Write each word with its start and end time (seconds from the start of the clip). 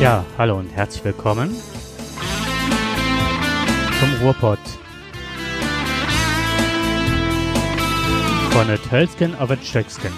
Ja, 0.00 0.26
hallo 0.36 0.58
und 0.58 0.68
herzlich 0.76 1.02
willkommen 1.06 1.56
zum 3.98 4.22
Ruhrpott. 4.22 4.58
Von 8.50 8.66
der 8.66 8.76
Tölsken 8.76 9.34
auf 9.36 9.48
der 9.48 9.56
Stöcksken. 9.56 10.12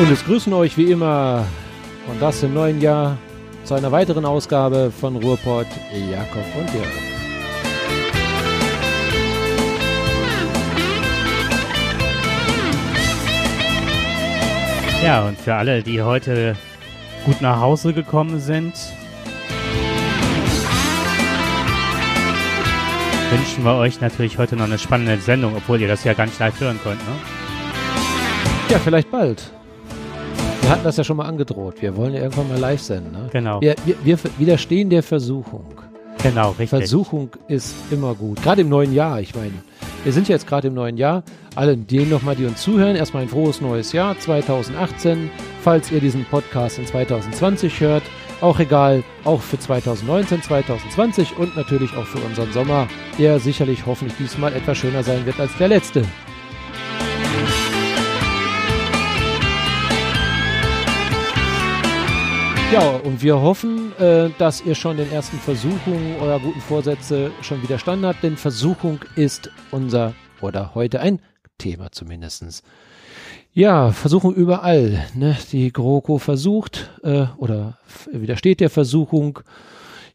Und 0.00 0.10
es 0.10 0.24
grüßen 0.24 0.54
euch 0.54 0.78
wie 0.78 0.90
immer 0.90 1.44
und 2.10 2.22
das 2.22 2.42
im 2.42 2.54
neuen 2.54 2.80
Jahr 2.80 3.18
zu 3.64 3.74
einer 3.74 3.92
weiteren 3.92 4.24
Ausgabe 4.24 4.90
von 4.90 5.16
Ruhrpott 5.16 5.66
Jakob 6.10 6.46
und 6.58 6.72
Jörg. 6.72 7.09
Ja, 15.02 15.26
und 15.26 15.38
für 15.38 15.54
alle, 15.54 15.82
die 15.82 16.02
heute 16.02 16.56
gut 17.24 17.40
nach 17.40 17.58
Hause 17.58 17.94
gekommen 17.94 18.38
sind, 18.38 18.74
wünschen 23.30 23.64
wir 23.64 23.76
euch 23.76 24.00
natürlich 24.02 24.36
heute 24.36 24.56
noch 24.56 24.66
eine 24.66 24.78
spannende 24.78 25.16
Sendung, 25.18 25.56
obwohl 25.56 25.80
ihr 25.80 25.88
das 25.88 26.04
ja 26.04 26.12
gar 26.12 26.26
nicht 26.26 26.38
live 26.38 26.60
hören 26.60 26.78
könnt, 26.84 27.00
ne? 27.06 27.14
Ja, 28.68 28.78
vielleicht 28.78 29.10
bald. 29.10 29.50
Wir 30.60 30.70
hatten 30.70 30.84
das 30.84 30.98
ja 30.98 31.04
schon 31.04 31.16
mal 31.16 31.26
angedroht. 31.26 31.80
Wir 31.80 31.96
wollen 31.96 32.12
ja 32.12 32.20
irgendwann 32.20 32.48
mal 32.48 32.58
live 32.58 32.80
senden. 32.82 33.12
Ne? 33.12 33.28
Genau. 33.32 33.60
Wir, 33.60 33.74
wir, 33.86 33.96
wir 34.04 34.18
widerstehen 34.36 34.90
der 34.90 35.02
Versuchung. 35.02 35.64
Genau, 36.22 36.50
richtig. 36.50 36.68
Versuchung 36.68 37.30
ist 37.48 37.74
immer 37.90 38.14
gut. 38.14 38.42
Gerade 38.42 38.60
im 38.60 38.68
neuen 38.68 38.92
Jahr. 38.92 39.20
Ich 39.20 39.34
meine, 39.34 39.54
wir 40.04 40.12
sind 40.12 40.28
jetzt 40.28 40.46
gerade 40.46 40.68
im 40.68 40.74
neuen 40.74 40.96
Jahr. 40.96 41.22
Alle 41.54 41.76
denen 41.76 42.10
nochmal, 42.10 42.36
die 42.36 42.46
uns 42.46 42.62
zuhören, 42.62 42.96
erstmal 42.96 43.24
ein 43.24 43.28
frohes 43.28 43.60
neues 43.60 43.92
Jahr 43.92 44.18
2018. 44.18 45.30
Falls 45.62 45.90
ihr 45.90 46.00
diesen 46.00 46.24
Podcast 46.24 46.78
in 46.78 46.86
2020 46.86 47.80
hört, 47.80 48.02
auch 48.40 48.58
egal, 48.58 49.02
auch 49.24 49.42
für 49.42 49.58
2019, 49.58 50.42
2020 50.42 51.36
und 51.36 51.56
natürlich 51.56 51.94
auch 51.96 52.06
für 52.06 52.18
unseren 52.20 52.52
Sommer, 52.52 52.88
der 53.18 53.38
sicherlich 53.38 53.84
hoffentlich 53.84 54.16
diesmal 54.16 54.54
etwas 54.54 54.78
schöner 54.78 55.02
sein 55.02 55.26
wird 55.26 55.38
als 55.38 55.56
der 55.58 55.68
letzte. 55.68 56.02
Ja, 62.72 62.88
und 63.04 63.20
wir 63.20 63.40
hoffen, 63.40 63.92
äh, 63.98 64.30
dass 64.38 64.64
ihr 64.64 64.76
schon 64.76 64.96
den 64.96 65.10
ersten 65.10 65.38
Versuchungen 65.38 66.14
eurer 66.20 66.38
guten 66.38 66.60
Vorsätze 66.60 67.32
schon 67.42 67.60
widerstanden 67.64 68.06
habt, 68.06 68.22
denn 68.22 68.36
Versuchung 68.36 69.00
ist 69.16 69.50
unser 69.72 70.14
oder 70.40 70.72
heute 70.76 71.00
ein 71.00 71.20
Thema 71.58 71.90
zumindestens. 71.90 72.62
Ja, 73.52 73.90
Versuchung 73.90 74.34
überall. 74.34 75.04
Ne? 75.14 75.36
Die 75.50 75.72
GroKo 75.72 76.18
versucht 76.18 76.90
äh, 77.02 77.26
oder 77.38 77.78
widersteht 78.12 78.60
der 78.60 78.70
Versuchung, 78.70 79.40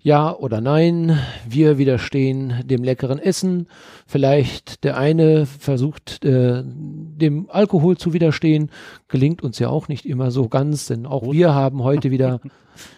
ja 0.06 0.36
oder 0.36 0.62
nein. 0.62 1.20
Wir 1.50 1.80
widerstehen 1.80 2.62
dem 2.64 2.84
leckeren 2.84 3.18
Essen. 3.18 3.68
Vielleicht 4.06 4.84
der 4.84 4.98
eine 4.98 5.48
versucht 5.48 6.24
äh, 6.24 6.62
dem 6.64 7.50
Alkohol 7.50 7.98
zu 7.98 8.14
widerstehen. 8.14 8.70
Gelingt 9.08 9.42
uns 9.42 9.58
ja 9.58 9.70
auch 9.70 9.88
nicht 9.88 10.06
immer 10.06 10.30
so 10.30 10.48
ganz, 10.48 10.86
denn 10.86 11.08
auch 11.08 11.32
wir 11.32 11.56
haben 11.56 11.84
heute 11.84 12.12
wieder 12.12 12.40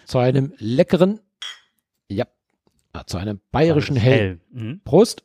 zu 0.04 0.18
einem 0.18 0.52
leckeren, 0.58 1.18
ja, 2.10 2.26
zu 3.06 3.16
einem 3.16 3.40
bayerischen 3.52 3.96
Hell. 3.96 4.18
Hell. 4.18 4.40
Mhm. 4.52 4.80
Prost. 4.84 5.24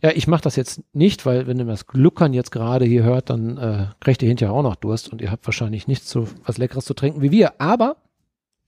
Ja, 0.00 0.12
ich 0.14 0.28
mache 0.28 0.42
das 0.42 0.54
jetzt 0.54 0.80
nicht, 0.92 1.26
weil 1.26 1.48
wenn 1.48 1.58
ihr 1.58 1.64
das 1.64 1.88
Gluckern 1.88 2.34
jetzt 2.34 2.52
gerade 2.52 2.84
hier 2.84 3.02
hört, 3.02 3.30
dann 3.30 3.58
äh, 3.58 3.86
kriegt 3.98 4.22
ihr 4.22 4.28
hinterher 4.28 4.54
auch 4.54 4.62
noch 4.62 4.76
Durst 4.76 5.10
und 5.10 5.20
ihr 5.20 5.32
habt 5.32 5.44
wahrscheinlich 5.44 5.88
nichts 5.88 6.08
so 6.08 6.28
was 6.44 6.56
Leckeres 6.56 6.84
zu 6.84 6.94
trinken 6.94 7.20
wie 7.20 7.32
wir. 7.32 7.60
Aber 7.60 7.96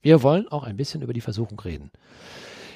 wir 0.01 0.23
wollen 0.23 0.47
auch 0.47 0.63
ein 0.63 0.77
bisschen 0.77 1.01
über 1.01 1.13
die 1.13 1.21
Versuchung 1.21 1.59
reden. 1.59 1.91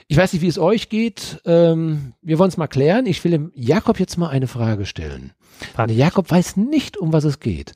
Ich 0.08 0.18
weiß 0.18 0.34
nicht, 0.34 0.42
wie 0.42 0.48
es 0.48 0.60
euch 0.60 0.90
geht. 0.90 1.42
Ähm, 1.46 2.14
wir 2.22 2.38
wollen 2.38 2.50
es 2.50 2.58
mal 2.58 2.68
klären. 2.68 3.06
Ich 3.06 3.24
will 3.24 3.32
dem 3.32 3.52
Jakob 3.56 4.00
jetzt 4.00 4.18
mal 4.18 4.28
eine 4.28 4.48
Frage 4.48 4.86
stellen. 4.86 5.32
Der 5.78 5.88
Jakob 5.88 6.30
weiß 6.30 6.58
nicht, 6.58 6.98
um 6.98 7.14
was 7.14 7.24
es 7.24 7.40
geht. 7.40 7.76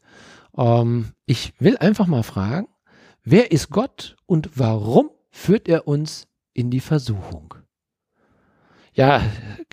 Ähm, 0.57 1.13
ich 1.25 1.53
will 1.59 1.78
einfach 1.78 2.07
mal 2.07 2.23
fragen, 2.23 2.67
wer 3.23 3.51
ist 3.51 3.69
Gott 3.69 4.17
und 4.25 4.50
warum 4.55 5.11
führt 5.31 5.69
er 5.69 5.88
uns 5.88 6.28
in 6.53 6.72
die 6.72 6.81
Versuchung? 6.81 7.53
Ja, 8.94 9.22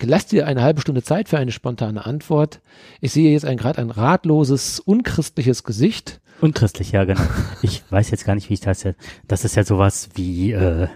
lasst 0.01 0.33
dir 0.33 0.47
eine 0.47 0.61
halbe 0.61 0.81
Stunde 0.81 1.01
Zeit 1.01 1.29
für 1.29 1.37
eine 1.37 1.53
spontane 1.53 2.05
Antwort. 2.05 2.61
Ich 2.99 3.13
sehe 3.13 3.31
jetzt 3.31 3.45
gerade 3.45 3.79
ein 3.79 3.89
ratloses, 3.89 4.81
unchristliches 4.81 5.63
Gesicht. 5.63 6.21
Unchristlich, 6.43 6.91
ja, 6.91 7.05
genau. 7.05 7.21
Ich 7.61 7.89
weiß 7.89 8.11
jetzt 8.11 8.25
gar 8.25 8.35
nicht, 8.35 8.49
wie 8.49 8.55
ich 8.55 8.59
das 8.59 8.83
jetzt. 8.83 8.99
Das 9.29 9.45
ist 9.45 9.55
ja 9.55 9.63
sowas 9.63 10.09
wie 10.15 10.51
äh, 10.51 10.89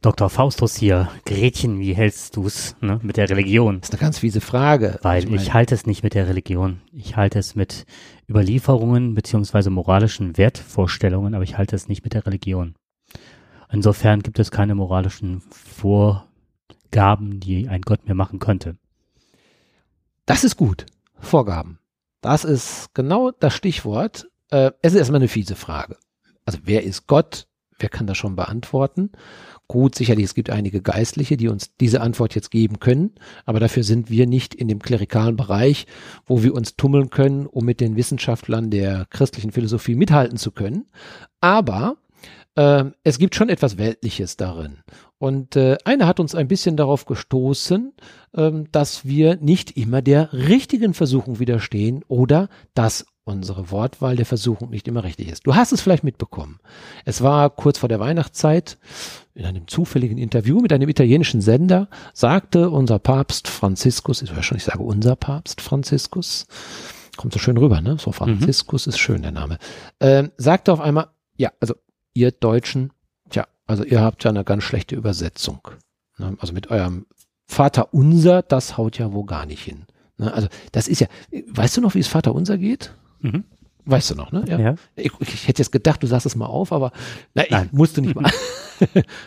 Dr. 0.00 0.30
Faustus 0.30 0.76
hier. 0.76 1.10
Gretchen, 1.26 1.78
wie 1.78 1.92
hältst 1.92 2.38
du's 2.38 2.74
ne, 2.80 2.98
mit 3.02 3.18
der 3.18 3.28
Religion? 3.28 3.80
Das 3.80 3.90
ist 3.90 3.94
eine 3.94 4.00
ganz 4.00 4.20
fiese 4.20 4.40
Frage. 4.40 4.98
Weil 5.02 5.24
ich, 5.24 5.42
ich 5.42 5.52
halte 5.52 5.74
es 5.74 5.84
nicht 5.84 6.02
mit 6.02 6.14
der 6.14 6.26
Religion. 6.26 6.80
Ich 6.90 7.16
halte 7.16 7.38
es 7.38 7.54
mit 7.54 7.84
Überlieferungen 8.30 9.12
beziehungsweise 9.12 9.68
moralischen 9.68 10.38
Wertvorstellungen, 10.38 11.34
aber 11.34 11.44
ich 11.44 11.58
halte 11.58 11.76
es 11.76 11.88
nicht 11.88 12.02
mit 12.02 12.14
der 12.14 12.24
Religion. 12.24 12.74
Insofern 13.70 14.22
gibt 14.22 14.38
es 14.38 14.50
keine 14.50 14.74
moralischen 14.74 15.42
Vorgaben, 15.50 17.40
die 17.40 17.68
ein 17.68 17.82
Gott 17.82 18.08
mir 18.08 18.14
machen 18.14 18.38
könnte. 18.38 18.78
Das 20.24 20.44
ist 20.44 20.56
gut. 20.56 20.86
Vorgaben. 21.20 21.78
Das 22.22 22.46
ist 22.46 22.94
genau 22.94 23.32
das 23.32 23.52
Stichwort. 23.52 24.28
Äh, 24.50 24.72
es 24.82 24.92
ist 24.92 24.98
erstmal 24.98 25.20
eine 25.20 25.28
fiese 25.28 25.56
Frage. 25.56 25.96
Also 26.44 26.58
wer 26.64 26.84
ist 26.84 27.06
Gott? 27.06 27.46
Wer 27.78 27.88
kann 27.88 28.06
das 28.06 28.16
schon 28.16 28.34
beantworten? 28.34 29.12
Gut, 29.68 29.94
sicherlich, 29.94 30.24
es 30.24 30.34
gibt 30.34 30.50
einige 30.50 30.80
Geistliche, 30.80 31.36
die 31.36 31.48
uns 31.48 31.76
diese 31.76 32.00
Antwort 32.00 32.34
jetzt 32.34 32.50
geben 32.50 32.80
können, 32.80 33.14
aber 33.44 33.60
dafür 33.60 33.84
sind 33.84 34.10
wir 34.10 34.26
nicht 34.26 34.54
in 34.54 34.66
dem 34.66 34.80
klerikalen 34.80 35.36
Bereich, 35.36 35.86
wo 36.24 36.42
wir 36.42 36.54
uns 36.54 36.76
tummeln 36.76 37.10
können, 37.10 37.46
um 37.46 37.64
mit 37.66 37.80
den 37.80 37.94
Wissenschaftlern 37.94 38.70
der 38.70 39.06
christlichen 39.10 39.52
Philosophie 39.52 39.94
mithalten 39.94 40.38
zu 40.38 40.50
können. 40.50 40.86
Aber 41.40 41.98
äh, 42.56 42.86
es 43.04 43.18
gibt 43.18 43.34
schon 43.34 43.50
etwas 43.50 43.78
Weltliches 43.78 44.36
darin. 44.36 44.78
Und 45.18 45.54
äh, 45.54 45.76
einer 45.84 46.06
hat 46.06 46.18
uns 46.18 46.34
ein 46.34 46.48
bisschen 46.48 46.76
darauf 46.76 47.04
gestoßen, 47.04 47.92
äh, 48.32 48.50
dass 48.72 49.04
wir 49.04 49.36
nicht 49.36 49.76
immer 49.76 50.02
der 50.02 50.32
richtigen 50.32 50.94
Versuchung 50.94 51.38
widerstehen 51.38 52.04
oder 52.08 52.48
dass 52.74 53.06
unsere 53.28 53.70
Wortwahl 53.70 54.16
der 54.16 54.26
Versuchung 54.26 54.70
nicht 54.70 54.88
immer 54.88 55.04
richtig 55.04 55.28
ist. 55.28 55.46
Du 55.46 55.54
hast 55.54 55.72
es 55.72 55.80
vielleicht 55.80 56.02
mitbekommen. 56.02 56.58
Es 57.04 57.22
war 57.22 57.50
kurz 57.50 57.78
vor 57.78 57.88
der 57.88 58.00
Weihnachtszeit, 58.00 58.78
in 59.34 59.44
einem 59.44 59.68
zufälligen 59.68 60.18
Interview 60.18 60.60
mit 60.60 60.72
einem 60.72 60.88
italienischen 60.88 61.40
Sender, 61.40 61.88
sagte 62.14 62.70
unser 62.70 62.98
Papst 62.98 63.46
Franziskus, 63.46 64.22
ich 64.22 64.34
weiß 64.34 64.44
schon, 64.44 64.56
ich 64.56 64.64
sage 64.64 64.82
unser 64.82 65.14
Papst 65.14 65.60
Franziskus, 65.60 66.46
kommt 67.16 67.32
so 67.32 67.38
schön 67.38 67.56
rüber, 67.56 67.80
ne? 67.80 67.98
So 67.98 68.10
Franziskus 68.10 68.86
mhm. 68.86 68.90
ist 68.90 68.98
schön 68.98 69.22
der 69.22 69.32
Name, 69.32 69.58
äh, 69.98 70.28
sagte 70.38 70.72
auf 70.72 70.80
einmal, 70.80 71.08
ja, 71.36 71.52
also 71.60 71.74
ihr 72.14 72.32
Deutschen, 72.32 72.92
tja, 73.30 73.46
also 73.66 73.84
ihr 73.84 74.00
habt 74.00 74.24
ja 74.24 74.30
eine 74.30 74.44
ganz 74.44 74.64
schlechte 74.64 74.96
Übersetzung. 74.96 75.60
Ne? 76.18 76.36
Also 76.40 76.52
mit 76.52 76.70
eurem 76.70 77.06
Vater 77.46 77.94
unser, 77.94 78.42
das 78.42 78.76
haut 78.76 78.98
ja 78.98 79.12
wohl 79.12 79.26
gar 79.26 79.46
nicht 79.46 79.62
hin. 79.62 79.84
Ne? 80.18 80.32
Also 80.32 80.48
das 80.72 80.88
ist 80.88 81.00
ja, 81.00 81.06
weißt 81.30 81.76
du 81.76 81.80
noch, 81.80 81.94
wie 81.94 82.00
es 82.00 82.08
Vater 82.08 82.34
unser 82.34 82.58
geht? 82.58 82.92
Mhm. 83.20 83.44
Weißt 83.84 84.10
du 84.10 84.14
noch, 84.14 84.32
ne? 84.32 84.44
Ja. 84.46 84.58
ja. 84.58 84.74
Ich, 84.96 85.12
ich, 85.20 85.48
hätte 85.48 85.62
jetzt 85.62 85.72
gedacht, 85.72 86.02
du 86.02 86.06
sagst 86.06 86.26
es 86.26 86.36
mal 86.36 86.46
auf, 86.46 86.72
aber 86.72 86.92
na, 87.34 87.44
ich 87.44 87.50
Nein. 87.50 87.70
musste 87.72 88.02
nicht 88.02 88.14
mal. 88.20 88.30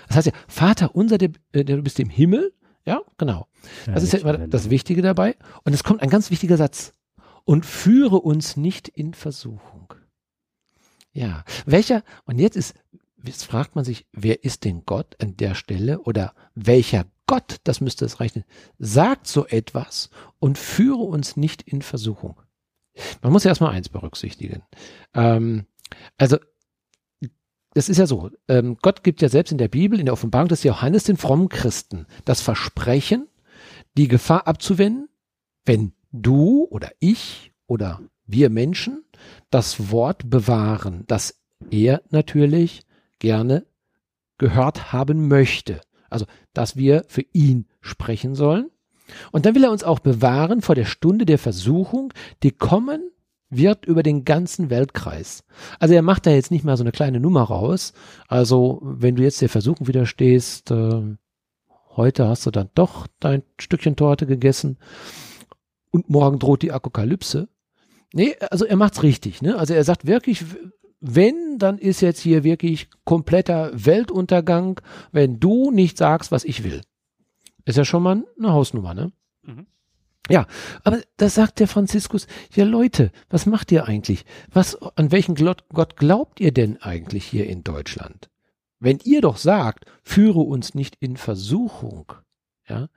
das 0.08 0.18
heißt 0.18 0.28
ja, 0.28 0.34
Vater 0.48 0.96
unser, 0.96 1.18
der, 1.18 1.30
der 1.54 1.64
du 1.64 1.82
bist 1.82 2.00
im 2.00 2.10
Himmel. 2.10 2.54
Ja, 2.86 3.02
genau. 3.18 3.48
Ja, 3.88 3.94
das 3.94 4.04
ist 4.04 4.14
ja 4.14 4.20
immer 4.20 4.38
das 4.38 4.70
Wichtige 4.70 5.02
dabei. 5.02 5.36
Und 5.64 5.74
es 5.74 5.84
kommt 5.84 6.02
ein 6.02 6.10
ganz 6.10 6.30
wichtiger 6.30 6.58
Satz. 6.58 6.94
Und 7.44 7.66
führe 7.66 8.20
uns 8.20 8.56
nicht 8.56 8.88
in 8.88 9.16
Versuchung. 9.16 9.96
Ja. 11.12 11.44
Welcher, 11.66 12.04
und 12.26 12.38
jetzt 12.38 12.56
ist, 12.56 12.76
jetzt 13.24 13.46
fragt 13.46 13.76
man 13.76 13.84
sich, 13.84 14.06
wer 14.12 14.44
ist 14.44 14.64
denn 14.64 14.84
Gott 14.86 15.16
an 15.20 15.38
der 15.38 15.56
Stelle 15.56 16.02
oder 16.02 16.34
welcher 16.54 17.06
Gott, 17.26 17.58
das 17.64 17.82
müsste 17.82 18.06
es 18.06 18.20
reichen, 18.20 18.44
sagt 18.78 19.26
so 19.26 19.48
etwas 19.48 20.10
und 20.40 20.58
führe 20.58 21.02
uns 21.02 21.38
nicht 21.38 21.62
in 21.62 21.82
Versuchung. 21.82 22.36
Man 23.22 23.32
muss 23.32 23.44
ja 23.44 23.50
erstmal 23.50 23.74
eins 23.74 23.90
berücksichtigen. 23.90 24.64
Ähm, 25.14 25.66
also, 26.18 26.38
das 27.74 27.88
ist 27.90 27.98
ja 27.98 28.06
so, 28.06 28.30
ähm, 28.48 28.78
Gott 28.82 29.04
gibt 29.04 29.22
ja 29.22 29.30
selbst 29.30 29.52
in 29.52 29.58
der 29.58 29.70
Bibel, 29.70 30.00
in 30.00 30.06
der 30.06 30.14
Offenbarung 30.14 30.50
des 30.50 30.64
Johannes 30.64 31.06
den 31.06 31.18
frommen 31.18 31.50
Christen 31.50 32.06
das 32.26 32.42
Versprechen, 32.42 33.28
die 33.98 34.08
Gefahr 34.08 34.48
abzuwenden, 34.48 35.10
wenn 35.66 35.94
du 36.12 36.68
oder 36.70 36.92
ich 37.00 37.54
oder 37.68 38.02
wir 38.26 38.50
Menschen 38.50 39.06
das 39.50 39.92
Wort 39.92 40.30
bewahren, 40.30 41.04
das 41.08 41.42
er 41.70 42.02
natürlich 42.10 42.84
gerne 43.20 43.66
gehört 44.38 44.92
haben 44.92 45.28
möchte. 45.28 45.82
Also, 46.10 46.26
dass 46.54 46.76
wir 46.76 47.06
für 47.08 47.24
ihn 47.32 47.68
sprechen 47.80 48.36
sollen 48.36 48.70
und 49.32 49.46
dann 49.46 49.56
will 49.56 49.64
er 49.64 49.72
uns 49.72 49.84
auch 49.84 50.00
bewahren 50.00 50.62
vor 50.62 50.76
der 50.76 50.86
Stunde 50.86 51.26
der 51.26 51.38
Versuchung, 51.38 52.14
die 52.44 52.52
kommen 52.52 53.12
wird 53.52 53.86
über 53.86 54.02
den 54.02 54.26
ganzen 54.26 54.70
Weltkreis. 54.70 55.44
Also 55.80 55.94
er 55.94 56.02
macht 56.02 56.26
da 56.26 56.32
jetzt 56.32 56.52
nicht 56.52 56.64
mal 56.64 56.78
so 56.78 56.84
eine 56.84 56.94
kleine 56.94 57.20
Nummer 57.20 57.44
raus. 57.44 57.94
Also 58.28 58.80
wenn 58.82 59.16
du 59.16 59.24
jetzt 59.24 59.42
der 59.42 59.50
Versuchung 59.50 59.88
widerstehst, 59.88 60.72
äh, 60.72 61.18
heute 61.96 62.28
hast 62.28 62.46
du 62.46 62.52
dann 62.52 62.70
doch 62.74 63.08
dein 63.20 63.44
Stückchen 63.60 63.98
Torte 63.98 64.26
gegessen 64.26 64.78
und 65.92 66.10
morgen 66.10 66.40
droht 66.40 66.62
die 66.62 66.72
Apokalypse. 66.72 67.50
Nee, 68.14 68.36
also 68.50 68.66
er 68.66 68.78
macht's 68.78 69.04
richtig, 69.04 69.42
ne? 69.42 69.58
Also 69.58 69.74
er 69.74 69.84
sagt 69.84 70.08
wirklich, 70.08 70.44
wenn, 71.00 71.58
dann 71.58 71.78
ist 71.78 72.02
jetzt 72.02 72.20
hier 72.20 72.44
wirklich 72.44 72.90
kompletter 73.06 73.72
Weltuntergang, 73.74 74.80
wenn 75.12 75.40
du 75.40 75.72
nicht 75.72 75.98
sagst, 75.98 76.32
was 76.32 76.44
ich 76.44 76.64
will. 76.64 76.82
Ist 77.66 77.78
ja 77.78 77.86
schon 77.86 78.04
mal 78.04 78.24
eine 78.38 78.54
Hausnummer, 78.54 78.94
ne? 78.94 79.12
Mhm. 79.44 79.68
Ja, 80.30 80.48
aber 80.84 81.02
da 81.18 81.30
sagt 81.30 81.60
der 81.60 81.68
Franziskus, 81.68 82.28
ja 82.54 82.64
Leute, 82.64 83.12
was 83.30 83.46
macht 83.46 83.72
ihr 83.72 83.86
eigentlich? 83.88 84.26
Was, 84.52 84.82
an 84.96 85.12
welchen 85.12 85.36
Gott 85.36 85.96
glaubt 85.98 86.40
ihr 86.40 86.54
denn 86.54 86.82
eigentlich 86.82 87.26
hier 87.26 87.48
in 87.48 87.64
Deutschland? 87.64 88.30
Wenn 88.80 89.00
ihr 89.04 89.22
doch 89.22 89.38
sagt, 89.38 89.86
führe 90.04 90.40
uns 90.40 90.74
nicht 90.74 90.96
in 91.00 91.18
Versuchung, 91.18 92.14
ja, 92.68 92.88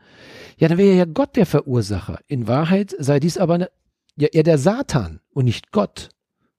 ja, 0.59 0.69
dann 0.69 0.79
wäre 0.79 0.97
ja 0.97 1.05
Gott 1.05 1.37
der 1.37 1.47
Verursacher. 1.47 2.21
In 2.27 2.47
Wahrheit 2.47 2.95
sei 2.99 3.19
dies 3.21 3.39
aber 3.39 3.55
eine, 3.55 3.71
ja 4.17 4.29
eher 4.29 4.45
der 4.45 4.59
Satan 4.59 5.21
und 5.31 5.47
nicht 5.47 5.73
Gott. 5.73 6.11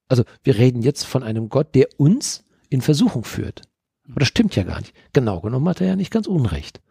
Also 0.08 0.24
wir 0.44 0.58
reden 0.58 0.82
jetzt 0.82 1.06
von 1.06 1.24
einem 1.24 1.50
Gott, 1.50 1.74
der 1.76 1.88
uns 1.98 2.44
in 2.70 2.82
Versuchung 2.82 3.24
führt. 3.24 3.62
Aber 4.10 4.20
das 4.20 4.28
stimmt 4.28 4.56
ja 4.56 4.64
gar 4.64 4.80
nicht. 4.80 4.94
Genau 5.14 5.40
genommen 5.42 5.68
hat 5.70 5.82
er 5.82 5.88
ja 5.88 5.96
nicht 5.96 6.12
ganz 6.12 6.28
Unrecht. 6.28 6.82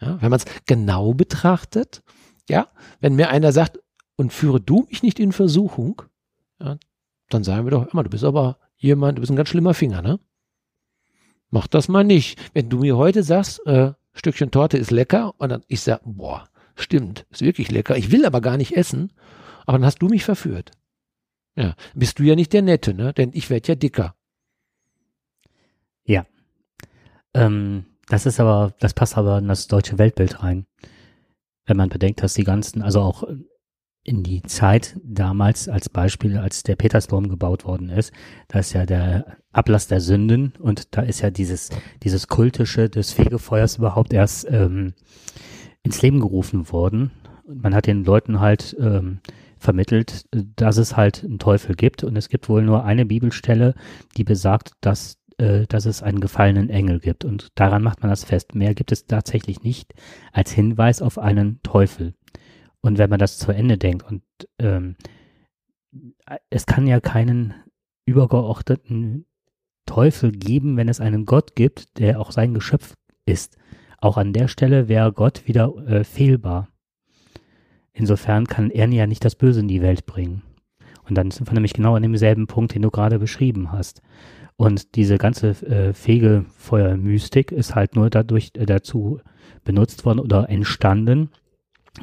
Ja, 0.00 0.20
wenn 0.20 0.30
man 0.30 0.40
es 0.40 0.46
genau 0.66 1.14
betrachtet, 1.14 2.02
ja, 2.48 2.68
wenn 3.00 3.14
mir 3.14 3.30
einer 3.30 3.52
sagt, 3.52 3.78
und 4.16 4.32
führe 4.32 4.60
du 4.60 4.86
mich 4.90 5.02
nicht 5.02 5.18
in 5.18 5.32
Versuchung, 5.32 6.02
ja, 6.60 6.78
dann 7.28 7.44
sagen 7.44 7.66
wir 7.66 7.70
doch 7.70 7.92
immer, 7.92 8.02
du 8.02 8.10
bist 8.10 8.24
aber 8.24 8.58
jemand, 8.76 9.18
du 9.18 9.20
bist 9.20 9.30
ein 9.30 9.36
ganz 9.36 9.48
schlimmer 9.48 9.74
Finger, 9.74 10.02
ne? 10.02 10.18
Mach 11.50 11.66
das 11.66 11.88
mal 11.88 12.04
nicht. 12.04 12.38
Wenn 12.54 12.68
du 12.68 12.78
mir 12.78 12.96
heute 12.96 13.22
sagst, 13.22 13.64
äh, 13.66 13.92
Stückchen 14.12 14.50
Torte 14.50 14.78
ist 14.78 14.90
lecker, 14.90 15.34
und 15.38 15.50
dann 15.50 15.62
ich 15.68 15.80
sag, 15.80 16.00
boah, 16.04 16.48
stimmt, 16.74 17.26
ist 17.30 17.42
wirklich 17.42 17.70
lecker, 17.70 17.96
ich 17.96 18.10
will 18.10 18.24
aber 18.26 18.40
gar 18.40 18.56
nicht 18.56 18.76
essen, 18.76 19.12
aber 19.64 19.78
dann 19.78 19.86
hast 19.86 19.98
du 19.98 20.08
mich 20.08 20.24
verführt. 20.24 20.72
Ja, 21.56 21.74
bist 21.94 22.18
du 22.18 22.22
ja 22.22 22.34
nicht 22.34 22.52
der 22.52 22.62
Nette, 22.62 22.92
ne? 22.92 23.12
Denn 23.14 23.30
ich 23.32 23.48
werde 23.48 23.68
ja 23.68 23.74
dicker. 23.74 24.14
Ja. 26.04 26.26
Ähm, 27.34 27.86
das 28.08 28.26
ist 28.26 28.40
aber, 28.40 28.74
das 28.80 28.94
passt 28.94 29.16
aber 29.16 29.38
in 29.38 29.48
das 29.48 29.66
deutsche 29.66 29.98
Weltbild 29.98 30.42
rein. 30.42 30.66
Wenn 31.66 31.76
man 31.76 31.88
bedenkt, 31.88 32.22
dass 32.22 32.34
die 32.34 32.44
ganzen, 32.44 32.82
also 32.82 33.00
auch 33.00 33.24
in 34.06 34.22
die 34.22 34.42
Zeit 34.42 34.96
damals 35.02 35.68
als 35.68 35.88
Beispiel, 35.88 36.38
als 36.38 36.62
der 36.62 36.76
Petersdom 36.76 37.28
gebaut 37.28 37.64
worden 37.64 37.88
ist, 37.88 38.12
da 38.46 38.60
ist 38.60 38.72
ja 38.72 38.86
der 38.86 39.38
Ablass 39.50 39.88
der 39.88 40.00
Sünden 40.00 40.52
und 40.60 40.96
da 40.96 41.02
ist 41.02 41.22
ja 41.22 41.30
dieses, 41.30 41.70
dieses 42.04 42.28
kultische 42.28 42.88
des 42.88 43.12
Fegefeuers 43.12 43.78
überhaupt 43.78 44.12
erst 44.12 44.46
ähm, 44.48 44.94
ins 45.82 46.02
Leben 46.02 46.20
gerufen 46.20 46.70
worden. 46.70 47.10
Man 47.48 47.74
hat 47.74 47.86
den 47.86 48.04
Leuten 48.04 48.38
halt 48.38 48.76
ähm, 48.78 49.18
vermittelt, 49.58 50.26
dass 50.30 50.76
es 50.76 50.96
halt 50.96 51.24
einen 51.24 51.40
Teufel 51.40 51.74
gibt 51.74 52.04
und 52.04 52.16
es 52.16 52.28
gibt 52.28 52.48
wohl 52.48 52.62
nur 52.62 52.84
eine 52.84 53.06
Bibelstelle, 53.06 53.74
die 54.16 54.24
besagt, 54.24 54.72
dass 54.80 55.18
äh, 55.38 55.66
dass 55.66 55.86
es 55.86 56.02
einen 56.02 56.20
gefallenen 56.20 56.70
Engel 56.70 57.00
gibt 57.00 57.24
und 57.24 57.48
daran 57.54 57.82
macht 57.82 58.02
man 58.02 58.10
das 58.10 58.24
fest. 58.24 58.54
Mehr 58.54 58.74
gibt 58.74 58.92
es 58.92 59.06
tatsächlich 59.06 59.62
nicht 59.62 59.94
als 60.32 60.50
Hinweis 60.50 61.02
auf 61.02 61.18
einen 61.18 61.60
Teufel. 61.62 62.14
Und 62.80 62.98
wenn 62.98 63.10
man 63.10 63.18
das 63.18 63.38
zu 63.38 63.52
Ende 63.52 63.78
denkt 63.78 64.04
und 64.10 64.22
ähm, 64.58 64.96
es 66.50 66.66
kann 66.66 66.86
ja 66.86 67.00
keinen 67.00 67.54
übergeordneten 68.06 69.26
Teufel 69.86 70.32
geben, 70.32 70.76
wenn 70.76 70.88
es 70.88 71.00
einen 71.00 71.26
Gott 71.26 71.56
gibt, 71.56 71.98
der 71.98 72.20
auch 72.20 72.32
sein 72.32 72.54
Geschöpf 72.54 72.94
ist. 73.24 73.56
Auch 73.98 74.16
an 74.16 74.32
der 74.32 74.48
Stelle 74.48 74.88
wäre 74.88 75.12
Gott 75.12 75.46
wieder 75.46 75.74
äh, 75.86 76.04
fehlbar. 76.04 76.68
Insofern 77.92 78.46
kann 78.46 78.70
er 78.70 78.88
ja 78.88 79.06
nicht 79.06 79.24
das 79.24 79.36
Böse 79.36 79.60
in 79.60 79.68
die 79.68 79.82
Welt 79.82 80.06
bringen. 80.06 80.42
Und 81.08 81.16
dann 81.16 81.30
sind 81.30 81.48
wir 81.48 81.54
nämlich 81.54 81.72
genau 81.72 81.94
an 81.94 82.02
demselben 82.02 82.46
Punkt, 82.46 82.74
den 82.74 82.82
du 82.82 82.90
gerade 82.90 83.18
beschrieben 83.18 83.72
hast. 83.72 84.02
Und 84.56 84.94
diese 84.94 85.18
ganze 85.18 85.50
äh, 85.66 85.92
Fegefeuermystik 85.92 87.52
ist 87.52 87.74
halt 87.74 87.94
nur 87.94 88.08
dadurch 88.08 88.52
äh, 88.54 88.64
dazu 88.64 89.20
benutzt 89.64 90.04
worden 90.04 90.20
oder 90.20 90.48
entstanden, 90.48 91.30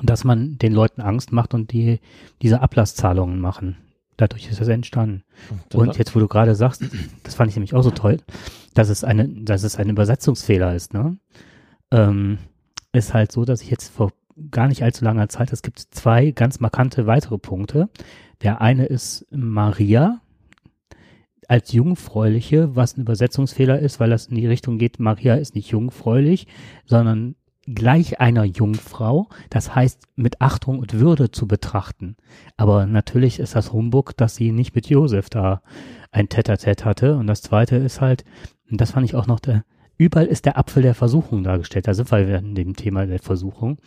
dass 0.01 0.23
man 0.23 0.57
den 0.57 0.73
Leuten 0.73 1.01
Angst 1.01 1.31
macht 1.31 1.53
und 1.53 1.71
die 1.71 1.99
diese 2.41 2.61
Ablasszahlungen 2.61 3.39
machen. 3.39 3.77
Dadurch 4.17 4.49
ist 4.49 4.61
das 4.61 4.67
entstanden. 4.67 5.23
Und, 5.73 5.75
und 5.75 5.97
jetzt, 5.97 6.15
wo 6.15 6.19
du 6.19 6.27
gerade 6.27 6.53
sagst, 6.53 6.83
das 7.23 7.35
fand 7.35 7.49
ich 7.49 7.55
nämlich 7.55 7.73
auch 7.73 7.81
so 7.81 7.91
toll, 7.91 8.17
dass 8.75 8.89
es 8.89 9.03
eine, 9.03 9.27
dass 9.27 9.63
es 9.63 9.77
ein 9.77 9.89
Übersetzungsfehler 9.89 10.75
ist, 10.75 10.93
ne? 10.93 11.17
Ähm, 11.91 12.37
ist 12.91 13.15
halt 13.15 13.31
so, 13.31 13.45
dass 13.45 13.61
ich 13.61 13.71
jetzt 13.71 13.91
vor 13.91 14.11
gar 14.51 14.67
nicht 14.67 14.83
allzu 14.83 15.03
langer 15.03 15.29
Zeit. 15.29 15.51
Es 15.51 15.63
gibt 15.63 15.79
zwei 15.79 16.31
ganz 16.31 16.59
markante 16.59 17.07
weitere 17.07 17.37
Punkte. 17.37 17.89
Der 18.41 18.61
eine 18.61 18.85
ist 18.85 19.25
Maria 19.31 20.21
als 21.49 21.71
Jungfräuliche, 21.71 22.75
was 22.75 22.97
ein 22.97 23.01
Übersetzungsfehler 23.01 23.79
ist, 23.79 23.99
weil 23.99 24.09
das 24.09 24.27
in 24.27 24.35
die 24.35 24.47
Richtung 24.47 24.77
geht, 24.77 24.99
Maria 24.99 25.35
ist 25.35 25.55
nicht 25.55 25.69
jungfräulich, 25.69 26.47
sondern 26.85 27.35
gleich 27.65 28.19
einer 28.19 28.43
Jungfrau, 28.43 29.29
das 29.49 29.73
heißt 29.73 30.07
mit 30.15 30.41
Achtung 30.41 30.79
und 30.79 30.99
Würde 30.99 31.31
zu 31.31 31.47
betrachten. 31.47 32.17
Aber 32.57 32.85
natürlich 32.85 33.39
ist 33.39 33.55
das 33.55 33.71
Humbug, 33.71 34.17
dass 34.17 34.35
sie 34.35 34.51
nicht 34.51 34.75
mit 34.75 34.89
Josef 34.89 35.29
da 35.29 35.61
ein 36.11 36.29
Tete-a-Tete 36.29 36.85
hatte. 36.85 37.15
Und 37.15 37.27
das 37.27 37.41
zweite 37.41 37.77
ist 37.77 38.01
halt, 38.01 38.25
und 38.69 38.81
das 38.81 38.91
fand 38.91 39.05
ich 39.05 39.15
auch 39.15 39.27
noch 39.27 39.39
der, 39.39 39.63
überall 39.97 40.25
ist 40.25 40.45
der 40.45 40.57
Apfel 40.57 40.83
der 40.83 40.95
Versuchung 40.95 41.43
dargestellt. 41.43 41.87
Da 41.87 41.93
sind 41.93 42.11
wir 42.11 42.37
in 42.37 42.55
dem 42.55 42.75
Thema 42.75 43.05
der 43.05 43.19
Versuchung. 43.19 43.77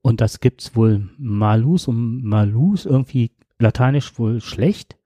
Und 0.00 0.20
das 0.20 0.40
gibt's 0.40 0.74
wohl 0.74 1.10
Malus 1.18 1.88
und 1.88 2.22
Malus 2.24 2.86
irgendwie 2.86 3.32
lateinisch 3.58 4.18
wohl 4.18 4.40
schlecht. 4.40 4.96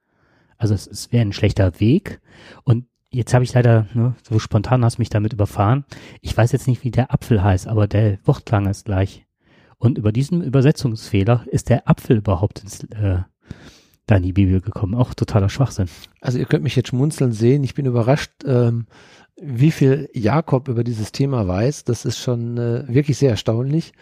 Also 0.57 0.73
es, 0.73 0.87
es 0.87 1.11
wäre 1.11 1.25
ein 1.25 1.33
schlechter 1.33 1.79
Weg. 1.79 2.21
Und 2.63 2.85
jetzt 3.09 3.33
habe 3.33 3.43
ich 3.43 3.53
leider, 3.53 3.87
ne, 3.93 4.15
so 4.27 4.39
spontan 4.39 4.83
hast 4.83 4.99
mich 4.99 5.09
damit 5.09 5.33
überfahren. 5.33 5.85
Ich 6.21 6.35
weiß 6.35 6.51
jetzt 6.51 6.67
nicht, 6.67 6.83
wie 6.83 6.91
der 6.91 7.13
Apfel 7.13 7.43
heißt, 7.43 7.67
aber 7.67 7.87
der 7.87 8.19
Wortklang 8.25 8.67
ist 8.67 8.85
gleich. 8.85 9.25
Und 9.77 9.97
über 9.97 10.11
diesen 10.11 10.41
Übersetzungsfehler 10.41 11.45
ist 11.47 11.69
der 11.69 11.89
Apfel 11.89 12.17
überhaupt 12.17 12.59
ins, 12.59 12.83
äh, 12.85 13.19
da 14.05 14.15
in 14.15 14.23
die 14.23 14.33
Bibel 14.33 14.61
gekommen. 14.61 14.95
Auch 14.95 15.13
totaler 15.13 15.49
Schwachsinn. 15.49 15.89
Also 16.21 16.39
ihr 16.39 16.45
könnt 16.45 16.63
mich 16.63 16.75
jetzt 16.75 16.89
schmunzeln 16.89 17.31
sehen. 17.31 17.63
Ich 17.63 17.73
bin 17.73 17.85
überrascht, 17.85 18.31
ähm, 18.45 18.87
wie 19.41 19.71
viel 19.71 20.09
Jakob 20.13 20.67
über 20.67 20.83
dieses 20.83 21.11
Thema 21.11 21.47
weiß, 21.47 21.85
das 21.85 22.05
ist 22.05 22.19
schon 22.19 22.57
äh, 22.57 22.85
wirklich 22.87 23.17
sehr 23.17 23.31
erstaunlich. 23.31 23.93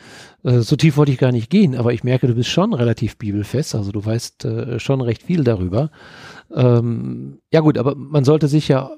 Äh, 0.44 0.60
so 0.60 0.76
tief 0.76 0.98
wollte 0.98 1.12
ich 1.12 1.18
gar 1.18 1.32
nicht 1.32 1.50
gehen, 1.50 1.76
aber 1.76 1.94
ich 1.94 2.04
merke, 2.04 2.28
du 2.28 2.36
bist 2.36 2.50
schon 2.50 2.74
relativ 2.74 3.18
bibelfest, 3.18 3.76
also 3.76 3.92
du 3.92 4.04
weißt 4.04 4.46
äh, 4.46 4.80
schon 4.80 5.02
recht 5.02 5.24
viel 5.24 5.44
darüber. 5.44 5.90
Ähm, 6.54 7.40
ja 7.52 7.62
gut, 7.62 7.78
aber 7.78 7.96
man 7.96 8.26
sollte 8.26 8.48
sich 8.48 8.68
ja, 8.68 8.92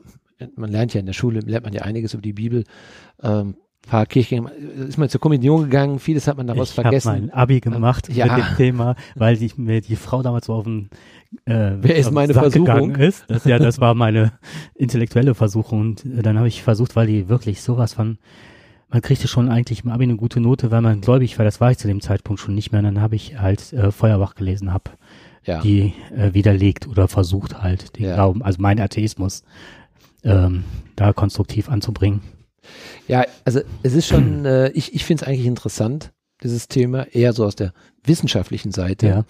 man 0.56 0.72
lernt 0.72 0.94
ja 0.94 1.00
in 1.00 1.06
der 1.06 1.14
Schule, 1.14 1.40
lernt 1.42 1.66
man 1.66 1.74
ja 1.74 1.84
einiges 1.84 2.14
über 2.14 2.24
die 2.24 2.34
Bibel. 2.34 2.64
Ähm, 3.22 3.56
paar 3.88 4.06
Kirchen, 4.06 4.48
ist 4.88 4.98
man 4.98 5.10
zur 5.10 5.22
Kommunion 5.22 5.64
gegangen, 5.64 6.00
vieles 6.00 6.28
hat 6.28 6.38
man 6.38 6.48
daraus 6.48 6.70
ich 6.70 6.76
vergessen. 6.76 7.08
Ich 7.08 7.14
habe 7.14 7.22
mein 7.28 7.34
Abi 7.34 7.60
gemacht 7.60 8.10
ja. 8.10 8.26
mit 8.26 8.46
dem 8.46 8.56
Thema, 8.58 8.96
weil 9.16 9.38
die, 9.38 9.52
mir 9.58 9.82
die 9.82 9.96
Frau 9.96 10.24
damals 10.24 10.48
so 10.48 10.54
auf 10.54 10.64
den 10.64 10.90
äh, 11.46 11.72
Wer 11.82 11.96
ist 11.96 12.12
meine 12.12 12.34
Sack 12.34 12.44
Versuchung? 12.44 12.96
Ist. 12.96 13.26
Das, 13.28 13.46
ja, 13.46 13.60
das 13.60 13.80
war 13.80 13.96
meine 13.96 14.34
intellektuelle 14.76 15.36
Versuchung. 15.36 15.82
Und 15.82 16.06
äh, 16.06 16.22
dann 16.22 16.38
habe 16.38 16.48
ich 16.48 16.64
versucht, 16.64 16.96
weil 16.96 17.08
die 17.08 17.30
wirklich 17.30 17.62
sowas 17.62 17.94
von, 17.94 18.18
man 18.90 19.02
kriegte 19.02 19.28
schon 19.28 19.50
eigentlich 19.50 19.84
im 19.84 19.92
Abi 19.92 20.04
eine 20.04 20.16
gute 20.16 20.40
Note, 20.40 20.72
weil 20.72 20.82
man 20.82 21.02
gläubig 21.02 21.38
war. 21.38 21.46
Das 21.46 21.60
war 21.60 21.72
ich 21.72 21.78
zu 21.78 21.88
dem 21.88 22.02
Zeitpunkt 22.02 22.40
schon 22.40 22.56
nicht 22.56 22.72
mehr. 22.72 22.80
Und 22.80 22.86
dann 22.86 23.02
habe 23.02 23.16
ich 23.16 23.40
halt 23.40 23.74
äh, 23.74 23.92
Feuerbach 23.92 24.36
gelesen, 24.36 24.74
habe 24.74 24.92
ja. 25.44 25.60
die 25.62 25.94
äh, 26.16 26.34
widerlegt 26.34 26.88
oder 26.88 27.08
versucht 27.08 27.62
halt 27.62 27.98
den 27.98 28.06
ja. 28.06 28.16
Glauben, 28.16 28.44
also 28.44 28.62
mein 28.62 28.80
Atheismus 28.80 29.44
ähm, 30.24 30.64
da 30.96 31.14
konstruktiv 31.14 31.70
anzubringen. 31.70 32.22
Ja, 33.08 33.26
also 33.46 33.62
es 33.84 33.94
ist 33.94 34.08
schon, 34.08 34.46
äh, 34.46 34.70
ich, 34.70 34.94
ich 34.94 35.06
finde 35.06 35.24
es 35.24 35.28
eigentlich 35.28 35.46
interessant, 35.46 36.12
dieses 36.44 36.68
Thema, 36.68 37.04
eher 37.04 37.34
so 37.34 37.46
aus 37.46 37.56
der 37.56 37.74
wissenschaftlichen 38.04 38.72
Seite, 38.72 39.08
ja. 39.08 39.26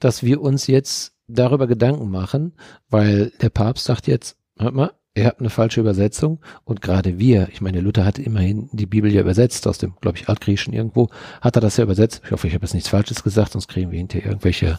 dass 0.00 0.22
wir 0.22 0.40
uns 0.40 0.66
jetzt 0.66 1.12
darüber 1.26 1.66
Gedanken 1.66 2.10
machen, 2.10 2.54
weil 2.88 3.30
der 3.40 3.50
Papst 3.50 3.84
sagt 3.84 4.06
jetzt, 4.06 4.36
hört 4.58 4.74
mal, 4.74 4.92
ihr 5.14 5.26
habt 5.26 5.40
eine 5.40 5.50
falsche 5.50 5.80
Übersetzung 5.80 6.40
und 6.64 6.80
gerade 6.80 7.18
wir, 7.18 7.48
ich 7.52 7.60
meine, 7.60 7.80
Luther 7.80 8.04
hat 8.04 8.18
immerhin 8.18 8.68
die 8.72 8.86
Bibel 8.86 9.12
ja 9.12 9.20
übersetzt 9.20 9.66
aus 9.66 9.78
dem, 9.78 9.94
glaube 10.00 10.18
ich, 10.18 10.28
Altgriechischen 10.28 10.72
irgendwo, 10.72 11.10
hat 11.40 11.56
er 11.56 11.60
das 11.60 11.76
ja 11.76 11.84
übersetzt. 11.84 12.22
Ich 12.24 12.32
hoffe, 12.32 12.48
ich 12.48 12.54
habe 12.54 12.64
jetzt 12.64 12.74
nichts 12.74 12.88
Falsches 12.88 13.22
gesagt, 13.22 13.52
sonst 13.52 13.68
kriegen 13.68 13.90
wir 13.90 13.98
hinterher 13.98 14.30
irgendwelche 14.30 14.78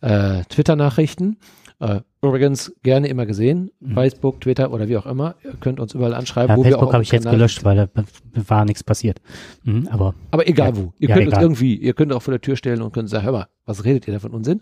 äh, 0.00 0.42
Twitter-Nachrichten. 0.44 1.38
Äh, 1.80 2.00
übrigens 2.22 2.72
gerne 2.82 3.08
immer 3.08 3.26
gesehen, 3.26 3.70
mhm. 3.80 3.94
Facebook, 3.94 4.40
Twitter 4.40 4.72
oder 4.72 4.88
wie 4.88 4.96
auch 4.96 5.06
immer. 5.06 5.34
Ihr 5.44 5.54
könnt 5.60 5.80
uns 5.80 5.94
überall 5.94 6.14
anschreiben. 6.14 6.56
Ja, 6.56 6.62
Facebook 6.62 6.92
habe 6.92 7.02
ich 7.02 7.10
jetzt 7.10 7.28
gelöscht, 7.28 7.64
weil 7.64 7.76
da 7.76 7.88
war 8.48 8.64
nichts 8.64 8.84
passiert. 8.84 9.20
Mhm, 9.64 9.88
aber 9.90 10.14
aber 10.30 10.48
egal 10.48 10.70
ja, 10.70 10.76
wo. 10.76 10.92
Ihr 10.98 11.08
ja, 11.08 11.14
könnt 11.16 11.28
egal. 11.28 11.38
uns 11.38 11.42
irgendwie, 11.44 11.76
ihr 11.76 11.94
könnt 11.94 12.12
auch 12.12 12.22
vor 12.22 12.32
der 12.32 12.40
Tür 12.40 12.56
stellen 12.56 12.80
und 12.80 12.92
könnt 12.92 13.10
sagen, 13.10 13.24
hör 13.24 13.32
mal, 13.32 13.48
was 13.66 13.84
redet 13.84 14.06
ihr 14.06 14.14
da 14.14 14.20
von 14.20 14.32
Unsinn? 14.32 14.60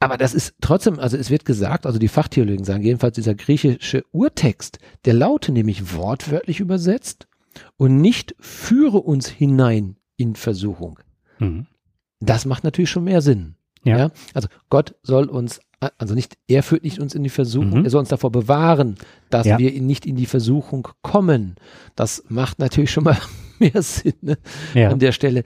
aber 0.00 0.16
das 0.16 0.32
ist 0.34 0.54
trotzdem, 0.62 0.98
also 0.98 1.16
es 1.16 1.30
wird 1.30 1.44
gesagt, 1.44 1.84
also 1.84 1.98
die 1.98 2.08
Fachtheologen 2.08 2.64
sagen, 2.64 2.82
jedenfalls 2.82 3.14
dieser 3.14 3.34
griechische 3.34 4.02
Urtext, 4.12 4.78
der 5.04 5.12
laute 5.12 5.52
nämlich 5.52 5.94
wortwörtlich 5.94 6.58
übersetzt 6.58 7.28
und 7.76 8.00
nicht 8.00 8.34
führe 8.40 8.98
uns 8.98 9.28
hinein 9.28 9.96
in 10.16 10.36
Versuchung. 10.36 10.98
Mhm. 11.38 11.66
Das 12.18 12.46
macht 12.46 12.64
natürlich 12.64 12.90
schon 12.90 13.04
mehr 13.04 13.20
Sinn. 13.20 13.56
Ja. 13.84 13.98
ja. 13.98 14.10
Also 14.32 14.48
Gott 14.70 14.94
soll 15.02 15.26
uns, 15.26 15.60
also 15.98 16.14
nicht, 16.14 16.36
er 16.46 16.62
führt 16.62 16.84
nicht 16.84 17.00
uns 17.00 17.14
in 17.14 17.22
die 17.22 17.30
Versuchung, 17.30 17.80
mhm. 17.80 17.84
er 17.84 17.90
soll 17.90 18.00
uns 18.00 18.10
davor 18.10 18.30
bewahren, 18.30 18.96
dass 19.30 19.46
ja. 19.46 19.58
wir 19.58 19.80
nicht 19.80 20.04
in 20.04 20.16
die 20.16 20.26
Versuchung 20.26 20.88
kommen. 21.02 21.56
Das 21.96 22.24
macht 22.28 22.58
natürlich 22.58 22.90
schon 22.90 23.04
mal 23.04 23.16
mehr 23.58 23.82
Sinn 23.82 24.14
ne? 24.20 24.38
ja. 24.74 24.90
an 24.90 24.98
der 24.98 25.12
Stelle. 25.12 25.42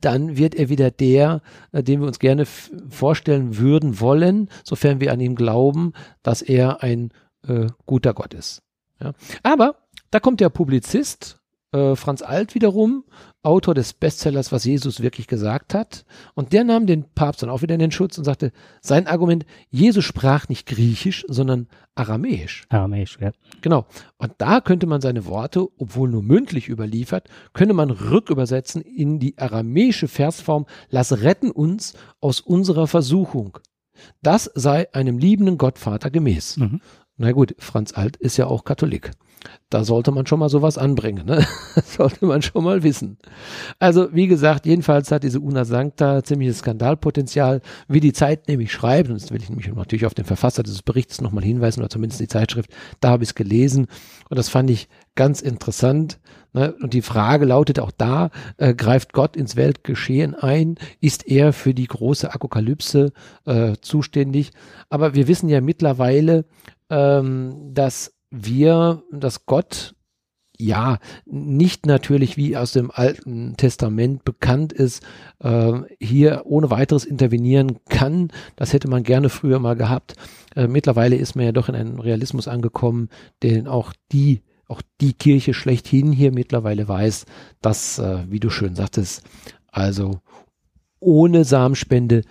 Dann 0.00 0.36
wird 0.36 0.54
er 0.54 0.68
wieder 0.68 0.90
der, 0.90 1.40
äh, 1.72 1.82
den 1.82 2.00
wir 2.00 2.06
uns 2.06 2.18
gerne 2.18 2.44
vorstellen 2.90 3.56
würden 3.56 4.00
wollen, 4.00 4.50
sofern 4.62 5.00
wir 5.00 5.12
an 5.12 5.20
ihm 5.20 5.34
glauben, 5.34 5.92
dass 6.22 6.42
er 6.42 6.82
ein 6.82 7.10
äh, 7.46 7.66
guter 7.86 8.12
Gott 8.12 8.34
ist. 8.34 8.62
Ja. 9.00 9.12
Aber 9.42 9.76
da 10.10 10.20
kommt 10.20 10.40
der 10.40 10.50
Publizist 10.50 11.37
äh, 11.72 11.96
Franz 11.96 12.22
Alt 12.22 12.54
wiederum, 12.54 13.04
Autor 13.42 13.74
des 13.74 13.92
Bestsellers, 13.92 14.52
was 14.52 14.64
Jesus 14.64 15.00
wirklich 15.00 15.26
gesagt 15.26 15.74
hat. 15.74 16.04
Und 16.34 16.52
der 16.52 16.64
nahm 16.64 16.86
den 16.86 17.04
Papst 17.14 17.42
dann 17.42 17.50
auch 17.50 17.62
wieder 17.62 17.74
in 17.74 17.80
den 17.80 17.90
Schutz 17.90 18.18
und 18.18 18.24
sagte, 18.24 18.52
sein 18.80 19.06
Argument, 19.06 19.46
Jesus 19.70 20.04
sprach 20.04 20.48
nicht 20.48 20.66
Griechisch, 20.66 21.24
sondern 21.28 21.68
Aramäisch. 21.94 22.66
Aramäisch, 22.68 23.18
ja. 23.20 23.32
Genau. 23.60 23.86
Und 24.18 24.32
da 24.38 24.60
könnte 24.60 24.86
man 24.86 25.00
seine 25.00 25.26
Worte, 25.26 25.66
obwohl 25.78 26.08
nur 26.08 26.22
mündlich 26.22 26.68
überliefert, 26.68 27.28
könnte 27.52 27.74
man 27.74 27.90
rückübersetzen 27.90 28.82
in 28.82 29.18
die 29.18 29.36
aramäische 29.38 30.08
Versform, 30.08 30.66
lass 30.90 31.22
retten 31.22 31.50
uns 31.50 31.94
aus 32.20 32.40
unserer 32.40 32.86
Versuchung. 32.86 33.58
Das 34.22 34.50
sei 34.54 34.92
einem 34.94 35.18
liebenden 35.18 35.58
Gottvater 35.58 36.10
gemäß. 36.10 36.58
Mhm. 36.58 36.80
Na 37.18 37.32
gut, 37.32 37.54
Franz 37.58 37.92
Alt 37.92 38.16
ist 38.16 38.36
ja 38.36 38.46
auch 38.46 38.64
Katholik. 38.64 39.10
Da 39.70 39.84
sollte 39.84 40.12
man 40.12 40.26
schon 40.26 40.38
mal 40.38 40.48
sowas 40.48 40.78
anbringen, 40.78 41.26
ne? 41.26 41.44
Sollte 41.84 42.26
man 42.26 42.42
schon 42.42 42.64
mal 42.64 42.82
wissen. 42.82 43.18
Also, 43.78 44.08
wie 44.12 44.26
gesagt, 44.26 44.66
jedenfalls 44.66 45.12
hat 45.12 45.22
diese 45.22 45.40
Una 45.40 45.64
Sancta 45.64 46.24
ziemliches 46.24 46.58
Skandalpotenzial, 46.58 47.60
wie 47.86 48.00
die 48.00 48.12
Zeit 48.12 48.48
nämlich 48.48 48.72
schreibt, 48.72 49.10
und 49.10 49.20
das 49.20 49.30
will 49.30 49.42
ich 49.42 49.48
nämlich 49.48 49.72
natürlich 49.72 50.06
auf 50.06 50.14
den 50.14 50.24
Verfasser 50.24 50.62
dieses 50.62 50.82
Berichts 50.82 51.20
nochmal 51.20 51.44
hinweisen, 51.44 51.80
oder 51.80 51.90
zumindest 51.90 52.20
die 52.20 52.28
Zeitschrift, 52.28 52.70
da 53.00 53.10
habe 53.10 53.22
ich 53.22 53.30
es 53.30 53.34
gelesen, 53.34 53.86
und 54.28 54.38
das 54.38 54.48
fand 54.48 54.70
ich 54.70 54.88
ganz 55.14 55.40
interessant. 55.40 56.18
Ne? 56.52 56.74
Und 56.80 56.94
die 56.94 57.02
Frage 57.02 57.44
lautet 57.44 57.78
auch 57.78 57.90
da, 57.90 58.30
äh, 58.56 58.74
greift 58.74 59.12
Gott 59.12 59.36
ins 59.36 59.56
Weltgeschehen 59.56 60.34
ein? 60.34 60.76
Ist 61.00 61.26
er 61.26 61.52
für 61.52 61.74
die 61.74 61.86
große 61.86 62.32
Apokalypse 62.32 63.12
äh, 63.44 63.74
zuständig? 63.80 64.52
Aber 64.88 65.14
wir 65.14 65.28
wissen 65.28 65.48
ja 65.48 65.60
mittlerweile, 65.60 66.44
ähm, 66.90 67.70
dass 67.72 68.14
wir, 68.30 69.02
dass 69.10 69.46
Gott 69.46 69.94
ja, 70.60 70.98
nicht 71.24 71.86
natürlich 71.86 72.36
wie 72.36 72.56
aus 72.56 72.72
dem 72.72 72.90
Alten 72.90 73.56
Testament 73.56 74.24
bekannt 74.24 74.72
ist, 74.72 75.04
äh, 75.38 75.72
hier 76.00 76.42
ohne 76.46 76.70
weiteres 76.70 77.04
intervenieren 77.04 77.78
kann. 77.88 78.32
Das 78.56 78.72
hätte 78.72 78.88
man 78.88 79.04
gerne 79.04 79.28
früher 79.28 79.60
mal 79.60 79.76
gehabt. 79.76 80.14
Äh, 80.56 80.66
mittlerweile 80.66 81.14
ist 81.14 81.36
man 81.36 81.44
ja 81.44 81.52
doch 81.52 81.68
in 81.68 81.76
einen 81.76 82.00
Realismus 82.00 82.48
angekommen, 82.48 83.08
den 83.44 83.68
auch 83.68 83.92
die, 84.10 84.42
auch 84.66 84.82
die 85.00 85.12
Kirche 85.12 85.54
schlechthin 85.54 86.10
hier 86.10 86.32
mittlerweile 86.32 86.88
weiß, 86.88 87.26
dass, 87.62 88.00
äh, 88.00 88.24
wie 88.28 88.40
du 88.40 88.50
schön 88.50 88.74
sagtest, 88.74 89.22
also 89.68 90.20
ohne 90.98 91.44
Samenspende 91.44 92.22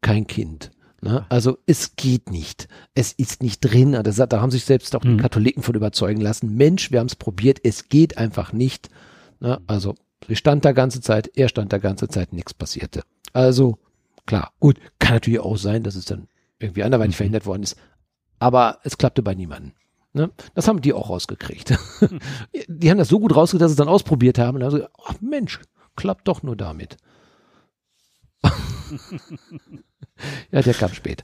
kein 0.00 0.28
Kind. 0.28 0.70
Ne? 1.04 1.26
Also 1.28 1.58
es 1.66 1.96
geht 1.96 2.30
nicht. 2.30 2.66
Es 2.94 3.12
ist 3.12 3.42
nicht 3.42 3.60
drin. 3.60 3.94
Also 3.94 4.24
da 4.24 4.40
haben 4.40 4.50
sich 4.50 4.64
selbst 4.64 4.96
auch 4.96 5.02
die 5.02 5.08
mhm. 5.08 5.20
Katholiken 5.20 5.62
von 5.62 5.74
überzeugen 5.74 6.22
lassen. 6.22 6.56
Mensch, 6.56 6.90
wir 6.90 7.00
haben 7.00 7.08
es 7.08 7.14
probiert. 7.14 7.60
Es 7.62 7.90
geht 7.90 8.16
einfach 8.16 8.54
nicht. 8.54 8.88
Ne? 9.38 9.60
Also 9.66 9.96
sie 10.26 10.34
stand 10.34 10.64
da 10.64 10.72
ganze 10.72 11.02
Zeit, 11.02 11.30
er 11.34 11.48
stand 11.48 11.74
da 11.74 11.78
ganze 11.78 12.08
Zeit, 12.08 12.32
nichts 12.32 12.54
passierte. 12.54 13.02
Also 13.34 13.76
klar, 14.24 14.54
gut, 14.60 14.78
kann 14.98 15.12
natürlich 15.12 15.40
auch 15.40 15.58
sein, 15.58 15.82
dass 15.82 15.94
es 15.94 16.06
dann 16.06 16.26
irgendwie 16.58 16.84
anderweitig 16.84 17.16
mhm. 17.16 17.18
verhindert 17.18 17.44
worden 17.44 17.64
ist. 17.64 17.76
Aber 18.38 18.78
es 18.82 18.96
klappte 18.96 19.22
bei 19.22 19.34
niemandem. 19.34 19.72
Ne? 20.14 20.30
Das 20.54 20.68
haben 20.68 20.80
die 20.80 20.94
auch 20.94 21.10
rausgekriegt. 21.10 21.78
die 22.68 22.90
haben 22.90 22.96
das 22.96 23.08
so 23.08 23.20
gut 23.20 23.36
rausgekriegt, 23.36 23.62
dass 23.62 23.72
sie 23.72 23.74
es 23.74 23.78
dann 23.78 23.88
ausprobiert 23.88 24.38
haben 24.38 24.56
und 24.56 24.64
haben 24.64 24.72
gesagt, 24.72 24.92
ach 25.06 25.20
Mensch, 25.20 25.60
klappt 25.96 26.28
doch 26.28 26.42
nur 26.42 26.56
damit. 26.56 26.96
Ja, 30.52 30.62
der 30.62 30.74
kam 30.74 30.94
spät. 30.94 31.22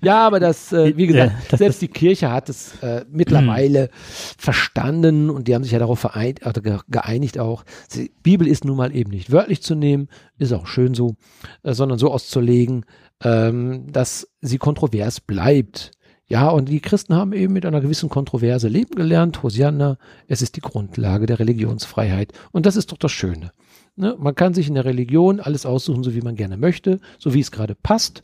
ja, 0.00 0.26
aber 0.26 0.38
das, 0.38 0.72
äh, 0.72 0.96
wie 0.96 1.08
gesagt, 1.08 1.32
ja, 1.50 1.58
selbst 1.58 1.82
die 1.82 1.88
Kirche 1.88 2.30
hat 2.30 2.48
es 2.48 2.80
äh, 2.82 3.04
mittlerweile 3.10 3.90
verstanden 4.38 5.28
und 5.28 5.48
die 5.48 5.54
haben 5.54 5.64
sich 5.64 5.72
ja 5.72 5.80
darauf 5.80 5.98
vereint, 5.98 6.40
geeinigt 6.88 7.38
auch. 7.38 7.64
Die 7.94 8.12
Bibel 8.22 8.46
ist 8.46 8.64
nun 8.64 8.76
mal 8.76 8.94
eben 8.94 9.10
nicht 9.10 9.32
wörtlich 9.32 9.62
zu 9.62 9.74
nehmen, 9.74 10.08
ist 10.38 10.52
auch 10.52 10.68
schön 10.68 10.94
so, 10.94 11.16
äh, 11.64 11.74
sondern 11.74 11.98
so 11.98 12.12
auszulegen, 12.12 12.84
ähm, 13.24 13.90
dass 13.90 14.28
sie 14.40 14.58
kontrovers 14.58 15.20
bleibt. 15.20 15.90
Ja, 16.28 16.48
und 16.48 16.68
die 16.68 16.80
Christen 16.80 17.14
haben 17.14 17.32
eben 17.32 17.52
mit 17.52 17.64
einer 17.64 17.80
gewissen 17.80 18.08
Kontroverse 18.08 18.68
leben 18.68 18.96
gelernt. 18.96 19.42
Hosianna, 19.44 19.96
es 20.26 20.42
ist 20.42 20.56
die 20.56 20.60
Grundlage 20.60 21.26
der 21.26 21.38
Religionsfreiheit. 21.38 22.32
Und 22.50 22.66
das 22.66 22.74
ist 22.74 22.90
doch 22.90 22.98
das 22.98 23.12
Schöne. 23.12 23.52
Ne? 23.96 24.14
Man 24.18 24.34
kann 24.34 24.54
sich 24.54 24.68
in 24.68 24.74
der 24.74 24.84
Religion 24.84 25.40
alles 25.40 25.66
aussuchen, 25.66 26.04
so 26.04 26.14
wie 26.14 26.20
man 26.20 26.36
gerne 26.36 26.56
möchte, 26.56 27.00
so 27.18 27.34
wie 27.34 27.40
es 27.40 27.50
gerade 27.50 27.74
passt. 27.74 28.22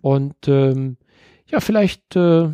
Und 0.00 0.34
ähm, 0.48 0.96
ja, 1.46 1.60
vielleicht 1.60 2.16
äh, 2.16 2.48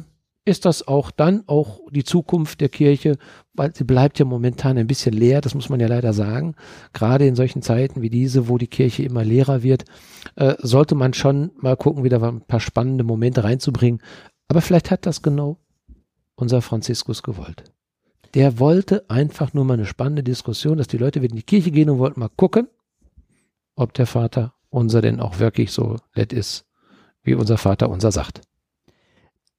ist 0.44 0.64
das 0.64 0.86
auch 0.86 1.10
dann 1.10 1.44
auch 1.46 1.80
die 1.90 2.04
Zukunft 2.04 2.60
der 2.60 2.68
Kirche, 2.68 3.16
weil 3.54 3.74
sie 3.74 3.84
bleibt 3.84 4.18
ja 4.18 4.24
momentan 4.24 4.78
ein 4.78 4.86
bisschen 4.86 5.14
leer, 5.14 5.40
das 5.40 5.54
muss 5.54 5.68
man 5.68 5.80
ja 5.80 5.88
leider 5.88 6.12
sagen. 6.12 6.54
Gerade 6.92 7.26
in 7.26 7.36
solchen 7.36 7.62
Zeiten 7.62 8.02
wie 8.02 8.10
diese, 8.10 8.48
wo 8.48 8.58
die 8.58 8.66
Kirche 8.66 9.02
immer 9.02 9.24
leerer 9.24 9.62
wird, 9.62 9.84
äh, 10.36 10.54
sollte 10.58 10.94
man 10.94 11.14
schon 11.14 11.50
mal 11.56 11.76
gucken, 11.76 12.04
wieder 12.04 12.22
ein 12.22 12.40
paar 12.40 12.60
spannende 12.60 13.04
Momente 13.04 13.44
reinzubringen. 13.44 14.00
Aber 14.48 14.60
vielleicht 14.60 14.90
hat 14.90 15.06
das 15.06 15.22
genau 15.22 15.58
unser 16.34 16.62
Franziskus 16.62 17.22
gewollt. 17.22 17.64
Der 18.34 18.58
wollte 18.58 19.08
einfach 19.08 19.54
nur 19.54 19.64
mal 19.64 19.74
eine 19.74 19.86
spannende 19.86 20.22
Diskussion, 20.22 20.78
dass 20.78 20.86
die 20.86 20.98
Leute 20.98 21.22
wieder 21.22 21.32
in 21.32 21.36
die 21.36 21.42
Kirche 21.42 21.70
gehen 21.70 21.90
und 21.90 21.98
wollten 21.98 22.20
mal 22.20 22.28
gucken, 22.28 22.68
ob 23.74 23.94
der 23.94 24.06
Vater 24.06 24.54
unser 24.70 25.00
denn 25.00 25.20
auch 25.20 25.38
wirklich 25.38 25.72
so 25.72 25.96
nett 26.14 26.32
ist, 26.32 26.66
wie 27.22 27.34
unser 27.34 27.56
Vater 27.56 27.88
unser 27.88 28.12
sagt. 28.12 28.42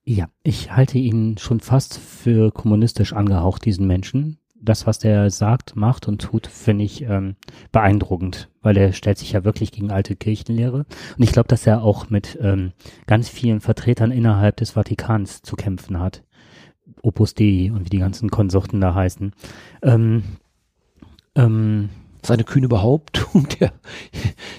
Ja, 0.03 0.27
ich 0.43 0.71
halte 0.71 0.97
ihn 0.97 1.37
schon 1.37 1.59
fast 1.59 1.97
für 1.97 2.51
kommunistisch 2.51 3.13
angehaucht, 3.13 3.65
diesen 3.65 3.87
Menschen. 3.87 4.39
Das, 4.61 4.85
was 4.85 4.99
der 4.99 5.29
sagt, 5.29 5.75
macht 5.75 6.07
und 6.07 6.21
tut, 6.21 6.47
finde 6.47 6.83
ich 6.83 7.03
ähm, 7.03 7.35
beeindruckend, 7.71 8.49
weil 8.61 8.75
er 8.75 8.91
stellt 8.91 9.17
sich 9.17 9.31
ja 9.31 9.45
wirklich 9.45 9.71
gegen 9.71 9.91
alte 9.91 10.15
Kirchenlehre. 10.15 10.85
Und 11.17 11.23
ich 11.23 11.31
glaube, 11.31 11.47
dass 11.47 11.65
er 11.65 11.81
auch 11.81 12.09
mit 12.09 12.37
ähm, 12.41 12.73
ganz 13.07 13.29
vielen 13.29 13.61
Vertretern 13.61 14.11
innerhalb 14.11 14.57
des 14.57 14.71
Vatikans 14.71 15.41
zu 15.43 15.55
kämpfen 15.55 15.99
hat. 15.99 16.23
Opus 17.01 17.33
Dei 17.33 17.71
und 17.73 17.85
wie 17.85 17.89
die 17.89 17.99
ganzen 17.99 18.29
Konsorten 18.29 18.81
da 18.81 18.93
heißen. 18.93 19.33
Ähm, 19.81 20.23
ähm, 21.35 21.89
Seine 22.21 22.43
kühne 22.43 22.67
Behauptung, 22.67 23.47
der, 23.59 23.71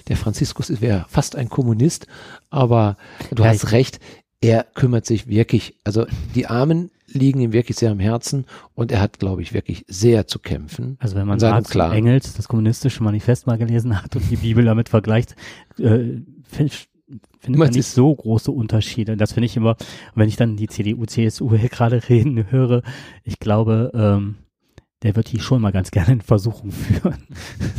der 0.08 0.16
Franziskus 0.16 0.80
wäre 0.80 1.04
fast 1.08 1.36
ein 1.36 1.48
Kommunist, 1.48 2.06
aber 2.48 2.96
du 3.30 3.42
ja, 3.42 3.50
hast 3.50 3.72
recht, 3.72 4.00
er 4.40 4.64
kümmert 4.74 5.04
sich 5.04 5.26
wirklich, 5.26 5.76
also 5.84 6.06
die 6.34 6.46
Armen 6.46 6.90
liegen 7.06 7.40
ihm 7.40 7.52
wirklich 7.52 7.76
sehr 7.76 7.90
am 7.90 7.98
Herzen 7.98 8.46
und 8.74 8.92
er 8.92 9.00
hat, 9.00 9.18
glaube 9.18 9.42
ich, 9.42 9.52
wirklich 9.52 9.84
sehr 9.88 10.26
zu 10.26 10.38
kämpfen. 10.38 10.96
Also 11.00 11.16
wenn 11.16 11.26
man 11.26 11.38
klar. 11.68 11.92
Engels 11.92 12.34
das 12.34 12.48
kommunistische 12.48 13.02
Manifest 13.02 13.46
mal 13.46 13.58
gelesen 13.58 14.02
hat 14.02 14.16
und 14.16 14.30
die 14.30 14.36
Bibel 14.36 14.64
damit 14.64 14.88
vergleicht, 14.88 15.34
äh, 15.78 16.22
finde 17.40 17.58
man 17.58 17.70
nicht 17.70 17.86
so 17.86 18.14
große 18.14 18.50
Unterschiede. 18.50 19.16
Das 19.16 19.32
finde 19.32 19.46
ich 19.46 19.56
immer, 19.56 19.76
wenn 20.14 20.28
ich 20.28 20.36
dann 20.36 20.56
die 20.56 20.68
CDU, 20.68 21.04
CSU 21.06 21.54
hier 21.54 21.68
gerade 21.68 22.00
reden 22.08 22.50
höre, 22.50 22.82
ich 23.24 23.38
glaube, 23.38 23.90
ähm, 23.94 24.36
der 25.02 25.16
wird 25.16 25.32
die 25.32 25.40
schon 25.40 25.62
mal 25.62 25.72
ganz 25.72 25.90
gerne 25.90 26.12
in 26.12 26.20
Versuchung 26.20 26.70
führen. 26.70 27.26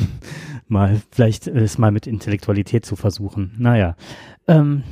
mal, 0.68 1.02
vielleicht 1.12 1.48
es 1.48 1.78
mal 1.78 1.92
mit 1.92 2.08
Intellektualität 2.08 2.86
zu 2.86 2.96
versuchen. 2.96 3.56
Naja. 3.58 3.96
Ähm, 4.48 4.84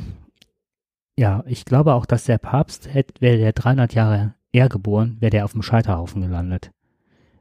ja, 1.17 1.43
ich 1.47 1.65
glaube 1.65 1.95
auch, 1.95 2.05
dass 2.05 2.25
der 2.25 2.37
Papst, 2.37 2.89
wäre 2.93 3.37
der 3.37 3.53
300 3.53 3.93
Jahre 3.93 4.35
eher 4.51 4.69
geboren, 4.69 5.17
wäre 5.19 5.31
der 5.31 5.45
auf 5.45 5.53
dem 5.53 5.63
Scheiterhaufen 5.63 6.21
gelandet. 6.21 6.71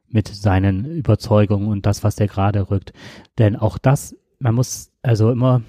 Mit 0.08 0.26
seinen 0.26 0.86
Überzeugungen 0.86 1.68
und 1.68 1.84
das, 1.84 2.02
was 2.02 2.16
der 2.16 2.28
gerade 2.28 2.70
rückt. 2.70 2.92
Denn 3.38 3.56
auch 3.56 3.76
das, 3.76 4.16
man 4.38 4.54
muss 4.54 4.90
also 5.02 5.30
immer 5.30 5.62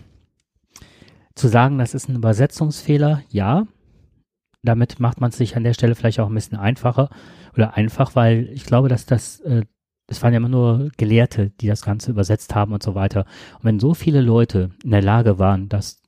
zu 1.39 1.47
sagen, 1.47 1.77
das 1.77 1.93
ist 1.93 2.09
ein 2.09 2.15
Übersetzungsfehler, 2.15 3.21
ja. 3.29 3.65
Damit 4.61 4.99
macht 4.99 5.21
man 5.21 5.29
es 5.29 5.37
sich 5.37 5.55
an 5.55 5.63
der 5.63 5.73
Stelle 5.73 5.95
vielleicht 5.95 6.19
auch 6.19 6.27
ein 6.27 6.35
bisschen 6.35 6.57
einfacher 6.57 7.09
oder 7.55 7.75
einfach, 7.75 8.15
weil 8.15 8.49
ich 8.53 8.65
glaube, 8.65 8.89
dass 8.89 9.05
das, 9.05 9.39
äh, 9.41 9.63
waren 10.21 10.33
ja 10.33 10.37
immer 10.37 10.49
nur 10.49 10.89
Gelehrte, 10.97 11.51
die 11.61 11.67
das 11.67 11.83
Ganze 11.83 12.11
übersetzt 12.11 12.55
haben 12.55 12.73
und 12.73 12.83
so 12.83 12.95
weiter. 12.95 13.25
Und 13.59 13.65
wenn 13.65 13.79
so 13.79 13.93
viele 13.93 14.21
Leute 14.21 14.71
in 14.83 14.91
der 14.91 15.03
Lage 15.03 15.39
waren, 15.39 15.69
das 15.69 16.01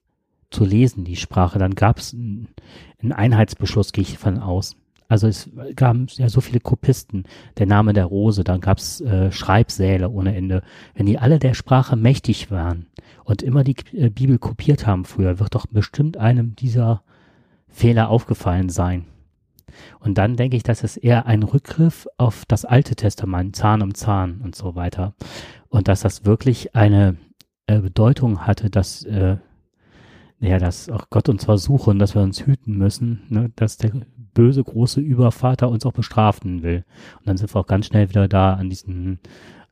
zu 0.52 0.66
lesen, 0.66 1.06
die 1.06 1.16
Sprache. 1.16 1.58
Dann 1.58 1.76
gab 1.76 1.98
es 1.98 2.14
einen 2.14 3.14
Einheitsbeschluss, 3.14 3.94
gehe 3.94 4.04
ich 4.04 4.18
von 4.18 4.38
aus. 4.38 4.76
Also 5.12 5.28
es 5.28 5.50
gab 5.76 5.98
ja 6.12 6.30
so 6.30 6.40
viele 6.40 6.62
Kopisten, 6.62 7.26
der 7.58 7.66
Name 7.66 7.92
der 7.92 8.06
Rose, 8.06 8.46
dann 8.46 8.62
gab 8.62 8.78
es 8.78 9.02
äh, 9.02 9.30
Schreibsäle 9.30 10.10
ohne 10.10 10.34
Ende. 10.34 10.64
Wenn 10.96 11.06
die 11.06 11.20
alle 11.20 11.38
der 11.38 11.54
Sprache 11.54 11.98
mächtig 11.98 12.50
waren 12.50 12.86
und 13.26 13.44
immer 13.44 13.66
die 13.66 13.76
äh, 13.92 14.10
Bibel 14.10 14.38
kopiert 14.38 14.88
haben 14.88 15.04
früher, 15.04 15.38
wird 15.38 15.54
doch 15.54 15.66
bestimmt 15.66 16.16
einem 16.16 16.56
dieser 16.56 17.04
Fehler 17.68 18.08
aufgefallen 18.08 18.70
sein. 18.70 19.04
Und 20.00 20.18
dann 20.18 20.38
denke 20.38 20.56
ich, 20.56 20.64
dass 20.64 20.82
es 20.82 20.96
eher 20.96 21.26
ein 21.26 21.44
Rückgriff 21.44 22.08
auf 22.18 22.46
das 22.46 22.64
Alte 22.64 22.96
Testament, 22.96 23.58
Zahn 23.58 23.82
um 23.82 23.94
Zahn 23.94 24.40
und 24.42 24.56
so 24.56 24.76
weiter. 24.76 25.14
Und 25.68 25.90
dass 25.90 26.00
das 26.00 26.24
wirklich 26.24 26.74
eine 26.74 27.18
äh, 27.68 27.80
Bedeutung 27.80 28.48
hatte, 28.48 28.70
dass 28.70 29.04
äh, 29.04 29.36
ja, 30.42 30.58
dass 30.58 30.90
auch 30.90 31.10
Gott 31.10 31.30
uns 31.30 31.46
versuchen, 31.46 32.00
dass 32.00 32.16
wir 32.16 32.22
uns 32.22 32.46
hüten 32.46 32.78
müssen, 32.78 33.22
ne, 33.30 33.52
dass 33.56 33.78
der 33.78 33.92
böse 34.34 34.64
große 34.64 35.00
Übervater 35.00 35.70
uns 35.70 35.86
auch 35.86 35.94
bestrafen 35.94 36.64
will. 36.64 36.84
Und 37.20 37.28
dann 37.28 37.38
sind 37.38 37.54
wir 37.54 37.60
auch 37.60 37.68
ganz 37.68 37.86
schnell 37.86 38.10
wieder 38.10 38.28
da 38.28 38.54
an 38.56 38.70
diesen, 38.70 39.20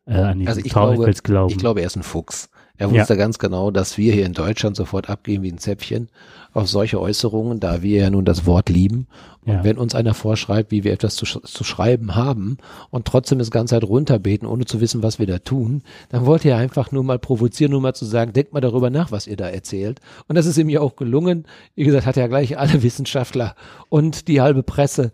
äh, 0.06 0.14
an 0.14 0.38
diesen 0.38 0.50
Also 0.50 0.62
ich 0.64 0.72
glaube, 0.72 1.12
glauben. 1.12 1.52
ich 1.52 1.58
glaube, 1.58 1.82
er 1.82 1.88
ist 1.88 1.96
ein 1.96 2.04
Fuchs. 2.04 2.50
Er 2.80 2.90
wusste 2.92 3.18
ganz 3.18 3.38
genau, 3.38 3.72
dass 3.72 3.98
wir 3.98 4.14
hier 4.14 4.26
in 4.26 4.34
Deutschland 4.34 4.76
sofort 4.76 5.10
abgehen 5.10 5.44
wie 5.44 5.52
ein 5.52 5.58
Zäpfchen 5.58 6.10
auf 6.54 6.68
solche 6.68 7.00
Äußerungen, 7.00 7.60
da 7.60 7.84
wir 7.84 8.02
ja 8.02 8.10
nun 8.10 8.26
das 8.26 8.46
Wort 8.46 8.70
lieben. 8.70 9.06
Und 9.46 9.54
Ja. 9.54 9.64
wenn 9.64 9.78
uns 9.78 9.94
einer 9.96 10.14
vorschreibt, 10.14 10.72
wie 10.72 10.84
wir 10.84 10.92
etwas 10.94 11.16
zu, 11.16 11.26
sch 11.26 11.40
zu 11.44 11.64
schreiben 11.64 12.16
haben 12.16 12.58
und 12.90 13.06
trotzdem 13.06 13.38
das 13.38 13.52
ganze 13.52 13.76
Zeit 13.76 13.84
runterbeten, 13.84 14.48
ohne 14.48 14.66
zu 14.66 14.82
wissen, 14.82 15.04
was 15.04 15.20
wir 15.20 15.28
da 15.28 15.40
tun, 15.40 15.84
dann 16.10 16.26
wollte 16.26 16.50
er 16.50 16.58
einfach 16.58 16.92
nur 16.92 17.04
mal 17.04 17.20
provozieren, 17.20 17.72
nur 17.72 17.82
mal 17.82 17.94
zu 17.94 18.06
sagen, 18.06 18.34
denkt 18.34 18.54
mal 18.54 18.62
darüber 18.62 18.90
nach, 18.90 19.12
was 19.12 19.28
ihr 19.28 19.38
da 19.38 19.48
erzählt. 19.48 20.00
Und 20.28 20.36
das 20.36 20.46
ist 20.46 20.58
ihm 20.58 20.70
ja 20.70 20.80
auch 20.82 20.96
gelungen. 20.96 21.46
Wie 21.76 21.84
gesagt, 21.84 22.06
hat 22.06 22.18
er 22.18 22.28
gleich 22.30 22.58
alle 22.58 22.82
Wissenschaftler 22.84 23.56
und 23.90 24.28
die 24.28 24.42
halbe 24.42 24.64
Presse 24.64 25.12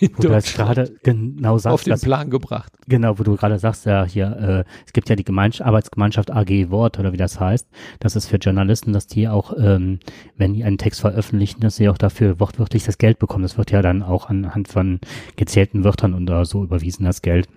wo 0.00 0.22
du 0.22 0.28
das 0.28 0.52
gerade 0.52 0.92
genau 1.02 1.54
auf 1.54 1.62
sagst, 1.62 1.86
den 1.86 1.90
dass, 1.92 2.02
Plan 2.02 2.30
gebracht. 2.30 2.72
genau, 2.86 3.18
wo 3.18 3.22
du 3.22 3.36
gerade 3.36 3.58
sagst, 3.58 3.86
ja 3.86 4.04
hier, 4.04 4.64
äh, 4.66 4.70
es 4.86 4.92
gibt 4.92 5.08
ja 5.08 5.16
die 5.16 5.24
Gemeinschaft, 5.24 5.66
Arbeitsgemeinschaft 5.66 6.30
AG 6.30 6.70
Wort 6.70 6.98
oder 6.98 7.12
wie 7.12 7.16
das 7.16 7.40
heißt. 7.40 7.68
Das 7.98 8.16
ist 8.16 8.26
für 8.26 8.36
Journalisten, 8.36 8.92
dass 8.92 9.06
die 9.06 9.28
auch, 9.28 9.52
ähm, 9.58 10.00
wenn 10.36 10.54
die 10.54 10.64
einen 10.64 10.78
Text 10.78 11.00
veröffentlichen, 11.00 11.60
dass 11.60 11.76
sie 11.76 11.88
auch 11.88 11.98
dafür 11.98 12.40
wortwörtlich 12.40 12.84
das 12.84 12.98
Geld 12.98 13.18
bekommen. 13.18 13.42
Das 13.42 13.58
wird 13.58 13.70
ja 13.70 13.82
dann 13.82 14.02
auch 14.02 14.28
anhand 14.28 14.68
von 14.68 15.00
gezählten 15.36 15.84
Wörtern 15.84 16.14
oder 16.14 16.44
so 16.44 16.64
überwiesen, 16.64 17.04
das 17.04 17.22
Geld. 17.22 17.48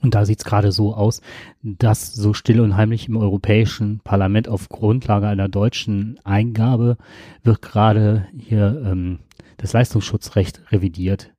Und 0.00 0.14
da 0.14 0.24
sieht 0.24 0.40
es 0.40 0.44
gerade 0.44 0.72
so 0.72 0.94
aus, 0.94 1.20
dass 1.62 2.14
so 2.14 2.34
still 2.34 2.60
und 2.60 2.76
heimlich 2.76 3.08
im 3.08 3.16
Europäischen 3.16 4.00
Parlament 4.00 4.48
auf 4.48 4.68
Grundlage 4.68 5.28
einer 5.28 5.48
deutschen 5.48 6.18
Eingabe 6.24 6.96
wird 7.42 7.62
gerade 7.62 8.26
hier 8.36 8.82
ähm, 8.84 9.20
das 9.56 9.72
Leistungsschutzrecht 9.72 10.72
revidiert. 10.72 11.33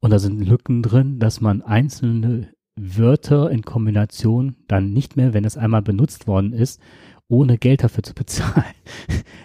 Und 0.00 0.10
da 0.10 0.18
sind 0.18 0.40
Lücken 0.40 0.82
drin, 0.82 1.18
dass 1.18 1.40
man 1.40 1.62
einzelne 1.62 2.48
Wörter 2.76 3.50
in 3.50 3.62
Kombination 3.62 4.54
dann 4.68 4.92
nicht 4.92 5.16
mehr, 5.16 5.34
wenn 5.34 5.44
es 5.44 5.56
einmal 5.56 5.82
benutzt 5.82 6.26
worden 6.28 6.52
ist, 6.52 6.80
ohne 7.28 7.58
Geld 7.58 7.82
dafür 7.82 8.04
zu 8.04 8.14
bezahlen, 8.14 8.64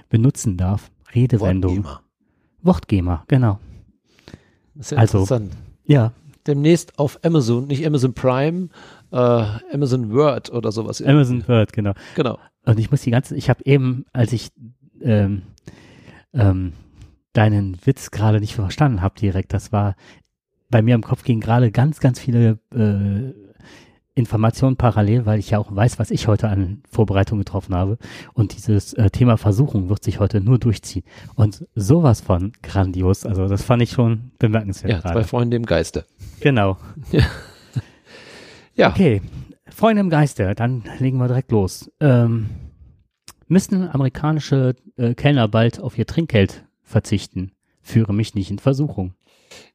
benutzen 0.10 0.58
darf. 0.58 0.92
Redewendung. 1.16 1.84
Wortgeber. 1.84 2.02
Wortgeber, 2.62 3.24
genau. 3.28 3.60
Das 4.76 4.88
ist 4.88 4.92
ja 4.92 4.98
Also- 5.00 5.18
interessant. 5.20 5.52
Ja, 5.86 6.14
demnächst 6.48 6.98
auf 6.98 7.20
Amazon, 7.24 7.68
nicht 7.68 7.86
Amazon 7.86 8.14
Prime, 8.14 8.70
äh, 9.12 9.18
Amazon 9.74 10.12
Word 10.14 10.50
oder 10.52 10.72
sowas. 10.72 11.02
Amazon 11.02 11.46
Word, 11.48 11.74
genau. 11.74 11.94
Genau. 12.16 12.38
Und 12.66 12.80
ich 12.80 12.89
muss 12.89 13.02
die 13.02 13.12
ganze, 13.12 13.36
ich 13.36 13.50
habe 13.50 13.62
eben, 13.66 14.06
als 14.13 14.32
ich 14.32 14.50
ähm, 15.02 15.42
ähm, 16.34 16.72
deinen 17.34 17.78
Witz 17.86 18.12
gerade 18.12 18.39
nicht 18.39 18.56
verstanden 18.56 19.02
habe 19.02 19.20
direkt, 19.20 19.52
das 19.54 19.72
war, 19.74 19.96
bei 20.74 20.82
mir 20.82 20.96
im 20.96 21.04
Kopf 21.04 21.24
gingen 21.24 21.40
gerade 21.40 21.70
ganz, 21.70 22.00
ganz 22.00 22.20
viele 22.20 22.58
äh, 22.74 23.32
Informationen 24.16 24.76
parallel, 24.76 25.28
weil 25.28 25.38
ich 25.38 25.52
ja 25.52 25.60
auch 25.60 25.74
weiß, 25.74 26.00
was 26.00 26.10
ich 26.10 26.28
heute 26.28 26.50
an 26.50 26.82
Vorbereitung 26.90 27.38
getroffen 27.38 27.76
habe. 27.76 28.00
Und 28.34 28.56
dieses 28.56 28.94
äh, 28.94 29.12
Thema 29.12 29.38
Versuchung 29.38 29.90
wird 29.90 30.04
sich 30.04 30.20
heute 30.20 30.42
nur 30.42 30.58
durchziehen. 30.58 31.04
Und 31.36 31.68
sowas 31.76 32.22
von 32.22 32.54
grandios, 32.64 33.24
also 33.24 33.48
das 33.48 33.62
fand 33.62 33.84
ich 33.84 33.92
schon 33.92 34.32
bemerkenswert 34.40 34.92
Ja, 34.92 35.02
zwei 35.02 35.12
gerade. 35.12 35.28
Freunde 35.28 35.58
im 35.58 35.66
Geiste. 35.66 36.06
Genau. 36.42 36.78
Ja, 38.76 38.90
Okay, 38.90 39.22
Freunde 39.70 40.00
im 40.00 40.10
Geiste, 40.10 40.56
dann 40.56 40.84
legen 40.98 41.20
wir 41.20 41.28
direkt 41.28 41.52
los. 41.52 41.92
Ähm, 42.00 42.50
müssen 43.48 43.88
amerikanische 43.88 44.76
äh, 44.98 45.14
Kellner 45.14 45.48
bald 45.48 45.80
auf 45.80 45.96
ihr 46.00 46.08
Trinkgeld 46.08 46.66
verzichten? 46.82 47.52
Führe 47.84 48.16
mich 48.16 48.34
nicht 48.34 48.50
in 48.50 48.58
Versuchung. 48.58 49.14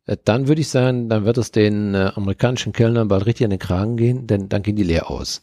Äh, 0.08 0.16
dann 0.24 0.48
würde 0.48 0.60
ich 0.60 0.68
sagen, 0.68 1.08
dann 1.08 1.24
wird 1.24 1.38
es 1.38 1.52
den 1.52 1.94
äh, 1.94 2.10
amerikanischen 2.14 2.72
Kellnern 2.72 3.08
bald 3.08 3.26
richtig 3.26 3.44
an 3.44 3.50
den 3.50 3.58
Kragen 3.60 3.96
gehen, 3.96 4.26
denn 4.26 4.48
dann 4.48 4.62
gehen 4.62 4.76
die 4.76 4.82
leer 4.82 5.10
aus. 5.10 5.40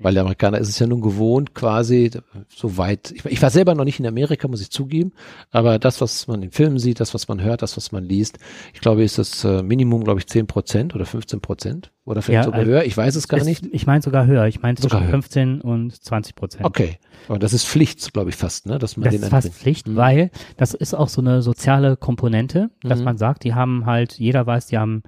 Weil 0.00 0.14
der 0.14 0.22
Amerikaner 0.22 0.58
ist 0.58 0.68
es 0.68 0.78
ja 0.78 0.86
nun 0.86 1.00
gewohnt, 1.00 1.54
quasi 1.54 2.10
so 2.48 2.76
weit. 2.76 3.10
Ich, 3.10 3.24
ich 3.24 3.42
war 3.42 3.50
selber 3.50 3.74
noch 3.74 3.84
nicht 3.84 3.98
in 3.98 4.06
Amerika, 4.06 4.46
muss 4.46 4.60
ich 4.60 4.70
zugeben, 4.70 5.12
aber 5.50 5.78
das, 5.78 6.00
was 6.00 6.28
man 6.28 6.42
in 6.42 6.50
Filmen 6.52 6.78
sieht, 6.78 7.00
das, 7.00 7.14
was 7.14 7.26
man 7.26 7.40
hört, 7.42 7.62
das, 7.62 7.76
was 7.76 7.90
man 7.90 8.04
liest, 8.04 8.38
ich 8.72 8.80
glaube, 8.80 9.02
ist 9.02 9.18
das 9.18 9.42
äh, 9.44 9.62
Minimum, 9.62 10.04
glaube 10.04 10.20
ich, 10.20 10.26
10 10.28 10.46
Prozent 10.46 10.94
oder 10.94 11.04
15 11.04 11.40
Prozent 11.40 11.90
oder 12.04 12.22
vielleicht 12.22 12.38
Ja, 12.40 12.44
sogar 12.44 12.60
äh, 12.62 12.64
höher. 12.64 12.84
Ich 12.84 12.96
weiß 12.96 13.16
es 13.16 13.26
gar 13.28 13.40
Es- 13.40 13.46
nicht. 13.46 13.66
Ich 13.72 13.86
meine 13.86 14.00
sogar 14.02 14.26
höher. 14.26 14.46
Ich 14.46 14.62
meine 14.62 14.76
zwischen 14.76 15.00
höher. 15.00 15.08
15 15.10 15.60
und 15.60 16.00
20 16.00 16.34
Prozent. 16.36 16.64
Okay, 16.64 16.98
aber 17.28 17.38
das 17.40 17.52
ist 17.52 17.66
Pflicht, 17.66 18.12
glaube 18.12 18.30
ich, 18.30 18.36
fast, 18.36 18.66
ne, 18.66 18.78
dass 18.78 18.96
man 18.96 19.04
Das 19.04 19.14
den 19.14 19.22
ist 19.24 19.28
fast. 19.30 19.52
Pflicht, 19.52 19.88
Mhm. 19.88 19.96
weil 19.96 20.30
das 20.56 20.74
ist 20.74 20.94
auch 20.94 21.08
so 21.08 21.20
eine 21.20 21.42
soziale 21.42 21.96
Komponente, 21.96 22.70
dass 22.82 23.00
Mhm. 23.00 23.04
man 23.04 23.18
sagt, 23.18 23.42
die 23.44 23.54
haben 23.54 23.84
halt, 23.84 24.12
jeder 24.14 24.46
weiß, 24.46 24.66
die 24.66 24.78
haben, 24.78 25.02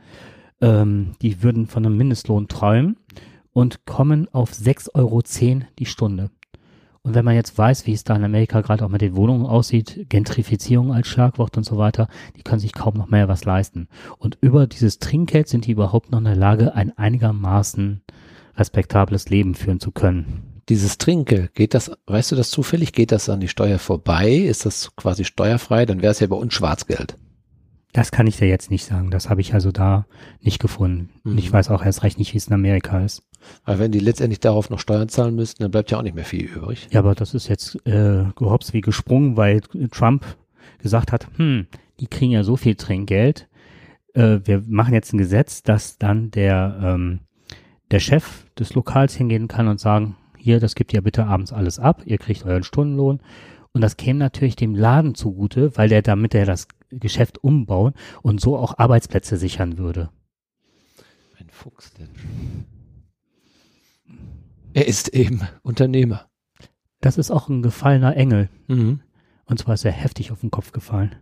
ähm, 0.61 1.13
die 1.23 1.43
würden 1.43 1.67
von 1.67 1.87
einem 1.87 1.97
Mindestlohn 1.97 2.49
träumen 2.49 2.97
und 3.53 3.85
kommen 3.87 4.29
auf 4.33 4.53
6,10 4.53 4.95
Euro 4.95 5.23
die 5.79 5.87
Stunde. 5.87 6.31
Und 7.03 7.15
wenn 7.15 7.25
man 7.25 7.35
jetzt 7.35 7.57
weiß, 7.57 7.87
wie 7.87 7.95
es 7.95 8.05
da 8.05 8.15
in 8.15 8.25
Amerika 8.25 8.61
gerade 8.61 8.85
auch 8.85 8.91
mit 8.91 9.01
den 9.01 9.17
Wohnungen 9.17 9.47
aussieht, 9.47 10.07
Gentrifizierung 10.11 10.93
als 10.93 11.09
Schlagwort 11.09 11.57
und 11.57 11.65
so 11.65 11.79
weiter, 11.79 12.09
die 12.37 12.43
können 12.43 12.61
sich 12.61 12.75
kaum 12.75 12.95
noch 12.95 13.09
mehr 13.09 13.27
was 13.27 13.47
leisten. 13.47 13.89
Und 14.19 14.37
über 14.43 14.67
dieses 14.67 14.99
Trinkgeld 14.99 15.49
sind 15.49 15.67
die 15.67 15.73
überhaupt 15.73 16.11
noch 16.11 16.19
in 16.19 16.25
der 16.25 16.37
Lage, 16.37 16.75
ein 16.75 16.97
einigermaßen 16.97 18.03
respektables 18.57 19.31
Leben 19.31 19.55
führen 19.55 19.81
zu 19.81 19.93
können. 19.93 20.61
Dieses 20.69 20.99
Trinkgeld, 20.99 21.55
geht 21.55 21.73
das, 21.73 21.91
weißt 22.07 22.33
du 22.33 22.37
das 22.37 22.51
zufällig, 22.51 22.93
geht 22.93 23.13
das 23.13 23.31
an 23.31 23.41
die 23.41 23.49
Steuer 23.49 23.79
vorbei? 23.79 24.35
Ist 24.35 24.67
das 24.67 24.95
quasi 24.95 25.25
steuerfrei? 25.25 25.87
Dann 25.87 26.03
wäre 26.03 26.13
es 26.13 26.21
ja 26.21 26.27
bei 26.27 26.37
uns 26.37 26.53
Schwarzgeld. 26.53 27.17
Das 27.93 28.13
kann 28.13 28.27
ich 28.27 28.37
dir 28.37 28.47
jetzt 28.49 28.71
nicht 28.71 28.85
sagen. 28.85 29.11
Das 29.11 29.29
habe 29.29 29.41
ich 29.41 29.53
also 29.55 29.73
da 29.73 30.07
nicht 30.41 30.61
gefunden. 30.61 31.11
Und 31.25 31.39
ich 31.39 31.49
Mhm. 31.51 31.55
weiß 31.55 31.71
auch 31.71 31.85
erst 31.85 32.03
recht 32.05 32.19
nicht, 32.19 32.33
wie 32.35 32.39
es 32.39 32.47
in 32.47 32.55
Amerika 32.55 33.01
ist. 33.05 33.23
Weil 33.65 33.79
wenn 33.79 33.91
die 33.91 33.99
letztendlich 34.01 34.39
darauf 34.41 34.71
noch 34.71 34.79
Steuern 34.79 35.09
zahlen 35.09 35.35
müssten, 35.35 35.63
dann 35.63 35.71
bleibt 35.73 35.91
ja 35.91 35.99
auch 35.99 36.03
nicht 36.03 36.15
mehr 36.15 36.25
viel 36.25 36.45
übrig. 36.45 36.89
Ja, 36.91 37.01
aber 37.01 37.15
das 37.15 37.35
ist 37.35 37.49
jetzt 37.49 37.75
äh, 37.87 38.25
gehops 38.37 38.73
wie 38.73 38.81
gesprungen, 38.81 39.37
weil 39.37 39.61
Trump 39.91 40.25
gesagt 40.79 41.11
hat, 41.11 41.27
hm, 41.37 41.67
die 41.99 42.07
kriegen 42.07 42.33
ja 42.33 42.45
so 42.45 42.57
viel 42.57 42.75
Trinkgeld. 42.77 43.49
Äh, 44.15 44.41
wir 44.45 44.63
machen 44.67 44.95
jetzt 44.95 45.13
ein 45.13 45.19
Gesetz, 45.19 45.63
dass 45.63 45.99
dann 45.99 46.31
der, 46.31 46.79
ähm, 46.83 47.21
der 47.91 47.99
Chef 48.01 48.45
des 48.59 48.75
Lokals 48.75 49.15
hingehen 49.15 49.49
kann 49.49 49.69
und 49.69 49.81
sagen, 49.81 50.17
hier, 50.37 50.61
das 50.61 50.75
gibt 50.75 50.93
ihr 50.93 51.03
bitte 51.03 51.27
abends 51.27 51.53
alles 51.53 51.79
ab, 51.79 52.03
ihr 52.05 52.19
kriegt 52.19 52.45
euren 52.47 52.63
Stundenlohn. 52.63 53.21
Und 53.73 53.81
das 53.83 53.97
käme 53.97 54.19
natürlich 54.19 54.57
dem 54.57 54.75
Laden 54.75 55.15
zugute, 55.15 55.77
weil 55.77 55.89
der 55.89 56.03
damit 56.03 56.35
er 56.35 56.45
das 56.47 56.67
Geschäft 56.91 57.43
umbauen 57.43 57.95
und 58.23 58.41
so 58.41 58.57
auch 58.57 58.79
Arbeitsplätze 58.79 59.37
sichern 59.37 59.79
würde. 59.79 60.11
Ein 61.39 61.49
Fuchs 61.51 61.93
denn. 61.95 62.09
Er 64.73 64.87
ist 64.87 65.09
eben 65.09 65.43
Unternehmer. 65.63 66.29
Das 67.01 67.19
ist 67.19 67.31
auch 67.31 67.49
ein 67.49 67.63
gefallener 67.63 68.17
Engel. 68.17 68.49
Mhm. 68.69 69.01
Und 69.47 69.59
zwar 69.59 69.75
ist 69.75 69.85
er 69.85 69.93
heftig 69.93 70.31
auf 70.33 70.41
den 70.41 70.51
Kopf 70.51 70.73
gefallen. 70.73 71.17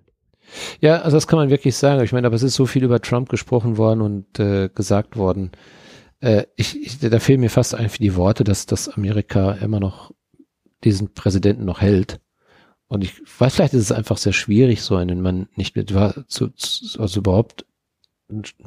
Ja, 0.81 1.00
also 1.00 1.16
das 1.16 1.26
kann 1.26 1.38
man 1.38 1.50
wirklich 1.50 1.76
sagen. 1.76 2.02
Ich 2.02 2.12
meine, 2.12 2.26
aber 2.26 2.37
es 2.37 2.42
ist 2.42 2.54
so 2.54 2.66
viel 2.66 2.85
über 2.85 3.00
Trump 3.00 3.28
gesprochen 3.28 3.76
worden 3.76 4.00
und 4.00 4.38
äh, 4.38 4.68
gesagt 4.68 5.16
worden. 5.16 5.52
Äh, 6.20 6.44
ich, 6.57 6.81
ich, 6.81 6.98
da 6.98 7.18
fehlen 7.20 7.40
mir 7.40 7.50
fast 7.50 7.74
einfach 7.74 7.98
die 7.98 8.16
Worte, 8.16 8.44
dass, 8.44 8.66
dass 8.66 8.88
Amerika 8.88 9.52
immer 9.52 9.81
noch 9.81 10.12
diesen 10.85 11.12
Präsidenten 11.12 11.64
noch 11.64 11.81
hält. 11.81 12.20
Und 12.88 13.05
ich 13.05 13.12
weiß, 13.38 13.55
vielleicht 13.57 13.74
ist 13.74 13.83
es 13.83 13.92
einfach 13.92 14.16
sehr 14.16 14.33
schwierig, 14.33 14.83
so 14.83 14.96
einen 14.96 15.20
Mann 15.20 15.48
nicht 15.57 15.77
mit 15.77 15.92
zu, 16.29 16.48
zu 16.48 17.01
also 17.01 17.20
überhaupt, 17.20 17.66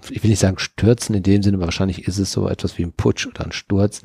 ich 0.10 0.24
will 0.24 0.30
nicht 0.30 0.40
sagen 0.40 0.60
stürzen 0.60 1.16
in 1.16 1.24
dem 1.24 1.44
Sinne, 1.44 1.58
aber 1.58 1.66
wahrscheinlich 1.66 2.08
ist 2.08 2.18
es 2.20 2.32
so 2.32 2.48
etwas 2.48 2.78
wie 2.78 2.84
ein 2.84 2.94
Putsch 2.94 3.28
oder 3.28 3.46
ein 3.46 3.52
Sturz. 3.52 4.02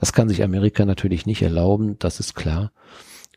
Das 0.00 0.12
kann 0.12 0.28
sich 0.28 0.42
Amerika 0.42 0.84
natürlich 0.84 1.26
nicht 1.26 1.42
erlauben, 1.42 1.98
das 1.98 2.18
ist 2.20 2.34
klar. 2.34 2.72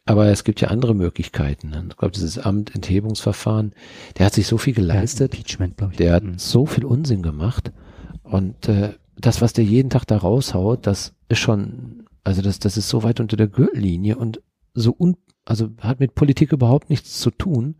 Aber 0.05 0.27
es 0.27 0.43
gibt 0.43 0.61
ja 0.61 0.69
andere 0.69 0.95
Möglichkeiten. 0.95 1.69
ne? 1.69 1.85
Ich 1.89 1.97
glaube, 1.97 2.13
dieses 2.13 2.39
Amtenthebungsverfahren, 2.39 3.73
der 4.17 4.25
hat 4.25 4.33
sich 4.33 4.47
so 4.47 4.57
viel 4.57 4.73
geleistet, 4.73 5.33
Impeachment, 5.33 5.77
glaube 5.77 5.93
ich. 5.93 5.97
der 5.97 6.13
hat 6.13 6.23
Mhm. 6.23 6.39
so 6.39 6.65
viel 6.65 6.85
Unsinn 6.85 7.21
gemacht. 7.21 7.71
Und 8.23 8.67
äh, 8.67 8.93
das, 9.17 9.41
was 9.41 9.53
der 9.53 9.63
jeden 9.63 9.89
Tag 9.89 10.05
da 10.05 10.17
raushaut, 10.17 10.87
das 10.87 11.13
ist 11.29 11.39
schon, 11.39 12.05
also 12.23 12.41
das, 12.41 12.59
das 12.59 12.77
ist 12.77 12.89
so 12.89 13.03
weit 13.03 13.19
unter 13.19 13.37
der 13.37 13.47
Gürtellinie 13.47 14.17
und 14.17 14.41
so 14.73 14.95
un, 14.97 15.17
Also 15.45 15.69
hat 15.79 15.99
mit 15.99 16.15
Politik 16.15 16.51
überhaupt 16.51 16.89
nichts 16.89 17.19
zu 17.19 17.31
tun. 17.31 17.75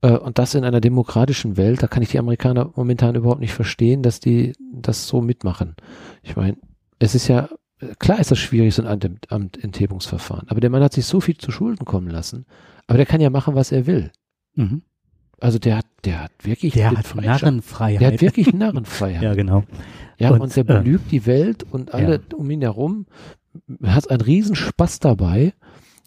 Äh, 0.00 0.18
und 0.18 0.38
das 0.38 0.54
in 0.54 0.64
einer 0.64 0.80
demokratischen 0.80 1.56
Welt, 1.56 1.82
da 1.82 1.86
kann 1.86 2.02
ich 2.02 2.10
die 2.10 2.18
Amerikaner 2.18 2.72
momentan 2.76 3.14
überhaupt 3.14 3.40
nicht 3.40 3.52
verstehen, 3.52 4.02
dass 4.02 4.20
die 4.20 4.52
das 4.72 5.06
so 5.06 5.20
mitmachen. 5.20 5.76
Ich 6.22 6.36
meine, 6.36 6.56
es 6.98 7.14
ist 7.14 7.28
ja, 7.28 7.48
klar 7.98 8.18
ist 8.18 8.30
das 8.30 8.38
schwierig, 8.38 8.74
so 8.74 8.82
ein 8.82 8.88
Amt, 8.88 9.30
Amtenthebungsverfahren. 9.30 10.48
Aber 10.48 10.60
der 10.60 10.70
Mann 10.70 10.82
hat 10.82 10.92
sich 10.92 11.06
so 11.06 11.20
viel 11.20 11.36
zu 11.36 11.50
Schulden 11.50 11.84
kommen 11.84 12.08
lassen. 12.08 12.46
Aber 12.86 12.98
der 12.98 13.06
kann 13.06 13.20
ja 13.20 13.30
machen, 13.30 13.54
was 13.54 13.72
er 13.72 13.86
will. 13.86 14.10
Mhm. 14.54 14.82
Also 15.40 15.58
der 15.58 15.78
hat, 15.78 15.86
der 16.04 16.24
hat 16.24 16.32
wirklich 16.42 16.74
der 16.74 16.90
hat 16.90 17.14
Narrenfreiheit. 17.14 18.00
Der 18.00 18.12
hat 18.12 18.20
wirklich 18.20 18.52
Narrenfreiheit. 18.52 19.22
ja, 19.22 19.34
genau. 19.34 19.64
Ja, 20.18 20.30
und, 20.30 20.40
und 20.40 20.56
der 20.56 20.62
äh, 20.62 20.66
belügt 20.66 21.10
die 21.10 21.26
Welt 21.26 21.64
und 21.64 21.92
alle 21.92 22.16
ja. 22.16 22.36
um 22.36 22.50
ihn 22.50 22.60
herum. 22.60 23.06
Hat 23.82 24.10
einen 24.10 24.20
riesen 24.20 24.54
Spaß 24.54 25.00
dabei. 25.00 25.54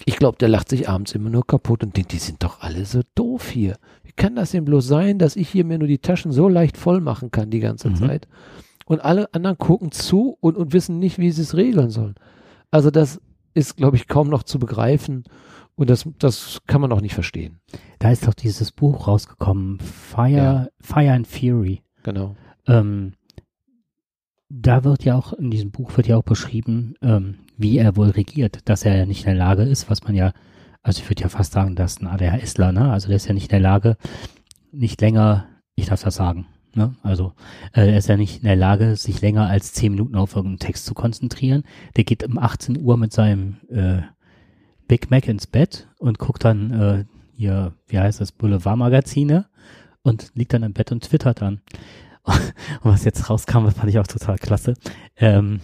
Ich 0.06 0.18
glaube, 0.18 0.38
der 0.38 0.48
lacht 0.48 0.70
sich 0.70 0.88
abends 0.88 1.14
immer 1.14 1.30
nur 1.30 1.46
kaputt 1.46 1.84
und 1.84 1.98
denkt, 1.98 2.12
die 2.12 2.20
sind 2.20 2.44
doch 2.44 2.62
alle 2.62 2.86
so 2.86 3.02
doof 3.16 3.50
hier. 3.50 3.78
Wie 4.04 4.12
kann 4.12 4.36
das 4.36 4.52
denn 4.52 4.66
bloß 4.66 4.86
sein, 4.88 5.20
dass 5.20 5.36
ich 5.36 5.50
hier 5.50 5.66
mir 5.66 5.80
nur 5.80 5.88
die 5.88 5.98
Taschen 5.98 6.32
so 6.32 6.48
leicht 6.48 6.78
voll 6.78 7.02
machen 7.02 7.32
kann 7.32 7.50
die 7.50 7.60
ganze 7.60 7.90
mhm. 7.90 7.96
Zeit? 7.96 8.28
Und 8.86 9.02
alle 9.02 9.34
anderen 9.34 9.58
gucken 9.58 9.92
zu 9.92 10.38
und, 10.40 10.56
und 10.56 10.72
wissen 10.72 11.00
nicht, 11.00 11.18
wie 11.18 11.32
sie 11.32 11.42
es 11.42 11.56
regeln 11.56 11.90
sollen. 11.90 12.16
Also 12.72 12.92
das 12.92 13.20
ist, 13.54 13.76
glaube 13.76 13.98
ich, 13.98 14.08
kaum 14.08 14.30
noch 14.30 14.44
zu 14.44 14.60
begreifen. 14.60 15.24
Und 15.76 15.90
das, 15.90 16.08
das 16.20 16.60
kann 16.68 16.82
man 16.82 16.92
auch 16.92 17.02
nicht 17.02 17.14
verstehen. 17.14 17.60
Da 18.00 18.12
ist 18.12 18.28
doch 18.28 18.34
dieses 18.34 18.72
Buch 18.72 19.08
rausgekommen, 19.08 19.80
Fire, 19.80 20.32
ja. 20.32 20.68
Fire 20.80 21.12
and 21.12 21.28
Fury. 21.28 21.82
Genau. 22.04 22.36
Ähm, 22.66 23.14
da 24.50 24.84
wird 24.84 25.04
ja 25.04 25.16
auch, 25.16 25.34
in 25.34 25.52
diesem 25.52 25.72
Buch 25.72 25.96
wird 25.98 26.08
ja 26.08 26.18
auch 26.18 26.24
beschrieben, 26.24 26.96
ähm, 27.02 27.40
wie 27.58 27.78
er 27.78 27.96
wohl 27.96 28.10
regiert, 28.10 28.60
dass 28.66 28.86
er 28.86 29.06
nicht 29.06 29.22
in 29.22 29.32
der 29.32 29.36
Lage 29.36 29.64
ist, 29.64 29.90
was 29.90 30.04
man 30.04 30.16
ja, 30.16 30.34
also 30.84 31.02
ich 31.02 31.10
würde 31.10 31.24
ja 31.24 31.30
fast 31.30 31.54
sagen, 31.54 31.76
dass 31.76 32.00
ein 32.00 32.08
ADHSler, 32.08 32.72
ne? 32.72 32.92
Also 32.92 33.08
der 33.08 33.18
ist 33.18 33.28
ja 33.28 33.34
nicht 33.34 33.46
in 33.46 33.50
der 33.50 33.60
Lage, 33.60 33.98
nicht 34.72 35.02
länger, 35.02 35.48
ich 35.76 35.88
darf 35.88 36.02
das 36.02 36.16
sagen, 36.16 36.46
ne? 36.76 36.96
Also 37.04 37.34
äh, 37.74 37.92
er 37.92 37.98
ist 37.98 38.08
ja 38.08 38.16
nicht 38.16 38.38
in 38.38 38.48
der 38.48 38.56
Lage, 38.56 38.96
sich 38.96 39.22
länger 39.22 39.48
als 39.48 39.74
zehn 39.74 39.92
Minuten 39.92 40.16
auf 40.16 40.36
irgendeinen 40.36 40.60
Text 40.60 40.86
zu 40.86 40.94
konzentrieren. 40.94 41.64
Der 41.98 42.04
geht 42.04 42.24
um 42.24 42.38
18 42.38 42.80
Uhr 42.80 42.98
mit 42.98 43.12
seinem 43.12 43.58
äh, 43.70 44.02
Big 44.88 45.12
Mac 45.12 45.28
ins 45.28 45.48
Bett 45.48 45.88
und 46.00 46.20
guckt 46.20 46.46
dann 46.46 46.72
äh, 46.72 47.06
hier, 47.36 47.74
wie 47.88 48.00
heißt 48.00 48.22
das, 48.22 48.32
Boulevardmagazine 48.32 49.48
und 50.04 50.32
liegt 50.36 50.54
dann 50.54 50.64
im 50.64 50.74
Bett 50.74 50.92
und 50.92 51.04
twittert 51.04 51.42
dann. 51.42 51.62
Und 52.28 52.92
was 52.92 53.04
jetzt 53.04 53.30
rauskam, 53.30 53.66
das 53.66 53.76
fand 53.76 53.90
ich 53.90 54.00
auch 54.00 54.08
total 54.08 54.38
klasse. 54.38 54.74
Ähm, 55.16 55.62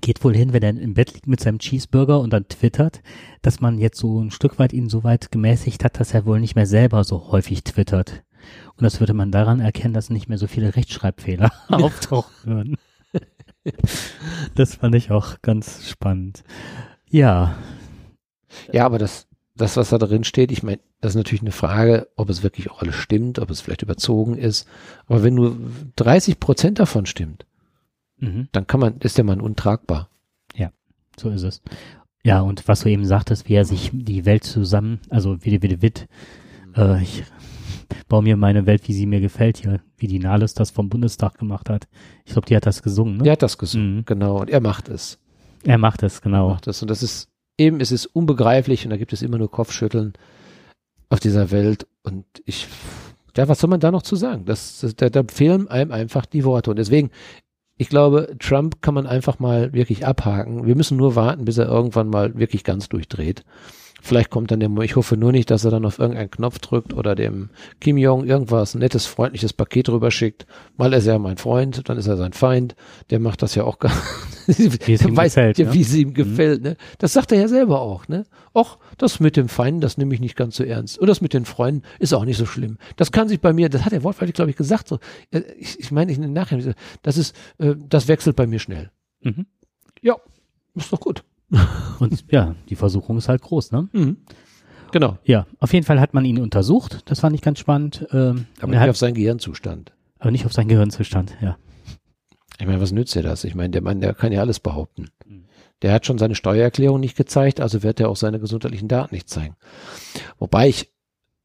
geht 0.00 0.22
wohl 0.22 0.36
hin, 0.36 0.52
wenn 0.52 0.62
er 0.62 0.70
im 0.70 0.94
Bett 0.94 1.14
liegt 1.14 1.26
mit 1.26 1.40
seinem 1.40 1.58
Cheeseburger 1.58 2.20
und 2.20 2.32
dann 2.32 2.48
twittert, 2.48 3.02
dass 3.40 3.60
man 3.60 3.78
jetzt 3.78 3.98
so 3.98 4.20
ein 4.20 4.30
Stück 4.30 4.58
weit 4.58 4.72
ihn 4.72 4.88
so 4.88 5.02
weit 5.04 5.30
gemäßigt 5.30 5.84
hat, 5.84 5.98
dass 5.98 6.12
er 6.12 6.26
wohl 6.26 6.40
nicht 6.40 6.56
mehr 6.56 6.66
selber 6.66 7.04
so 7.04 7.32
häufig 7.32 7.64
twittert. 7.64 8.24
Und 8.76 8.84
das 8.84 9.00
würde 9.00 9.14
man 9.14 9.32
daran 9.32 9.60
erkennen, 9.60 9.94
dass 9.94 10.10
nicht 10.10 10.28
mehr 10.28 10.38
so 10.38 10.46
viele 10.46 10.76
Rechtschreibfehler 10.76 11.50
auftauchen 11.68 12.34
würden. 12.44 12.76
das 14.54 14.76
fand 14.76 14.94
ich 14.94 15.10
auch 15.10 15.40
ganz 15.42 15.88
spannend. 15.88 16.44
Ja, 17.08 17.56
ja, 18.72 18.84
aber 18.84 18.98
das, 18.98 19.27
das, 19.58 19.76
was 19.76 19.90
da 19.90 19.98
drin 19.98 20.24
steht, 20.24 20.50
ich 20.50 20.62
meine, 20.62 20.80
das 21.00 21.12
ist 21.12 21.16
natürlich 21.16 21.42
eine 21.42 21.52
Frage, 21.52 22.08
ob 22.16 22.30
es 22.30 22.42
wirklich 22.42 22.70
auch 22.70 22.82
alles 22.82 22.94
stimmt, 22.94 23.38
ob 23.38 23.50
es 23.50 23.60
vielleicht 23.60 23.82
überzogen 23.82 24.36
ist. 24.36 24.66
Aber 25.06 25.22
wenn 25.22 25.34
nur 25.34 25.56
30 25.96 26.40
Prozent 26.40 26.78
davon 26.78 27.06
stimmt, 27.06 27.46
mhm. 28.18 28.48
dann 28.52 28.66
kann 28.66 28.80
man, 28.80 28.98
ist 28.98 29.18
der 29.18 29.24
Mann 29.24 29.40
untragbar. 29.40 30.08
Ja, 30.54 30.70
so 31.18 31.30
ist 31.30 31.42
es. 31.42 31.62
Ja, 32.24 32.40
und 32.40 32.66
was 32.68 32.80
du 32.80 32.90
eben 32.90 33.06
sagtest, 33.06 33.48
wie 33.48 33.54
er 33.54 33.64
sich 33.64 33.90
die 33.92 34.24
Welt 34.24 34.44
zusammen, 34.44 35.00
also 35.08 35.44
wie 35.44 35.56
die 35.56 35.82
Witt, 35.82 36.08
äh, 36.76 37.02
ich 37.02 37.24
baue 38.08 38.22
mir 38.22 38.36
meine 38.36 38.66
Welt, 38.66 38.88
wie 38.88 38.92
sie 38.92 39.06
mir 39.06 39.20
gefällt 39.20 39.58
hier, 39.58 39.80
wie 39.96 40.08
die 40.08 40.18
Nahles 40.18 40.54
das 40.54 40.70
vom 40.70 40.88
Bundestag 40.88 41.38
gemacht 41.38 41.70
hat. 41.70 41.88
Ich 42.24 42.32
glaube, 42.32 42.46
die 42.46 42.56
hat 42.56 42.66
das 42.66 42.82
gesungen, 42.82 43.18
ne? 43.18 43.24
Die 43.24 43.30
hat 43.30 43.42
das 43.42 43.58
gesungen, 43.58 43.96
mhm. 43.96 44.04
genau. 44.04 44.40
Und 44.40 44.50
er 44.50 44.60
macht 44.60 44.88
es. 44.88 45.18
Er 45.64 45.78
macht 45.78 46.02
es, 46.02 46.20
genau. 46.20 46.48
Er 46.48 46.54
macht 46.54 46.66
es. 46.66 46.82
Und 46.82 46.90
das 46.90 47.02
ist, 47.02 47.27
eben 47.58 47.80
ist 47.80 47.92
es 47.92 48.06
unbegreiflich 48.06 48.84
und 48.84 48.90
da 48.90 48.96
gibt 48.96 49.12
es 49.12 49.22
immer 49.22 49.38
nur 49.38 49.50
Kopfschütteln 49.50 50.14
auf 51.10 51.20
dieser 51.20 51.50
Welt 51.50 51.86
und 52.02 52.24
ich, 52.44 52.68
ja, 53.36 53.48
was 53.48 53.58
soll 53.58 53.70
man 53.70 53.80
da 53.80 53.90
noch 53.90 54.02
zu 54.02 54.16
sagen? 54.16 54.44
Das, 54.46 54.80
das 54.80 54.96
da, 54.96 55.10
da 55.10 55.24
fehlen 55.30 55.68
einem 55.68 55.92
einfach 55.92 56.24
die 56.24 56.44
Worte 56.44 56.70
und 56.70 56.76
deswegen, 56.76 57.10
ich 57.76 57.88
glaube, 57.88 58.36
Trump 58.38 58.82
kann 58.82 58.94
man 58.94 59.06
einfach 59.06 59.38
mal 59.38 59.72
wirklich 59.72 60.06
abhaken. 60.06 60.66
Wir 60.66 60.74
müssen 60.74 60.96
nur 60.96 61.14
warten, 61.14 61.44
bis 61.44 61.58
er 61.58 61.66
irgendwann 61.66 62.08
mal 62.08 62.36
wirklich 62.36 62.64
ganz 62.64 62.88
durchdreht. 62.88 63.44
Vielleicht 64.00 64.30
kommt 64.30 64.50
dann 64.50 64.60
der, 64.60 64.70
ich 64.82 64.96
hoffe 64.96 65.16
nur 65.16 65.32
nicht, 65.32 65.50
dass 65.50 65.64
er 65.64 65.70
dann 65.70 65.84
auf 65.84 65.98
irgendeinen 65.98 66.30
Knopf 66.30 66.58
drückt 66.60 66.94
oder 66.94 67.14
dem 67.14 67.50
Kim 67.80 67.96
Jong 67.98 68.24
irgendwas 68.24 68.74
nettes, 68.74 69.06
freundliches 69.06 69.52
Paket 69.52 69.88
rüber 69.88 70.10
schickt. 70.10 70.46
Mal 70.76 70.92
ist 70.92 71.06
er 71.06 71.18
mein 71.18 71.36
Freund, 71.36 71.88
dann 71.88 71.98
ist 71.98 72.06
er 72.06 72.16
sein 72.16 72.32
Feind. 72.32 72.76
Der 73.10 73.18
macht 73.18 73.42
das 73.42 73.54
ja 73.54 73.64
auch 73.64 73.78
gar 73.78 73.92
wie 74.48 74.92
es 74.92 75.02
ihm 75.04 75.16
weiß, 75.16 75.34
gefällt. 75.34 75.58
Ja, 75.58 75.66
ne? 75.66 75.74
Wie 75.74 75.80
es 75.80 75.94
ihm 75.94 76.08
mhm. 76.08 76.14
gefällt, 76.14 76.62
ne? 76.62 76.76
Das 76.98 77.12
sagt 77.12 77.32
er 77.32 77.40
ja 77.40 77.48
selber 77.48 77.80
auch, 77.80 78.08
ne? 78.08 78.24
Och, 78.54 78.78
das 78.96 79.20
mit 79.20 79.36
dem 79.36 79.48
Feinden, 79.48 79.80
das 79.80 79.98
nehme 79.98 80.14
ich 80.14 80.20
nicht 80.20 80.36
ganz 80.36 80.56
so 80.56 80.64
ernst. 80.64 80.98
Und 80.98 81.06
das 81.06 81.20
mit 81.20 81.34
den 81.34 81.44
Freunden 81.44 81.82
ist 81.98 82.12
auch 82.14 82.24
nicht 82.24 82.38
so 82.38 82.46
schlimm. 82.46 82.78
Das 82.96 83.12
kann 83.12 83.28
sich 83.28 83.40
bei 83.40 83.52
mir, 83.52 83.68
das 83.68 83.84
hat 83.84 83.92
er 83.92 84.02
wortwörtlich, 84.04 84.34
glaube 84.34 84.50
ich, 84.50 84.56
gesagt, 84.56 84.88
so. 84.88 84.98
Äh, 85.30 85.42
ich, 85.58 85.78
ich 85.78 85.90
meine, 85.90 86.12
ich 86.12 86.18
nachher, 86.18 86.74
das 87.02 87.16
ist, 87.16 87.36
äh, 87.58 87.74
das 87.88 88.08
wechselt 88.08 88.36
bei 88.36 88.46
mir 88.46 88.58
schnell. 88.58 88.90
Mhm. 89.22 89.46
Ja, 90.00 90.16
ist 90.74 90.92
doch 90.92 91.00
gut. 91.00 91.24
Und 91.98 92.24
ja, 92.30 92.54
die 92.68 92.76
Versuchung 92.76 93.18
ist 93.18 93.28
halt 93.28 93.42
groß, 93.42 93.72
ne? 93.72 93.88
Mhm. 93.92 94.18
Genau. 94.92 95.18
Ja, 95.24 95.46
auf 95.58 95.72
jeden 95.72 95.84
Fall 95.84 96.00
hat 96.00 96.14
man 96.14 96.24
ihn 96.24 96.38
untersucht. 96.38 97.02
Das 97.06 97.20
fand 97.20 97.34
ich 97.34 97.42
ganz 97.42 97.58
spannend. 97.58 98.06
Ähm, 98.10 98.46
aber 98.60 98.72
nicht 98.72 98.80
hat, 98.80 98.90
auf 98.90 98.96
seinen 98.96 99.14
Gehirnzustand. 99.14 99.92
Aber 100.18 100.30
nicht 100.30 100.46
auf 100.46 100.52
seinen 100.52 100.68
Gehirnzustand, 100.68 101.36
ja. 101.40 101.58
Ich 102.58 102.66
meine, 102.66 102.80
was 102.80 102.92
nützt 102.92 103.14
dir 103.14 103.22
das? 103.22 103.44
Ich 103.44 103.54
meine, 103.54 103.70
der 103.70 103.82
Mann, 103.82 104.00
der 104.00 104.14
kann 104.14 104.32
ja 104.32 104.40
alles 104.40 104.60
behaupten. 104.60 105.10
Mhm. 105.26 105.44
Der 105.82 105.92
hat 105.92 106.06
schon 106.06 106.18
seine 106.18 106.34
Steuererklärung 106.34 106.98
nicht 106.98 107.16
gezeigt, 107.16 107.60
also 107.60 107.82
wird 107.82 108.00
er 108.00 108.08
auch 108.08 108.16
seine 108.16 108.40
gesundheitlichen 108.40 108.88
Daten 108.88 109.14
nicht 109.14 109.28
zeigen. 109.28 109.56
Wobei 110.38 110.68
ich, 110.68 110.92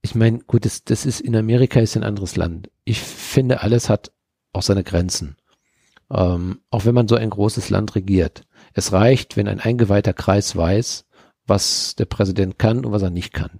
ich 0.01 0.15
meine, 0.15 0.39
gut, 0.39 0.65
das, 0.65 0.83
das 0.83 1.05
ist 1.05 1.21
in 1.21 1.35
Amerika 1.35 1.79
ist 1.79 1.95
ein 1.95 2.03
anderes 2.03 2.35
Land. 2.35 2.71
Ich 2.83 2.99
finde, 3.01 3.61
alles 3.61 3.89
hat 3.89 4.11
auch 4.51 4.63
seine 4.63 4.83
Grenzen. 4.83 5.35
Ähm, 6.09 6.61
auch 6.71 6.85
wenn 6.85 6.95
man 6.95 7.07
so 7.07 7.15
ein 7.15 7.29
großes 7.29 7.69
Land 7.69 7.95
regiert. 7.95 8.43
Es 8.73 8.91
reicht, 8.91 9.37
wenn 9.37 9.47
ein 9.47 9.59
eingeweihter 9.59 10.13
Kreis 10.13 10.55
weiß, 10.55 11.05
was 11.45 11.95
der 11.95 12.05
Präsident 12.05 12.57
kann 12.57 12.85
und 12.85 12.91
was 12.91 13.01
er 13.01 13.09
nicht 13.09 13.33
kann. 13.33 13.59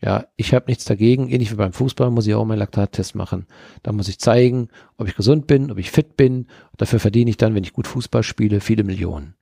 Ja, 0.00 0.26
ich 0.36 0.54
habe 0.54 0.66
nichts 0.68 0.84
dagegen, 0.84 1.28
ähnlich 1.28 1.50
wie 1.50 1.56
beim 1.56 1.72
Fußball 1.72 2.10
muss 2.10 2.26
ich 2.26 2.34
auch 2.34 2.44
meinen 2.44 2.58
Laktattest 2.58 3.16
machen. 3.16 3.46
Da 3.82 3.90
muss 3.90 4.08
ich 4.08 4.20
zeigen, 4.20 4.68
ob 4.96 5.08
ich 5.08 5.16
gesund 5.16 5.48
bin, 5.48 5.72
ob 5.72 5.78
ich 5.78 5.90
fit 5.90 6.16
bin. 6.16 6.46
Dafür 6.76 7.00
verdiene 7.00 7.30
ich 7.30 7.36
dann, 7.36 7.54
wenn 7.54 7.64
ich 7.64 7.72
gut 7.72 7.88
Fußball 7.88 8.22
spiele, 8.22 8.60
viele 8.60 8.84
Millionen. 8.84 9.34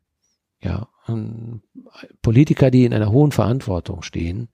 Ja, 0.62 0.88
Politiker, 2.22 2.70
die 2.70 2.87
in 2.87 2.94
einer 2.94 3.12
hohen 3.12 3.33
Verantwortung 3.33 4.02
stehen, 4.02 4.48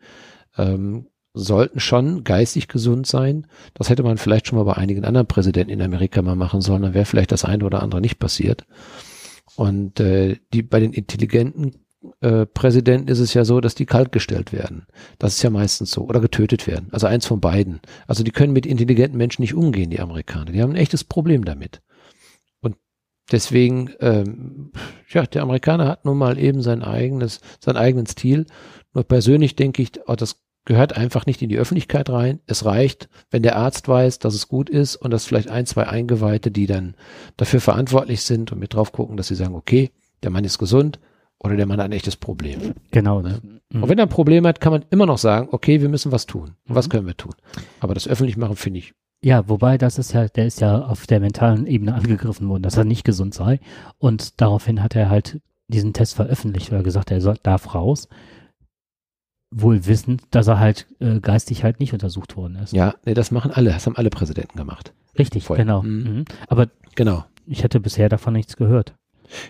ähm, 0.58 1.06
sollten 1.34 1.80
schon 1.80 2.24
geistig 2.24 2.66
gesund 2.68 3.06
sein. 3.06 3.46
Das 3.72 3.88
hätte 3.88 4.02
man 4.02 4.18
vielleicht 4.18 4.48
schon 4.48 4.58
mal 4.58 4.64
bei 4.64 4.76
einigen 4.76 5.04
anderen 5.04 5.28
Präsidenten 5.28 5.72
in 5.72 5.80
Amerika 5.80 6.20
mal 6.20 6.34
machen 6.34 6.60
sollen. 6.60 6.82
Dann 6.82 6.94
wäre 6.94 7.04
vielleicht 7.04 7.32
das 7.32 7.44
eine 7.44 7.64
oder 7.64 7.82
andere 7.82 8.00
nicht 8.00 8.18
passiert. 8.18 8.66
Und 9.56 10.00
äh, 10.00 10.36
die 10.52 10.62
bei 10.62 10.80
den 10.80 10.92
intelligenten 10.92 11.82
äh, 12.20 12.46
Präsidenten 12.46 13.08
ist 13.08 13.20
es 13.20 13.34
ja 13.34 13.44
so, 13.44 13.60
dass 13.60 13.74
die 13.74 13.86
kaltgestellt 13.86 14.52
werden. 14.52 14.86
Das 15.18 15.36
ist 15.36 15.42
ja 15.42 15.50
meistens 15.50 15.92
so. 15.92 16.02
Oder 16.02 16.20
getötet 16.20 16.66
werden. 16.66 16.88
Also 16.92 17.06
eins 17.06 17.26
von 17.26 17.40
beiden. 17.40 17.80
Also 18.06 18.24
die 18.24 18.30
können 18.30 18.52
mit 18.52 18.66
intelligenten 18.66 19.18
Menschen 19.18 19.42
nicht 19.42 19.54
umgehen, 19.54 19.90
die 19.90 20.00
Amerikaner. 20.00 20.52
Die 20.52 20.62
haben 20.62 20.72
ein 20.72 20.76
echtes 20.76 21.04
Problem 21.04 21.44
damit. 21.44 21.80
Und 22.60 22.76
deswegen, 23.30 23.90
ähm, 24.00 24.72
ja, 25.08 25.26
der 25.26 25.42
Amerikaner 25.42 25.86
hat 25.86 26.04
nun 26.04 26.18
mal 26.18 26.38
eben 26.38 26.62
sein 26.62 26.82
eigenes, 26.82 27.40
seinen 27.60 27.76
eigenen 27.76 28.06
Stil. 28.06 28.46
Nur 28.94 29.04
persönlich 29.04 29.54
denke 29.56 29.82
ich, 29.82 29.92
oh, 30.06 30.16
das 30.16 30.40
gehört 30.64 30.96
einfach 30.96 31.26
nicht 31.26 31.42
in 31.42 31.48
die 31.48 31.58
Öffentlichkeit 31.58 32.08
rein. 32.10 32.40
Es 32.46 32.64
reicht, 32.64 33.08
wenn 33.30 33.42
der 33.42 33.56
Arzt 33.56 33.88
weiß, 33.88 34.18
dass 34.20 34.34
es 34.34 34.48
gut 34.48 34.70
ist 34.70 34.96
und 34.96 35.10
dass 35.10 35.24
vielleicht 35.24 35.50
ein, 35.50 35.66
zwei 35.66 35.86
Eingeweihte, 35.88 36.50
die 36.50 36.66
dann 36.66 36.94
dafür 37.36 37.60
verantwortlich 37.60 38.22
sind 38.22 38.52
und 38.52 38.58
mit 38.58 38.74
drauf 38.74 38.92
gucken, 38.92 39.16
dass 39.16 39.28
sie 39.28 39.34
sagen, 39.34 39.54
okay, 39.54 39.90
der 40.22 40.30
Mann 40.30 40.44
ist 40.44 40.58
gesund 40.58 41.00
oder 41.40 41.56
der 41.56 41.66
Mann 41.66 41.78
hat 41.78 41.86
ein 41.86 41.92
echtes 41.92 42.16
Problem. 42.16 42.74
Genau. 42.92 43.20
Ne? 43.22 43.40
Mhm. 43.70 43.82
Und 43.82 43.88
wenn 43.88 43.98
er 43.98 44.06
ein 44.06 44.10
Problem 44.10 44.46
hat, 44.46 44.60
kann 44.60 44.72
man 44.72 44.84
immer 44.90 45.06
noch 45.06 45.18
sagen, 45.18 45.48
okay, 45.50 45.80
wir 45.80 45.88
müssen 45.88 46.12
was 46.12 46.26
tun. 46.26 46.52
Mhm. 46.66 46.74
Was 46.74 46.88
können 46.88 47.06
wir 47.06 47.16
tun? 47.16 47.34
Aber 47.80 47.94
das 47.94 48.06
öffentlich 48.06 48.36
machen 48.36 48.56
finde 48.56 48.78
ich. 48.78 48.94
Ja, 49.24 49.48
wobei 49.48 49.78
das 49.78 49.98
ist 49.98 50.12
ja, 50.12 50.28
der 50.28 50.46
ist 50.46 50.60
ja 50.60 50.84
auf 50.84 51.06
der 51.06 51.20
mentalen 51.20 51.66
Ebene 51.66 51.94
angegriffen 51.94 52.48
worden, 52.48 52.62
dass 52.62 52.76
er 52.76 52.84
nicht 52.84 53.04
gesund 53.04 53.34
sei. 53.34 53.60
Und 53.98 54.40
daraufhin 54.40 54.82
hat 54.82 54.96
er 54.96 55.08
halt 55.10 55.40
diesen 55.68 55.92
Test 55.92 56.14
veröffentlicht, 56.14 56.70
weil 56.70 56.80
er 56.80 56.84
gesagt, 56.84 57.10
er 57.10 57.20
soll, 57.20 57.36
darf 57.42 57.74
raus 57.74 58.08
wohl 59.52 59.86
wissend, 59.86 60.22
dass 60.30 60.48
er 60.48 60.58
halt 60.58 60.86
äh, 61.00 61.20
geistig 61.20 61.62
halt 61.62 61.78
nicht 61.78 61.92
untersucht 61.92 62.36
worden 62.36 62.56
ist. 62.56 62.72
Ja, 62.72 62.94
nee, 63.04 63.14
das 63.14 63.30
machen 63.30 63.50
alle, 63.52 63.70
das 63.70 63.86
haben 63.86 63.96
alle 63.96 64.10
Präsidenten 64.10 64.56
gemacht. 64.58 64.92
Richtig, 65.18 65.44
Vorher. 65.44 65.64
genau. 65.64 65.82
Mhm. 65.82 66.16
Mhm. 66.18 66.24
Aber 66.48 66.68
genau. 66.94 67.24
ich 67.46 67.62
hätte 67.62 67.78
bisher 67.78 68.08
davon 68.08 68.32
nichts 68.32 68.56
gehört. 68.56 68.94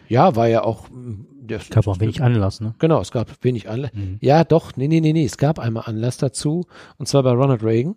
Ja, 0.08 0.36
war 0.36 0.48
ja 0.48 0.62
auch. 0.64 0.88
mm, 0.90 1.26
Es 1.48 1.70
gab 1.70 1.86
auch 1.86 1.98
wenig 2.00 2.22
Anlass, 2.22 2.60
ne? 2.60 2.74
Genau, 2.78 3.00
es 3.00 3.10
gab 3.10 3.28
wenig 3.42 3.68
Anlass. 3.68 3.92
Mhm. 3.94 4.18
Ja, 4.20 4.44
doch, 4.44 4.76
nee, 4.76 4.88
nee, 4.88 5.00
nee, 5.00 5.12
nee. 5.12 5.24
Es 5.24 5.38
gab 5.38 5.58
einmal 5.58 5.84
Anlass 5.86 6.18
dazu, 6.18 6.66
und 6.98 7.06
zwar 7.06 7.22
bei 7.22 7.30
Ronald 7.32 7.62
Reagan. 7.62 7.96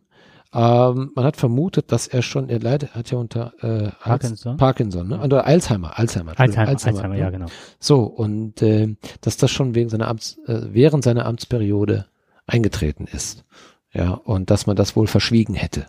Ähm, 0.55 1.11
man 1.13 1.25
hat 1.25 1.35
vermutet, 1.35 1.91
dass 1.91 2.07
er 2.07 2.21
schon, 2.21 2.47
er 2.47 2.59
leidet, 2.59 2.95
hat 2.95 3.11
ja 3.11 3.17
unter 3.17 3.53
äh, 3.61 3.91
Parkinson? 4.01 4.55
Parkinson, 4.55 5.09
ne? 5.09 5.19
Oder 5.19 5.45
Alzheimer, 5.45 5.99
Alzheimer. 5.99 6.39
Alzheimer, 6.39 6.71
Entschuldigung, 6.71 7.01
Alzheimer, 7.03 7.13
ne? 7.15 7.19
ja, 7.19 7.29
genau. 7.29 7.47
So, 7.77 8.03
und 8.03 8.61
äh, 8.61 8.95
dass 9.19 9.35
das 9.35 9.51
schon 9.51 9.75
wegen 9.75 9.89
seiner 9.89 10.07
Amts, 10.07 10.37
äh, 10.47 10.61
während 10.71 11.03
seiner 11.03 11.25
Amtsperiode 11.25 12.05
eingetreten 12.47 13.05
ist. 13.11 13.43
Ja, 13.91 14.11
und 14.11 14.49
dass 14.49 14.65
man 14.65 14.77
das 14.77 14.95
wohl 14.95 15.07
verschwiegen 15.07 15.55
hätte. 15.55 15.87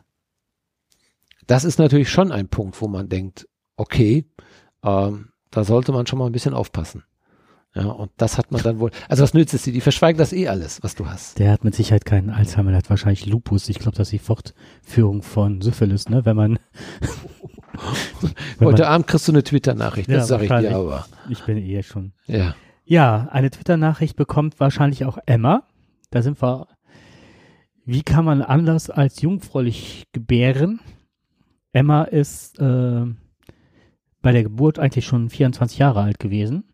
Das 1.46 1.62
ist 1.62 1.78
natürlich 1.78 2.10
schon 2.10 2.32
ein 2.32 2.48
Punkt, 2.48 2.80
wo 2.80 2.88
man 2.88 3.08
denkt, 3.08 3.48
okay, 3.76 4.24
ähm, 4.82 5.28
da 5.52 5.62
sollte 5.62 5.92
man 5.92 6.08
schon 6.08 6.18
mal 6.18 6.26
ein 6.26 6.32
bisschen 6.32 6.54
aufpassen. 6.54 7.04
Ja, 7.76 7.88
und 7.88 8.10
das 8.16 8.38
hat 8.38 8.50
man 8.50 8.62
dann 8.62 8.78
wohl, 8.78 8.90
also 9.08 9.22
was 9.22 9.34
nützt 9.34 9.52
es 9.52 9.64
dir? 9.64 9.72
Die 9.72 9.82
verschweigen 9.82 10.16
das 10.18 10.32
eh 10.32 10.48
alles, 10.48 10.82
was 10.82 10.94
du 10.94 11.06
hast. 11.06 11.38
Der 11.38 11.52
hat 11.52 11.62
mit 11.62 11.74
Sicherheit 11.74 12.06
keinen 12.06 12.30
Alzheimer, 12.30 12.70
der 12.70 12.78
hat 12.78 12.88
wahrscheinlich 12.88 13.26
Lupus. 13.26 13.68
Ich 13.68 13.78
glaube, 13.78 13.96
das 13.96 14.08
ist 14.08 14.12
die 14.12 14.18
Fortführung 14.18 15.22
von 15.22 15.60
Syphilis, 15.60 16.08
ne? 16.08 16.24
Wenn 16.24 16.36
man. 16.36 16.58
wenn 18.58 18.68
Heute 18.68 18.82
man 18.84 18.92
Abend 18.92 19.06
kriegst 19.06 19.28
du 19.28 19.32
eine 19.32 19.44
Twitter-Nachricht, 19.44 20.08
das 20.08 20.16
Ja, 20.16 20.24
sage 20.24 20.44
ich 20.44 20.48
dir 20.50 20.74
aber. 20.74 21.06
ich 21.28 21.42
bin 21.44 21.58
eh 21.58 21.82
schon. 21.82 22.12
Ja. 22.26 22.54
Ja, 22.86 23.28
eine 23.30 23.50
Twitter-Nachricht 23.50 24.16
bekommt 24.16 24.58
wahrscheinlich 24.58 25.04
auch 25.04 25.18
Emma. 25.26 25.64
Da 26.10 26.22
sind 26.22 26.40
wir. 26.42 26.68
Wie 27.84 28.02
kann 28.02 28.24
man 28.24 28.40
anders 28.42 28.88
als 28.88 29.20
jungfräulich 29.20 30.04
gebären? 30.12 30.80
Emma 31.72 32.04
ist 32.04 32.58
äh, 32.58 33.04
bei 34.22 34.32
der 34.32 34.44
Geburt 34.44 34.78
eigentlich 34.78 35.04
schon 35.04 35.28
24 35.28 35.78
Jahre 35.78 36.00
alt 36.00 36.18
gewesen. 36.18 36.64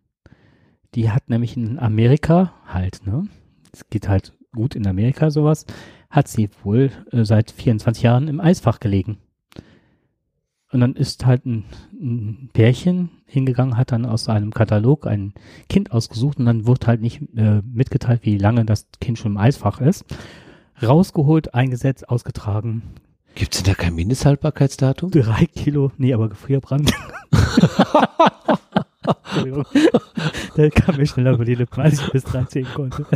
Die 0.94 1.10
hat 1.10 1.30
nämlich 1.30 1.56
in 1.56 1.78
Amerika 1.78 2.52
halt, 2.66 3.06
ne? 3.06 3.26
Es 3.72 3.88
geht 3.88 4.08
halt 4.08 4.32
gut 4.54 4.74
in 4.74 4.86
Amerika 4.86 5.30
sowas. 5.30 5.64
Hat 6.10 6.28
sie 6.28 6.50
wohl 6.62 6.90
äh, 7.10 7.24
seit 7.24 7.50
24 7.50 8.02
Jahren 8.02 8.28
im 8.28 8.40
Eisfach 8.40 8.80
gelegen. 8.80 9.16
Und 10.70 10.80
dann 10.80 10.94
ist 10.94 11.24
halt 11.26 11.46
ein, 11.46 11.64
ein 11.92 12.50
Pärchen 12.52 13.10
hingegangen, 13.26 13.76
hat 13.76 13.92
dann 13.92 14.06
aus 14.06 14.28
einem 14.28 14.52
Katalog 14.52 15.06
ein 15.06 15.34
Kind 15.68 15.92
ausgesucht 15.92 16.38
und 16.38 16.46
dann 16.46 16.66
wurde 16.66 16.86
halt 16.86 17.00
nicht 17.02 17.20
äh, 17.36 17.62
mitgeteilt, 17.62 18.20
wie 18.24 18.38
lange 18.38 18.64
das 18.64 18.86
Kind 19.00 19.18
schon 19.18 19.32
im 19.32 19.38
Eisfach 19.38 19.80
ist. 19.80 20.04
Rausgeholt, 20.82 21.54
eingesetzt, 21.54 22.08
ausgetragen. 22.08 22.82
Gibt's 23.34 23.62
denn 23.62 23.72
da 23.72 23.74
kein 23.74 23.94
Mindesthaltbarkeitsdatum? 23.94 25.10
Drei 25.10 25.46
Kilo, 25.46 25.92
nee, 25.96 26.12
aber 26.12 26.28
Gefrierbrand. 26.28 26.90
Entschuldigung. 29.06 29.64
Der 30.56 30.70
kam 30.70 30.96
mir 30.96 31.06
schneller 31.06 31.32
über 31.32 31.44
die 31.44 31.54
Lippen, 31.54 31.80
als 31.80 32.00
ich 32.00 32.12
bis 32.12 32.24
13 32.24 32.66
konnte. 32.74 33.06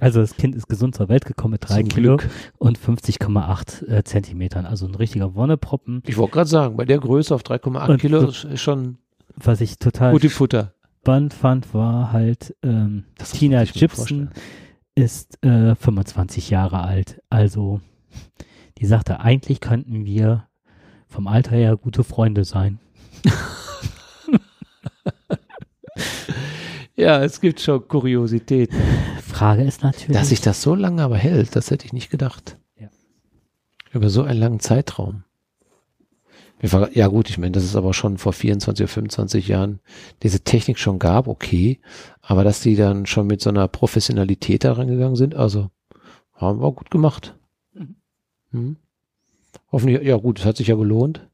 Also 0.00 0.20
das 0.20 0.36
Kind 0.36 0.54
ist 0.54 0.68
gesund 0.68 0.94
zur 0.94 1.08
Welt 1.08 1.24
gekommen 1.24 1.52
mit 1.52 1.68
drei 1.68 1.80
Zum 1.80 1.88
Kilo 1.88 2.16
Glück. 2.18 2.30
und 2.58 2.78
50,8 2.78 3.88
äh, 3.88 4.04
Zentimetern. 4.04 4.66
Also 4.66 4.86
ein 4.86 4.94
richtiger 4.94 5.34
Wonneproppen, 5.34 6.02
Ich 6.06 6.16
wollte 6.18 6.32
gerade 6.34 6.50
sagen, 6.50 6.76
bei 6.76 6.84
der 6.84 6.98
Größe 6.98 7.34
auf 7.34 7.42
3,8 7.42 7.88
Und 7.90 8.00
Kilo 8.00 8.30
so- 8.30 8.48
ist 8.48 8.60
schon 8.60 8.98
was 9.36 9.60
ich 9.60 9.78
total 9.78 10.12
gute 10.12 10.30
Futter. 10.30 10.72
spannend 11.02 11.34
fand, 11.34 11.72
war 11.74 12.12
halt 12.12 12.54
ähm, 12.62 13.04
Das 13.18 13.32
Tina 13.32 13.64
Gibson 13.64 14.30
ist 14.94 15.42
äh, 15.44 15.74
25 15.74 16.48
Jahre 16.50 16.82
alt. 16.82 17.20
Also 17.30 17.80
die 18.78 18.86
sagte, 18.86 19.20
eigentlich 19.20 19.60
könnten 19.60 20.04
wir 20.06 20.46
vom 21.06 21.26
Alter 21.26 21.54
her 21.56 21.76
gute 21.76 22.02
Freunde 22.04 22.44
sein. 22.44 22.78
Ja, 26.96 27.22
es 27.22 27.42
gibt 27.42 27.60
schon 27.60 27.86
Kuriositäten. 27.86 28.78
Frage 29.22 29.62
ist 29.64 29.82
natürlich, 29.82 30.16
Dass 30.16 30.30
sich 30.30 30.40
das 30.40 30.62
so 30.62 30.74
lange 30.74 31.02
aber 31.02 31.18
hält, 31.18 31.54
das 31.54 31.70
hätte 31.70 31.84
ich 31.84 31.92
nicht 31.92 32.10
gedacht. 32.10 32.56
Ja. 32.80 32.88
Über 33.92 34.08
so 34.08 34.22
einen 34.22 34.40
langen 34.40 34.60
Zeitraum. 34.60 35.24
Ja 36.62 37.08
gut, 37.08 37.28
ich 37.28 37.36
meine, 37.36 37.52
dass 37.52 37.64
es 37.64 37.76
aber 37.76 37.92
schon 37.92 38.16
vor 38.16 38.32
24 38.32 38.84
oder 38.84 38.88
25 38.88 39.46
Jahren 39.46 39.80
diese 40.22 40.40
Technik 40.40 40.78
schon 40.78 40.98
gab, 40.98 41.28
okay. 41.28 41.80
Aber 42.22 42.44
dass 42.44 42.60
die 42.60 42.76
dann 42.76 43.04
schon 43.04 43.26
mit 43.26 43.42
so 43.42 43.50
einer 43.50 43.68
Professionalität 43.68 44.64
da 44.64 44.72
rangegangen 44.72 45.16
sind, 45.16 45.34
also 45.34 45.70
haben 46.32 46.62
wir 46.62 46.72
gut 46.72 46.90
gemacht. 46.90 47.36
Mhm. 47.74 47.96
Mhm. 48.52 48.76
Hoffentlich, 49.70 50.02
ja 50.02 50.16
gut, 50.16 50.38
es 50.38 50.46
hat 50.46 50.56
sich 50.56 50.68
ja 50.68 50.76
gelohnt. 50.76 51.28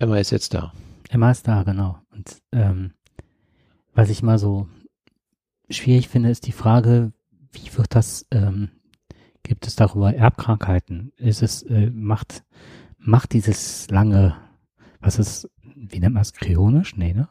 Emma 0.00 0.18
ist 0.18 0.32
jetzt 0.32 0.52
da. 0.52 0.72
Emma 1.08 1.30
ist 1.30 1.46
da, 1.48 1.62
genau. 1.62 1.98
Und 2.10 2.40
ähm, 2.52 2.92
was 3.94 4.10
ich 4.10 4.22
mal 4.22 4.38
so 4.38 4.68
schwierig 5.70 6.08
finde, 6.08 6.30
ist 6.30 6.46
die 6.46 6.52
Frage, 6.52 7.12
wie 7.52 7.76
wird 7.76 7.94
das, 7.94 8.26
ähm, 8.30 8.70
gibt 9.42 9.66
es 9.66 9.76
darüber 9.76 10.14
Erbkrankheiten? 10.14 11.12
Ist 11.16 11.42
es, 11.42 11.62
äh, 11.62 11.90
macht, 11.90 12.44
macht 12.98 13.32
dieses 13.32 13.88
lange, 13.90 14.36
was 15.00 15.18
ist, 15.18 15.50
wie 15.76 16.00
nennt 16.00 16.14
man 16.14 16.22
es, 16.22 16.32
kryonisch? 16.32 16.96
Nee, 16.96 17.12
ne? 17.14 17.28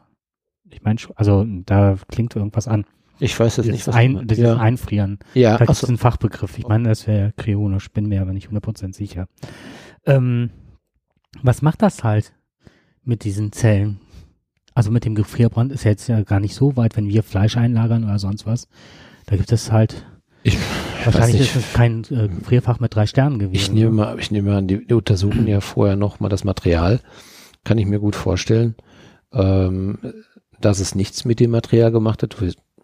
Ich 0.70 0.82
meine, 0.82 0.98
also 1.16 1.44
da 1.46 1.96
klingt 2.08 2.34
irgendwas 2.34 2.68
an. 2.68 2.84
Ich 3.20 3.38
weiß 3.38 3.58
jetzt 3.58 3.66
Dieses, 3.66 3.78
nicht, 3.78 3.86
was 3.86 3.94
Ein, 3.94 4.26
dieses 4.26 4.42
ja. 4.44 4.56
Einfrieren. 4.56 5.18
ja, 5.34 5.52
Da 5.56 5.66
gibt 5.66 5.70
es 5.70 5.84
einen 5.84 5.98
Fachbegriff. 5.98 6.58
Ich 6.58 6.66
meine, 6.66 6.88
das 6.88 7.06
wäre 7.06 7.32
kryonisch, 7.36 7.92
bin 7.92 8.06
mir 8.08 8.22
aber 8.22 8.32
nicht 8.32 8.48
100% 8.48 8.92
sicher. 8.94 9.28
Ähm, 10.04 10.50
was 11.42 11.62
macht 11.62 11.82
das 11.82 12.02
halt 12.02 12.34
mit 13.04 13.24
diesen 13.24 13.52
Zellen? 13.52 14.00
Also 14.74 14.90
mit 14.90 15.04
dem 15.04 15.14
Gefrierbrand 15.14 15.72
ist 15.72 15.84
jetzt 15.84 16.08
ja 16.08 16.22
gar 16.22 16.40
nicht 16.40 16.54
so 16.54 16.76
weit, 16.76 16.96
wenn 16.96 17.08
wir 17.08 17.22
Fleisch 17.22 17.56
einlagern 17.56 18.04
oder 18.04 18.18
sonst 18.18 18.46
was. 18.46 18.68
Da 19.26 19.36
gibt 19.36 19.52
es 19.52 19.70
halt, 19.70 20.04
Ich, 20.42 20.58
wahrscheinlich 21.04 21.40
ist 21.40 21.56
es 21.56 21.72
kein 21.72 22.04
äh, 22.10 22.28
Gefrierfach 22.28 22.78
mit 22.78 22.94
drei 22.94 23.06
Sternen 23.06 23.38
gewesen. 23.38 23.54
Ich 23.54 23.72
nehme 23.72 23.90
mal, 23.90 24.18
ich 24.18 24.30
nehme 24.30 24.54
an, 24.54 24.68
die, 24.68 24.86
die 24.86 24.94
untersuchen 24.94 25.46
ja 25.46 25.60
vorher 25.60 25.96
noch 25.96 26.20
mal 26.20 26.28
das 26.28 26.44
Material. 26.44 27.00
Kann 27.64 27.78
ich 27.78 27.86
mir 27.86 27.98
gut 27.98 28.14
vorstellen, 28.14 28.74
ähm, 29.32 29.98
dass 30.60 30.80
es 30.80 30.94
nichts 30.94 31.24
mit 31.24 31.40
dem 31.40 31.50
Material 31.50 31.92
gemacht 31.92 32.22
hat. 32.22 32.36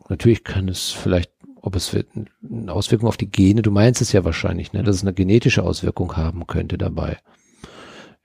Natürlich 0.09 0.43
kann 0.43 0.69
es 0.69 0.91
vielleicht, 0.91 1.33
ob 1.61 1.77
es 1.77 1.95
eine 1.95 2.73
Auswirkung 2.73 3.09
auf 3.09 3.19
die 3.19 3.31
Gene, 3.31 3.61
du 3.61 3.71
meinst 3.71 4.01
es 4.01 4.13
ja 4.13 4.25
wahrscheinlich, 4.25 4.73
ne, 4.73 4.83
dass 4.83 4.97
es 4.97 5.03
eine 5.03 5.13
genetische 5.13 5.63
Auswirkung 5.63 6.17
haben 6.17 6.47
könnte 6.47 6.79
dabei. 6.79 7.19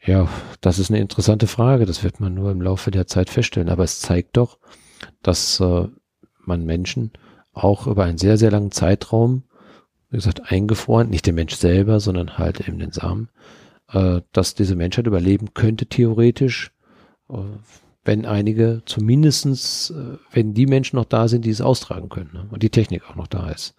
Ja, 0.05 0.29
das 0.61 0.79
ist 0.79 0.91
eine 0.91 0.99
interessante 0.99 1.47
Frage. 1.47 1.85
Das 1.85 2.03
wird 2.03 2.19
man 2.19 2.33
nur 2.33 2.51
im 2.51 2.61
Laufe 2.61 2.91
der 2.91 3.07
Zeit 3.07 3.29
feststellen. 3.29 3.69
Aber 3.69 3.83
es 3.83 3.99
zeigt 3.99 4.37
doch, 4.37 4.59
dass 5.23 5.59
äh, 5.59 5.87
man 6.39 6.65
Menschen 6.65 7.11
auch 7.53 7.87
über 7.87 8.03
einen 8.03 8.17
sehr, 8.17 8.37
sehr 8.37 8.51
langen 8.51 8.71
Zeitraum 8.71 9.43
wie 10.15 10.17
gesagt, 10.17 10.49
eingefroren, 10.49 11.09
nicht 11.09 11.25
der 11.25 11.33
Mensch 11.33 11.55
selber, 11.55 11.99
sondern 11.99 12.37
halt 12.37 12.65
eben 12.67 12.79
den 12.79 12.93
Samen, 12.93 13.29
äh, 13.91 14.21
dass 14.31 14.55
diese 14.55 14.75
Menschheit 14.75 15.07
überleben 15.07 15.53
könnte, 15.53 15.87
theoretisch, 15.87 16.71
äh, 17.29 17.35
wenn 18.05 18.25
einige 18.25 18.81
zumindestens, 18.85 19.89
äh, 19.89 20.17
wenn 20.31 20.53
die 20.53 20.67
Menschen 20.67 20.95
noch 20.95 21.05
da 21.05 21.27
sind, 21.27 21.43
die 21.43 21.49
es 21.49 21.59
austragen 21.59 22.07
können 22.07 22.29
ne? 22.33 22.47
und 22.49 22.63
die 22.63 22.69
Technik 22.69 23.09
auch 23.09 23.15
noch 23.15 23.27
da 23.27 23.49
ist. 23.49 23.75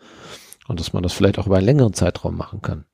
Und 0.68 0.78
dass 0.78 0.92
man 0.92 1.02
das 1.02 1.14
vielleicht 1.14 1.38
auch 1.38 1.46
über 1.46 1.56
einen 1.56 1.64
längeren 1.66 1.94
Zeitraum 1.94 2.36
machen 2.36 2.60
kann. 2.60 2.84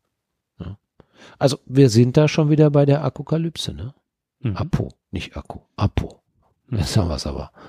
Also 1.38 1.58
wir 1.66 1.88
sind 1.90 2.16
da 2.16 2.28
schon 2.28 2.50
wieder 2.50 2.70
bei 2.70 2.86
der 2.86 3.02
Apokalypse, 3.02 3.74
ne? 3.74 3.94
Mhm. 4.40 4.56
Apo, 4.56 4.88
nicht 5.10 5.36
Akku, 5.36 5.60
Apo. 5.76 6.22
Jetzt 6.70 6.96
haben 6.96 7.08
wir 7.08 7.16
es 7.16 7.26
aber. 7.26 7.52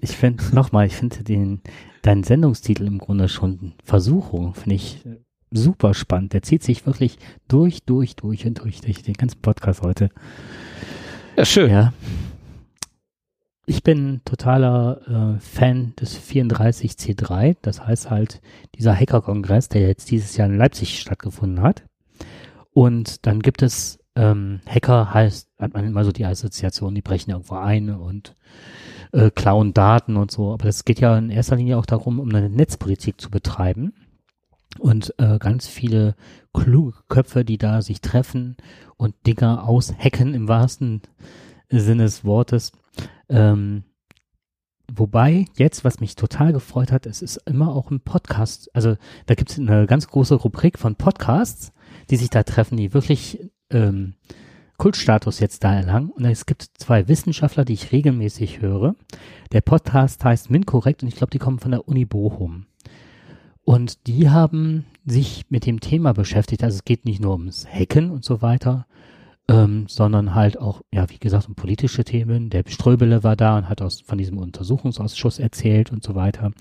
Ich 0.00 0.16
finde, 0.16 0.42
nochmal, 0.52 0.86
ich 0.86 0.96
finde 0.96 1.22
den, 1.22 1.62
deinen 2.02 2.24
Sendungstitel 2.24 2.86
im 2.86 2.98
Grunde 2.98 3.28
schon 3.28 3.74
Versuchung, 3.84 4.54
finde 4.54 4.74
ich 4.74 5.06
äh, 5.06 5.20
super 5.52 5.94
spannend. 5.94 6.32
Der 6.32 6.42
zieht 6.42 6.62
sich 6.62 6.86
wirklich 6.86 7.18
durch, 7.46 7.84
durch, 7.84 8.16
durch 8.16 8.46
und 8.46 8.58
durch, 8.60 8.80
durch 8.80 9.02
den 9.02 9.14
ganzen 9.14 9.40
Podcast 9.40 9.82
heute. 9.82 10.10
Ja, 11.36 11.44
schön. 11.44 11.70
Ja. 11.70 11.92
Ich 13.66 13.82
bin 13.82 14.20
totaler 14.24 15.36
äh, 15.36 15.40
Fan 15.40 15.94
des 15.98 16.20
34C3. 16.20 17.56
Das 17.62 17.86
heißt 17.86 18.10
halt 18.10 18.42
dieser 18.76 18.94
Hacker-Kongress, 18.94 19.68
der 19.68 19.82
jetzt 19.88 20.10
dieses 20.10 20.36
Jahr 20.36 20.48
in 20.48 20.58
Leipzig 20.58 21.00
stattgefunden 21.00 21.62
hat. 21.62 21.84
Und 22.72 23.26
dann 23.26 23.40
gibt 23.40 23.62
es 23.62 23.98
ähm, 24.16 24.60
Hacker, 24.66 25.14
heißt, 25.14 25.48
hat 25.58 25.72
man 25.72 25.86
immer 25.86 26.04
so 26.04 26.12
die 26.12 26.26
Assoziation, 26.26 26.94
die 26.94 27.02
brechen 27.02 27.30
irgendwo 27.30 27.54
ein 27.54 27.90
und 27.90 28.34
äh, 29.12 29.30
klauen 29.30 29.72
Daten 29.72 30.16
und 30.16 30.30
so. 30.30 30.52
Aber 30.52 30.66
es 30.66 30.84
geht 30.84 31.00
ja 31.00 31.16
in 31.16 31.30
erster 31.30 31.56
Linie 31.56 31.78
auch 31.78 31.86
darum, 31.86 32.20
um 32.20 32.28
eine 32.28 32.50
Netzpolitik 32.50 33.20
zu 33.20 33.30
betreiben. 33.30 33.94
Und 34.78 35.14
äh, 35.18 35.38
ganz 35.38 35.68
viele 35.68 36.16
kluge 36.52 36.98
Köpfe, 37.08 37.44
die 37.44 37.58
da 37.58 37.80
sich 37.80 38.00
treffen 38.00 38.56
und 38.96 39.14
Dinger 39.26 39.66
aushacken 39.66 40.34
im 40.34 40.48
wahrsten 40.48 41.00
Sinne 41.70 42.02
des 42.02 42.24
Wortes. 42.24 42.72
Ähm, 43.28 43.84
wobei 44.92 45.46
jetzt, 45.56 45.84
was 45.84 46.00
mich 46.00 46.14
total 46.14 46.52
gefreut 46.52 46.92
hat, 46.92 47.06
es 47.06 47.22
ist 47.22 47.36
immer 47.46 47.74
auch 47.74 47.90
ein 47.90 48.00
Podcast. 48.00 48.70
Also 48.74 48.96
da 49.26 49.34
gibt 49.34 49.50
es 49.50 49.58
eine 49.58 49.86
ganz 49.86 50.08
große 50.08 50.34
Rubrik 50.34 50.78
von 50.78 50.96
Podcasts, 50.96 51.72
die 52.10 52.16
sich 52.16 52.30
da 52.30 52.42
treffen, 52.42 52.76
die 52.76 52.94
wirklich 52.94 53.50
ähm, 53.70 54.14
Kultstatus 54.76 55.40
jetzt 55.40 55.64
da 55.64 55.74
erlangen. 55.74 56.10
Und 56.10 56.24
es 56.24 56.46
gibt 56.46 56.68
zwei 56.78 57.08
Wissenschaftler, 57.08 57.64
die 57.64 57.74
ich 57.74 57.92
regelmäßig 57.92 58.60
höre. 58.60 58.94
Der 59.52 59.60
Podcast 59.60 60.24
heißt 60.24 60.50
MinCorrect 60.50 61.02
und 61.02 61.08
ich 61.08 61.16
glaube, 61.16 61.30
die 61.30 61.38
kommen 61.38 61.58
von 61.58 61.70
der 61.70 61.88
Uni 61.88 62.04
Bochum. 62.04 62.66
Und 63.62 64.06
die 64.06 64.28
haben 64.28 64.84
sich 65.06 65.46
mit 65.48 65.66
dem 65.66 65.80
Thema 65.80 66.12
beschäftigt. 66.12 66.62
Also 66.62 66.76
es 66.76 66.84
geht 66.84 67.04
nicht 67.04 67.20
nur 67.20 67.32
ums 67.32 67.66
Hacken 67.66 68.10
und 68.10 68.24
so 68.24 68.42
weiter, 68.42 68.86
ähm, 69.48 69.84
sondern 69.88 70.34
halt 70.34 70.58
auch, 70.58 70.80
ja, 70.92 71.08
wie 71.10 71.18
gesagt, 71.18 71.48
um 71.48 71.54
politische 71.54 72.04
Themen. 72.04 72.48
Der 72.48 72.64
Ströbele 72.66 73.22
war 73.22 73.36
da 73.36 73.58
und 73.58 73.68
hat 73.68 73.82
aus, 73.82 74.00
von 74.00 74.16
diesem 74.16 74.38
Untersuchungsausschuss 74.38 75.38
erzählt 75.38 75.92
und 75.92 76.02
so 76.02 76.14
weiter. 76.14 76.52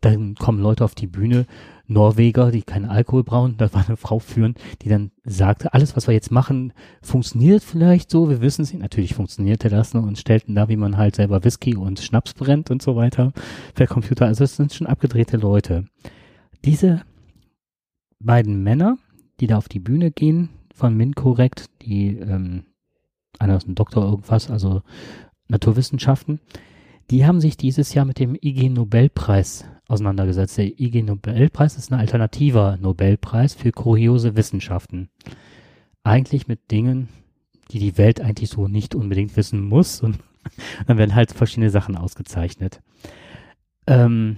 Dann 0.00 0.34
kommen 0.34 0.60
Leute 0.60 0.84
auf 0.84 0.94
die 0.96 1.06
Bühne, 1.06 1.46
Norweger, 1.86 2.50
die 2.50 2.62
keinen 2.62 2.86
Alkohol 2.86 3.24
brauen, 3.24 3.56
da 3.58 3.72
war 3.72 3.86
eine 3.86 3.96
Frau 3.96 4.18
führen, 4.18 4.54
die 4.82 4.88
dann 4.88 5.10
sagte, 5.24 5.74
alles, 5.74 5.96
was 5.96 6.06
wir 6.06 6.14
jetzt 6.14 6.32
machen, 6.32 6.72
funktioniert 7.02 7.62
vielleicht 7.62 8.10
so, 8.10 8.28
wir 8.28 8.40
wissen 8.40 8.62
es 8.62 8.72
nicht. 8.72 8.82
Natürlich 8.82 9.14
funktionierte 9.14 9.68
das 9.68 9.94
ne, 9.94 10.00
und 10.00 10.18
stellten 10.18 10.54
da, 10.54 10.68
wie 10.68 10.76
man 10.76 10.96
halt 10.96 11.14
selber 11.16 11.44
Whisky 11.44 11.76
und 11.76 12.00
Schnaps 12.00 12.34
brennt 12.34 12.70
und 12.70 12.82
so 12.82 12.96
weiter 12.96 13.32
per 13.74 13.86
Computer. 13.86 14.26
Also 14.26 14.44
es 14.44 14.56
sind 14.56 14.72
schon 14.72 14.86
abgedrehte 14.86 15.36
Leute. 15.36 15.84
Diese 16.64 17.02
beiden 18.18 18.62
Männer, 18.62 18.96
die 19.40 19.46
da 19.46 19.58
auf 19.58 19.68
die 19.68 19.80
Bühne 19.80 20.10
gehen, 20.10 20.48
von 20.74 20.96
MinCorrect, 20.96 21.70
die 21.82 22.18
ähm, 22.18 22.64
einer 23.38 23.56
ist 23.56 23.68
ein 23.68 23.74
Doktor 23.74 24.04
irgendwas, 24.04 24.50
also 24.50 24.82
Naturwissenschaften, 25.48 26.40
die 27.10 27.26
haben 27.26 27.40
sich 27.40 27.56
dieses 27.56 27.94
Jahr 27.94 28.04
mit 28.04 28.18
dem 28.18 28.34
IG 28.34 28.68
Nobelpreis 28.68 29.64
auseinandergesetzt. 29.88 30.58
Der 30.58 30.80
IG 30.80 31.02
Nobelpreis 31.02 31.76
ist 31.76 31.92
ein 31.92 31.98
alternativer 31.98 32.78
Nobelpreis 32.80 33.54
für 33.54 33.72
kuriose 33.72 34.36
Wissenschaften. 34.36 35.10
Eigentlich 36.02 36.48
mit 36.48 36.70
Dingen, 36.70 37.08
die 37.70 37.78
die 37.78 37.98
Welt 37.98 38.20
eigentlich 38.20 38.50
so 38.50 38.68
nicht 38.68 38.94
unbedingt 38.94 39.36
wissen 39.36 39.62
muss 39.62 40.00
und 40.00 40.18
dann 40.86 40.98
werden 40.98 41.14
halt 41.14 41.32
verschiedene 41.32 41.70
Sachen 41.70 41.96
ausgezeichnet. 41.96 42.80
Ähm, 43.86 44.36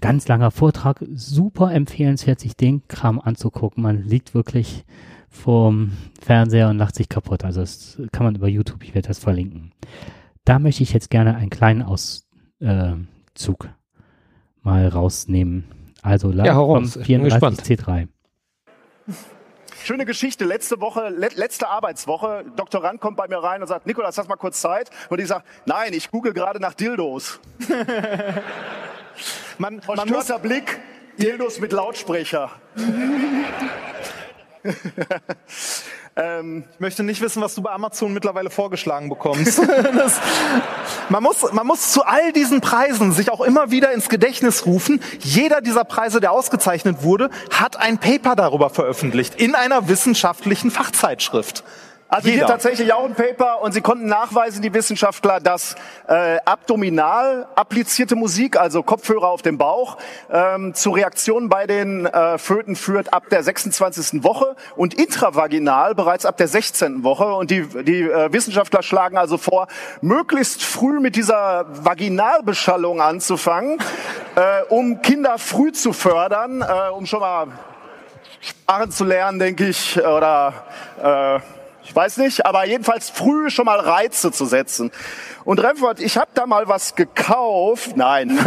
ganz 0.00 0.26
langer 0.28 0.50
Vortrag, 0.50 1.04
super 1.14 1.72
empfehlenswert, 1.72 2.40
sich 2.40 2.56
den 2.56 2.86
Kram 2.88 3.20
anzugucken. 3.20 3.82
Man 3.82 4.02
liegt 4.02 4.34
wirklich 4.34 4.84
vorm 5.28 5.92
Fernseher 6.20 6.68
und 6.68 6.78
lacht 6.78 6.94
sich 6.94 7.08
kaputt. 7.08 7.44
Also 7.44 7.60
das 7.60 8.00
kann 8.12 8.24
man 8.24 8.34
über 8.34 8.48
YouTube, 8.48 8.82
ich 8.82 8.94
werde 8.94 9.08
das 9.08 9.18
verlinken. 9.18 9.72
Da 10.44 10.58
möchte 10.58 10.82
ich 10.82 10.92
jetzt 10.92 11.10
gerne 11.10 11.36
einen 11.36 11.50
kleinen 11.50 11.82
Auszug 11.82 12.24
äh, 12.60 13.68
mal 14.62 14.88
rausnehmen. 14.88 15.64
Also 16.02 16.30
ja, 16.30 16.54
vom 16.54 16.84
34C3. 16.84 18.08
Schöne 19.82 20.04
Geschichte. 20.04 20.44
Letzte 20.44 20.80
Woche, 20.80 21.10
le 21.10 21.28
letzte 21.34 21.68
Arbeitswoche, 21.68 22.44
Doktorand 22.56 23.00
kommt 23.00 23.16
bei 23.16 23.28
mir 23.28 23.38
rein 23.38 23.60
und 23.60 23.68
sagt, 23.68 23.86
Nikolas, 23.86 24.18
hast 24.18 24.28
mal 24.28 24.36
kurz 24.36 24.60
Zeit? 24.60 24.90
Und 25.10 25.20
ich 25.20 25.28
sage, 25.28 25.44
nein, 25.64 25.92
ich 25.92 26.10
google 26.10 26.32
gerade 26.32 26.60
nach 26.60 26.74
Dildos. 26.74 27.40
man, 29.58 29.80
man 29.86 30.08
muss 30.08 30.26
Blick, 30.42 30.80
Dildos 31.18 31.60
mit 31.60 31.72
Lautsprecher. 31.72 32.50
ähm, 36.16 36.64
ich 36.72 36.80
möchte 36.80 37.02
nicht 37.02 37.20
wissen, 37.20 37.42
was 37.42 37.54
du 37.54 37.62
bei 37.62 37.70
Amazon 37.70 38.12
mittlerweile 38.12 38.50
vorgeschlagen 38.50 39.08
bekommst. 39.08 39.58
das, 39.96 40.20
man, 41.08 41.22
muss, 41.22 41.52
man 41.52 41.66
muss 41.66 41.92
zu 41.92 42.04
all 42.04 42.32
diesen 42.32 42.60
Preisen 42.60 43.12
sich 43.12 43.30
auch 43.30 43.40
immer 43.40 43.70
wieder 43.70 43.92
ins 43.92 44.08
Gedächtnis 44.08 44.66
rufen. 44.66 45.00
Jeder 45.20 45.60
dieser 45.60 45.84
Preise, 45.84 46.20
der 46.20 46.32
ausgezeichnet 46.32 47.02
wurde, 47.02 47.30
hat 47.50 47.76
ein 47.76 47.98
Paper 47.98 48.36
darüber 48.36 48.70
veröffentlicht 48.70 49.34
in 49.36 49.54
einer 49.54 49.88
wissenschaftlichen 49.88 50.70
Fachzeitschrift. 50.70 51.64
Also 52.08 52.28
Jeder. 52.28 52.38
hier 52.38 52.46
tatsächlich 52.46 52.92
auch 52.92 53.04
ein 53.04 53.14
Paper 53.16 53.62
und 53.62 53.72
sie 53.72 53.80
konnten 53.80 54.06
nachweisen, 54.06 54.62
die 54.62 54.72
Wissenschaftler, 54.72 55.40
dass 55.40 55.74
äh, 56.06 56.38
abdominal 56.44 57.48
applizierte 57.56 58.14
Musik, 58.14 58.56
also 58.56 58.84
Kopfhörer 58.84 59.26
auf 59.26 59.42
dem 59.42 59.58
Bauch, 59.58 59.96
ähm, 60.30 60.72
zu 60.72 60.90
Reaktionen 60.90 61.48
bei 61.48 61.66
den 61.66 62.06
äh, 62.06 62.38
Föten 62.38 62.76
führt 62.76 63.12
ab 63.12 63.24
der 63.30 63.42
26. 63.42 64.22
Woche 64.22 64.54
und 64.76 64.94
intravaginal 64.94 65.96
bereits 65.96 66.26
ab 66.26 66.36
der 66.36 66.46
16. 66.46 67.02
Woche. 67.02 67.24
Und 67.24 67.50
die, 67.50 67.62
die 67.82 68.02
äh, 68.02 68.32
Wissenschaftler 68.32 68.84
schlagen 68.84 69.18
also 69.18 69.36
vor, 69.36 69.66
möglichst 70.00 70.62
früh 70.62 71.00
mit 71.00 71.16
dieser 71.16 71.66
Vaginalbeschallung 71.84 73.00
anzufangen, 73.00 73.78
äh, 74.36 74.62
um 74.68 75.02
Kinder 75.02 75.38
früh 75.38 75.72
zu 75.72 75.92
fördern, 75.92 76.62
äh, 76.62 76.90
um 76.90 77.04
schon 77.04 77.18
mal 77.18 77.48
Sprachen 78.40 78.92
zu 78.92 79.02
lernen, 79.02 79.40
denke 79.40 79.66
ich, 79.66 80.00
oder 80.00 80.52
äh, 81.02 81.40
ich 81.86 81.94
weiß 81.94 82.16
nicht, 82.16 82.44
aber 82.44 82.66
jedenfalls 82.66 83.10
früh 83.10 83.48
schon 83.48 83.66
mal 83.66 83.78
Reize 83.78 84.32
zu 84.32 84.44
setzen. 84.44 84.90
Und 85.44 85.62
Remford, 85.62 86.00
ich 86.00 86.18
habe 86.18 86.30
da 86.34 86.44
mal 86.44 86.66
was 86.66 86.96
gekauft. 86.96 87.96
Nein. 87.96 88.36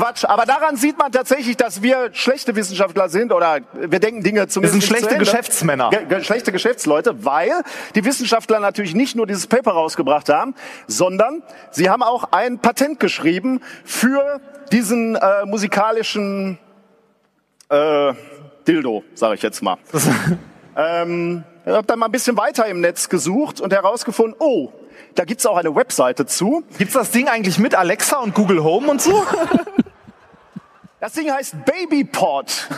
Quatsch. 0.00 0.24
Aber 0.24 0.46
daran 0.46 0.76
sieht 0.76 0.98
man 0.98 1.12
tatsächlich, 1.12 1.58
dass 1.58 1.82
wir 1.82 2.08
schlechte 2.12 2.56
Wissenschaftler 2.56 3.10
sind 3.10 3.32
oder 3.32 3.60
wir 3.74 4.00
denken 4.00 4.22
Dinge 4.22 4.48
zumindest. 4.48 4.74
Wir 4.74 4.80
sind 4.80 4.98
schlechte 4.98 5.18
Geschäftsmänner. 5.18 5.90
Ge 5.90 6.06
ge 6.06 6.24
schlechte 6.24 6.52
Geschäftsleute, 6.52 7.26
weil 7.26 7.52
die 7.94 8.04
Wissenschaftler 8.06 8.60
natürlich 8.60 8.94
nicht 8.94 9.14
nur 9.14 9.26
dieses 9.26 9.46
Paper 9.46 9.72
rausgebracht 9.72 10.30
haben, 10.30 10.54
sondern 10.86 11.42
sie 11.70 11.90
haben 11.90 12.02
auch 12.02 12.32
ein 12.32 12.60
Patent 12.60 12.98
geschrieben 13.00 13.60
für 13.84 14.40
diesen 14.72 15.16
äh, 15.16 15.44
musikalischen 15.44 16.58
äh, 17.68 18.14
Dildo, 18.66 19.04
sage 19.14 19.34
ich 19.34 19.42
jetzt 19.42 19.62
mal. 19.62 19.76
ähm, 20.76 21.44
ich 21.70 21.76
habe 21.76 21.86
dann 21.86 21.98
mal 21.98 22.06
ein 22.06 22.12
bisschen 22.12 22.36
weiter 22.36 22.66
im 22.66 22.80
Netz 22.80 23.08
gesucht 23.08 23.60
und 23.60 23.72
herausgefunden, 23.72 24.34
oh, 24.38 24.72
da 25.14 25.24
gibt's 25.24 25.46
auch 25.46 25.56
eine 25.56 25.74
Webseite 25.74 26.26
zu. 26.26 26.64
Gibt's 26.78 26.94
das 26.94 27.10
Ding 27.10 27.28
eigentlich 27.28 27.58
mit 27.58 27.74
Alexa 27.74 28.18
und 28.18 28.34
Google 28.34 28.62
Home 28.62 28.90
und 28.90 29.00
so? 29.00 29.24
Das 31.02 31.14
Ding 31.14 31.32
heißt 31.32 31.54
BabyPod. 31.64 32.68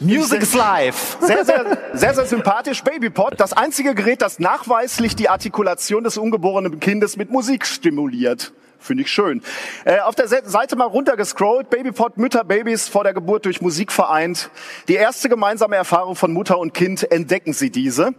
Music 0.00 0.40
is 0.40 0.54
live. 0.54 1.18
Sehr, 1.20 1.44
sehr, 1.44 1.78
sehr, 1.92 2.14
sehr 2.14 2.24
sympathisch. 2.24 2.82
BabyPod, 2.82 3.34
das 3.38 3.52
einzige 3.52 3.94
Gerät, 3.94 4.22
das 4.22 4.38
nachweislich 4.38 5.16
die 5.16 5.28
Artikulation 5.28 6.02
des 6.02 6.16
ungeborenen 6.16 6.80
Kindes 6.80 7.18
mit 7.18 7.30
Musik 7.30 7.66
stimuliert. 7.66 8.54
Finde 8.78 9.02
ich 9.02 9.10
schön. 9.10 9.42
Äh, 9.84 10.00
auf 10.00 10.14
der 10.14 10.28
Seite 10.28 10.76
mal 10.76 10.84
runtergescrollt. 10.84 11.70
Babypod, 11.70 12.18
Mütter, 12.18 12.44
Babys 12.44 12.88
vor 12.88 13.04
der 13.04 13.14
Geburt 13.14 13.44
durch 13.44 13.60
Musik 13.60 13.90
vereint. 13.90 14.50
Die 14.88 14.94
erste 14.94 15.28
gemeinsame 15.28 15.76
Erfahrung 15.76 16.16
von 16.16 16.32
Mutter 16.32 16.58
und 16.58 16.74
Kind 16.74 17.10
entdecken 17.10 17.52
sie 17.52 17.70
diese. 17.70 18.14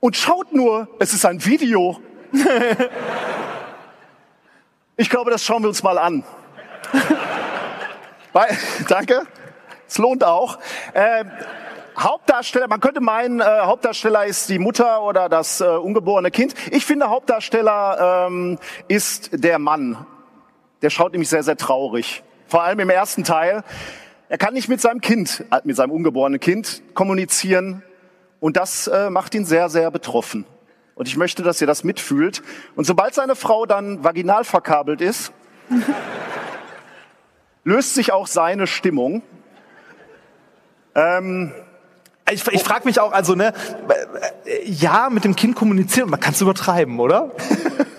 Und 0.00 0.16
schaut 0.16 0.52
nur, 0.52 0.88
es 0.98 1.12
ist 1.12 1.24
ein 1.24 1.44
Video. 1.44 2.00
ich 4.96 5.08
glaube, 5.10 5.30
das 5.30 5.44
schauen 5.44 5.62
wir 5.62 5.68
uns 5.68 5.82
mal 5.82 5.98
an. 5.98 6.24
Danke. 8.88 9.26
Es 9.86 9.98
lohnt 9.98 10.24
auch. 10.24 10.58
Äh, 10.92 11.24
Hauptdarsteller, 11.96 12.66
man 12.68 12.80
könnte 12.80 13.00
meinen, 13.00 13.40
äh, 13.40 13.44
Hauptdarsteller 13.44 14.26
ist 14.26 14.48
die 14.48 14.58
Mutter 14.58 15.02
oder 15.02 15.28
das 15.28 15.60
äh, 15.60 15.64
ungeborene 15.64 16.30
Kind. 16.30 16.54
Ich 16.72 16.84
finde, 16.84 17.08
Hauptdarsteller 17.08 18.26
ähm, 18.26 18.58
ist 18.88 19.30
der 19.32 19.58
Mann. 19.58 20.04
Der 20.82 20.90
schaut 20.90 21.12
nämlich 21.12 21.28
sehr, 21.28 21.42
sehr 21.42 21.56
traurig. 21.56 22.24
Vor 22.48 22.62
allem 22.62 22.80
im 22.80 22.90
ersten 22.90 23.24
Teil. 23.24 23.62
Er 24.28 24.38
kann 24.38 24.54
nicht 24.54 24.68
mit 24.68 24.80
seinem 24.80 25.00
Kind, 25.00 25.44
äh, 25.50 25.60
mit 25.64 25.76
seinem 25.76 25.92
ungeborenen 25.92 26.40
Kind 26.40 26.82
kommunizieren. 26.94 27.82
Und 28.40 28.56
das 28.56 28.88
äh, 28.88 29.08
macht 29.10 29.34
ihn 29.34 29.44
sehr, 29.44 29.68
sehr 29.68 29.90
betroffen. 29.90 30.44
Und 30.96 31.08
ich 31.08 31.16
möchte, 31.16 31.42
dass 31.42 31.60
ihr 31.60 31.66
das 31.66 31.84
mitfühlt. 31.84 32.42
Und 32.74 32.84
sobald 32.84 33.14
seine 33.14 33.36
Frau 33.36 33.66
dann 33.66 34.02
vaginal 34.02 34.44
verkabelt 34.44 35.00
ist, 35.00 35.32
löst 37.64 37.94
sich 37.94 38.12
auch 38.12 38.26
seine 38.26 38.66
Stimmung. 38.66 39.22
Ähm, 40.94 41.52
ich, 42.30 42.46
ich 42.48 42.62
frage 42.62 42.86
mich 42.86 43.00
auch, 43.00 43.12
also 43.12 43.34
ne, 43.34 43.52
ja, 44.64 45.10
mit 45.10 45.24
dem 45.24 45.36
Kind 45.36 45.56
kommunizieren, 45.56 46.08
man 46.10 46.20
kann 46.20 46.34
es 46.34 46.40
übertreiben, 46.40 46.98
oder? 47.00 47.30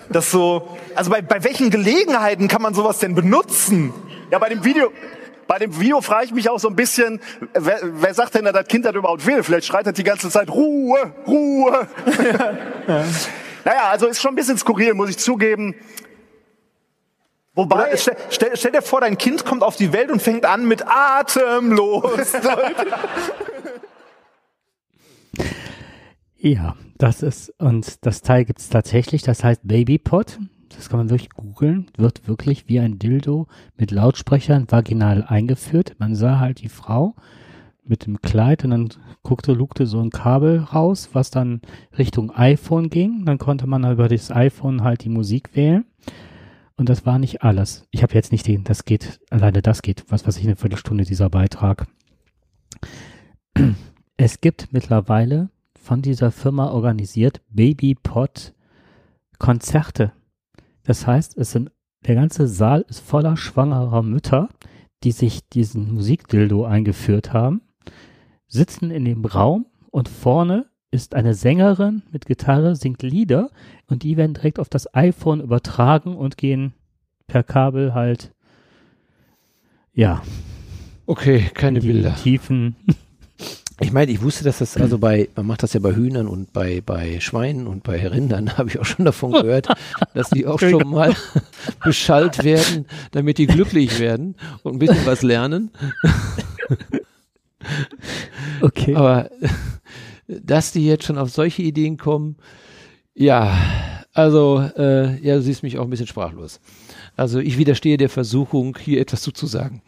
Das 0.08 0.30
so, 0.30 0.78
also 0.94 1.10
bei, 1.10 1.20
bei 1.20 1.42
welchen 1.42 1.68
Gelegenheiten 1.68 2.46
kann 2.46 2.62
man 2.62 2.74
sowas 2.74 3.00
denn 3.00 3.16
benutzen? 3.16 3.92
Ja, 4.30 4.38
bei 4.38 4.48
dem 4.48 4.64
Video, 4.64 4.92
bei 5.48 5.58
dem 5.58 5.78
Video 5.80 6.00
frage 6.00 6.26
ich 6.26 6.32
mich 6.32 6.48
auch 6.48 6.60
so 6.60 6.68
ein 6.68 6.76
bisschen, 6.76 7.20
wer, 7.52 7.80
wer 7.82 8.14
sagt 8.14 8.36
denn, 8.36 8.44
dass 8.44 8.54
das 8.54 8.68
Kind 8.68 8.84
das 8.84 8.94
überhaupt 8.94 9.26
will? 9.26 9.42
Vielleicht 9.42 9.66
schreit 9.66 9.84
er 9.84 9.92
die 9.92 10.04
ganze 10.04 10.30
Zeit 10.30 10.48
Ruhe, 10.48 11.12
Ruhe. 11.26 11.88
ja. 12.86 13.04
Naja, 13.64 13.88
also 13.90 14.06
ist 14.06 14.22
schon 14.22 14.30
ein 14.30 14.36
bisschen 14.36 14.56
skurril, 14.56 14.94
muss 14.94 15.10
ich 15.10 15.18
zugeben. 15.18 15.74
Wobei, 17.56 17.96
stell, 17.96 18.16
stell, 18.30 18.50
stell, 18.54 18.70
dir 18.70 18.80
vor, 18.80 19.00
dein 19.00 19.18
Kind 19.18 19.44
kommt 19.44 19.64
auf 19.64 19.74
die 19.74 19.92
Welt 19.92 20.12
und 20.12 20.22
fängt 20.22 20.46
an 20.46 20.68
mit 20.68 20.86
atemlos. 20.86 22.32
Ja, 26.38 26.76
das 26.98 27.22
ist, 27.22 27.52
und 27.58 28.04
das 28.06 28.22
Teil 28.22 28.44
gibt 28.44 28.60
es 28.60 28.68
tatsächlich, 28.68 29.22
das 29.22 29.42
heißt 29.42 29.62
Babypod. 29.64 30.38
Das 30.68 30.88
kann 30.88 30.98
man 30.98 31.10
wirklich 31.10 31.30
googeln, 31.30 31.90
wird 31.96 32.28
wirklich 32.28 32.68
wie 32.68 32.80
ein 32.80 32.98
Dildo 32.98 33.46
mit 33.76 33.90
Lautsprechern 33.90 34.66
vaginal 34.68 35.24
eingeführt. 35.24 35.96
Man 35.98 36.14
sah 36.14 36.38
halt 36.38 36.60
die 36.60 36.68
Frau 36.68 37.14
mit 37.84 38.06
dem 38.06 38.20
Kleid 38.20 38.64
und 38.64 38.70
dann 38.70 38.88
guckte, 39.22 39.52
lugte 39.52 39.86
so 39.86 40.00
ein 40.00 40.10
Kabel 40.10 40.58
raus, 40.58 41.10
was 41.12 41.30
dann 41.30 41.62
Richtung 41.96 42.30
iPhone 42.32 42.90
ging. 42.90 43.24
Dann 43.24 43.38
konnte 43.38 43.66
man 43.66 43.90
über 43.90 44.08
das 44.08 44.30
iPhone 44.30 44.82
halt 44.82 45.04
die 45.04 45.08
Musik 45.08 45.54
wählen. 45.54 45.84
Und 46.76 46.88
das 46.88 47.06
war 47.06 47.18
nicht 47.18 47.42
alles. 47.42 47.86
Ich 47.90 48.02
habe 48.02 48.14
jetzt 48.14 48.32
nicht 48.32 48.46
den, 48.46 48.64
das 48.64 48.84
geht, 48.84 49.20
alleine 49.30 49.62
das 49.62 49.82
geht, 49.82 50.04
was 50.08 50.26
weiß 50.26 50.36
ich, 50.36 50.44
eine 50.44 50.56
Viertelstunde 50.56 51.04
dieser 51.04 51.30
Beitrag. 51.30 51.86
Es 54.18 54.40
gibt 54.40 54.72
mittlerweile 54.72 55.50
von 55.78 56.00
dieser 56.00 56.30
Firma 56.30 56.70
organisiert 56.70 57.42
Babypod 57.50 58.54
Konzerte. 59.38 60.12
Das 60.84 61.06
heißt, 61.06 61.36
es 61.36 61.50
sind, 61.50 61.70
der 62.06 62.14
ganze 62.14 62.48
Saal 62.48 62.86
ist 62.88 63.00
voller 63.00 63.36
schwangerer 63.36 64.02
Mütter, 64.02 64.48
die 65.04 65.12
sich 65.12 65.46
diesen 65.50 65.92
Musikdildo 65.92 66.64
eingeführt 66.64 67.34
haben, 67.34 67.60
sitzen 68.46 68.90
in 68.90 69.04
dem 69.04 69.24
Raum 69.24 69.66
und 69.90 70.08
vorne 70.08 70.66
ist 70.90 71.14
eine 71.14 71.34
Sängerin 71.34 72.02
mit 72.10 72.24
Gitarre, 72.24 72.74
singt 72.74 73.02
Lieder 73.02 73.50
und 73.86 74.02
die 74.02 74.16
werden 74.16 74.32
direkt 74.32 74.58
auf 74.58 74.70
das 74.70 74.94
iPhone 74.94 75.42
übertragen 75.42 76.16
und 76.16 76.38
gehen 76.38 76.72
per 77.26 77.42
Kabel 77.42 77.92
halt, 77.92 78.32
ja. 79.92 80.22
Okay, 81.04 81.50
keine 81.52 81.80
Bilder. 81.80 82.14
Tiefen. 82.14 82.76
Ich 83.80 83.92
meine, 83.92 84.10
ich 84.10 84.22
wusste, 84.22 84.42
dass 84.42 84.58
das 84.58 84.76
also 84.78 84.98
bei, 84.98 85.28
man 85.36 85.46
macht 85.46 85.62
das 85.62 85.74
ja 85.74 85.80
bei 85.80 85.94
Hühnern 85.94 86.28
und 86.28 86.52
bei, 86.54 86.80
bei 86.80 87.20
Schweinen 87.20 87.66
und 87.66 87.82
bei 87.82 88.06
Rindern, 88.08 88.56
habe 88.58 88.70
ich 88.70 88.78
auch 88.78 88.86
schon 88.86 89.04
davon 89.04 89.32
gehört, 89.32 89.68
dass 90.14 90.30
die 90.30 90.46
auch 90.46 90.58
schon 90.58 90.88
mal 90.88 91.14
beschallt 91.84 92.42
werden, 92.42 92.86
damit 93.10 93.36
die 93.36 93.46
glücklich 93.46 93.98
werden 93.98 94.36
und 94.62 94.74
ein 94.74 94.78
bisschen 94.78 95.04
was 95.06 95.22
lernen. 95.22 95.70
Okay. 98.60 98.94
Aber 98.94 99.28
dass 100.28 100.70
die 100.70 100.86
jetzt 100.86 101.04
schon 101.04 101.18
auf 101.18 101.30
solche 101.30 101.62
Ideen 101.62 101.96
kommen, 101.96 102.36
ja, 103.12 103.58
also, 104.12 104.60
äh, 104.76 105.18
ja, 105.20 105.34
du 105.34 105.42
siehst 105.42 105.62
mich 105.62 105.78
auch 105.78 105.84
ein 105.84 105.90
bisschen 105.90 106.06
sprachlos. 106.06 106.60
Also 107.16 107.38
ich 107.38 107.58
widerstehe 107.58 107.96
der 107.96 108.08
Versuchung, 108.08 108.78
hier 108.78 109.00
etwas 109.00 109.22
zuzusagen. 109.22 109.82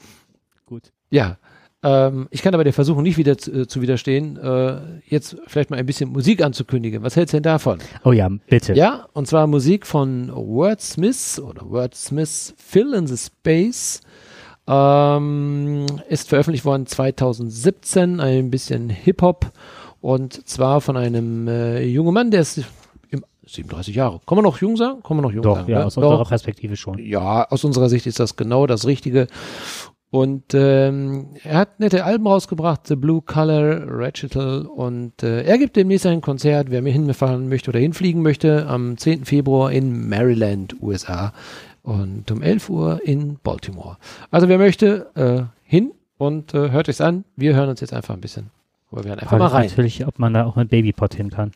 Gut. 0.67 0.93
Ja, 1.11 1.39
ähm, 1.83 2.29
ich 2.31 2.43
kann 2.43 2.55
aber 2.55 2.65
der 2.65 2.73
Versuchung 2.73 3.03
nicht 3.03 3.19
wieder 3.19 3.39
zu, 3.39 3.53
äh, 3.53 3.67
zu 3.67 3.81
widerstehen, 3.81 4.37
äh, 4.37 4.81
jetzt 5.07 5.37
vielleicht 5.47 5.71
mal 5.71 5.77
ein 5.77 5.87
bisschen 5.87 6.11
Musik 6.11 6.43
anzukündigen. 6.43 7.03
Was 7.03 7.17
hältst 7.17 7.33
du 7.33 7.37
denn 7.37 7.45
davon? 7.45 7.79
Oh 8.05 8.13
ja, 8.13 8.29
bitte. 8.49 8.75
Ja, 8.75 9.07
und 9.13 9.29
zwar 9.29 9.47
Musik 9.47 9.87
von 9.87 10.31
Wordsmiths 10.35 11.41
oder 11.41 11.69
Wordsmiths 11.71 12.55
Fill 12.57 12.95
in 12.95 13.07
the 13.07 13.17
Space. 13.17 14.01
Ähm, 14.67 15.87
ist 16.09 16.29
veröffentlicht 16.29 16.67
worden 16.67 16.87
2017, 16.87 18.21
ein 18.21 18.51
bisschen 18.51 18.91
Hip-Hop 18.91 19.51
und 20.01 20.47
zwar 20.47 20.81
von 20.81 20.97
einem 20.97 21.49
äh, 21.49 21.83
jungen 21.85 22.13
Mann, 22.13 22.31
der 22.31 22.43
ist 22.43 22.63
im 23.11 23.25
37 23.47 23.95
Jahre. 23.95 24.21
Kann 24.27 24.37
man 24.37 24.45
noch 24.45 24.61
jung 24.61 24.77
sagen? 24.77 25.03
Kann 25.03 25.17
man 25.17 25.25
noch 25.25 25.33
jung 25.33 25.43
Doch, 25.43 25.57
sagen? 25.57 25.71
ja, 25.71 25.79
ne? 25.79 25.87
aus 25.87 25.97
unserer 25.97 26.19
Doch. 26.19 26.29
Perspektive 26.29 26.77
schon. 26.77 26.99
Ja, 26.99 27.49
aus 27.49 27.65
unserer 27.65 27.89
Sicht 27.89 28.07
ist 28.07 28.21
das 28.21 28.37
genau 28.37 28.67
das 28.67 28.87
Richtige. 28.87 29.27
Und 30.11 30.55
ähm, 30.55 31.35
er 31.45 31.59
hat 31.59 31.81
nette 31.81 32.05
Alben 32.05 32.27
rausgebracht, 32.27 32.87
The 32.87 32.97
Blue 32.97 33.21
Color, 33.21 33.85
Ratchetal 33.89 34.63
und 34.63 35.23
äh, 35.23 35.43
er 35.43 35.59
gibt 35.59 35.77
demnächst 35.77 36.07
ein 36.07 36.23
Konzert, 36.23 36.71
wer 36.71 36.81
mir 36.81 36.93
hinfahren 36.93 37.51
möchte 37.51 37.71
oder 37.71 37.79
hinfliegen 37.79 38.23
möchte, 38.23 38.67
am 38.67 38.97
10. 38.97 39.27
Februar 39.27 39.71
in 39.71 40.09
Maryland, 40.09 40.77
USA 40.81 41.35
und 41.83 42.31
um 42.31 42.41
11 42.41 42.71
Uhr 42.71 43.01
in 43.05 43.39
Baltimore. 43.43 43.99
Also 44.31 44.49
wer 44.49 44.57
möchte, 44.57 45.11
äh, 45.15 45.43
hin 45.63 45.93
und 46.17 46.55
äh, 46.55 46.71
hört 46.71 46.89
es 46.89 47.03
an. 47.03 47.25
Wir 47.37 47.55
hören 47.55 47.69
uns 47.69 47.81
jetzt 47.83 47.93
einfach 47.93 48.15
ein 48.15 48.23
bisschen. 48.23 48.51
Aber 48.91 49.05
wir 49.05 49.11
hören 49.11 49.19
einfach 49.19 49.37
Frage 49.37 49.45
mal 49.45 49.61
rein. 49.61 49.69
natürlich, 49.69 50.07
ob 50.07 50.19
man 50.19 50.33
da 50.33 50.47
auch 50.47 50.57
mit 50.57 50.71
Babypot 50.71 51.15
hin 51.15 51.29
kann. 51.29 51.53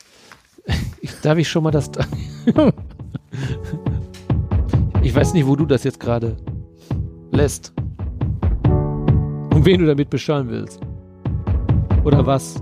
Darf 1.23 1.39
ich 1.39 1.49
schon 1.49 1.63
mal 1.63 1.71
das. 1.71 1.89
ich 5.01 5.15
weiß 5.15 5.33
nicht, 5.33 5.47
wo 5.47 5.55
du 5.55 5.65
das 5.65 5.83
jetzt 5.83 5.99
gerade 5.99 6.37
lässt. 7.31 7.73
Und 9.53 9.65
wen 9.65 9.79
du 9.79 9.85
damit 9.85 10.09
beschallen 10.09 10.49
willst. 10.49 10.79
Oder 12.03 12.25
was? 12.25 12.61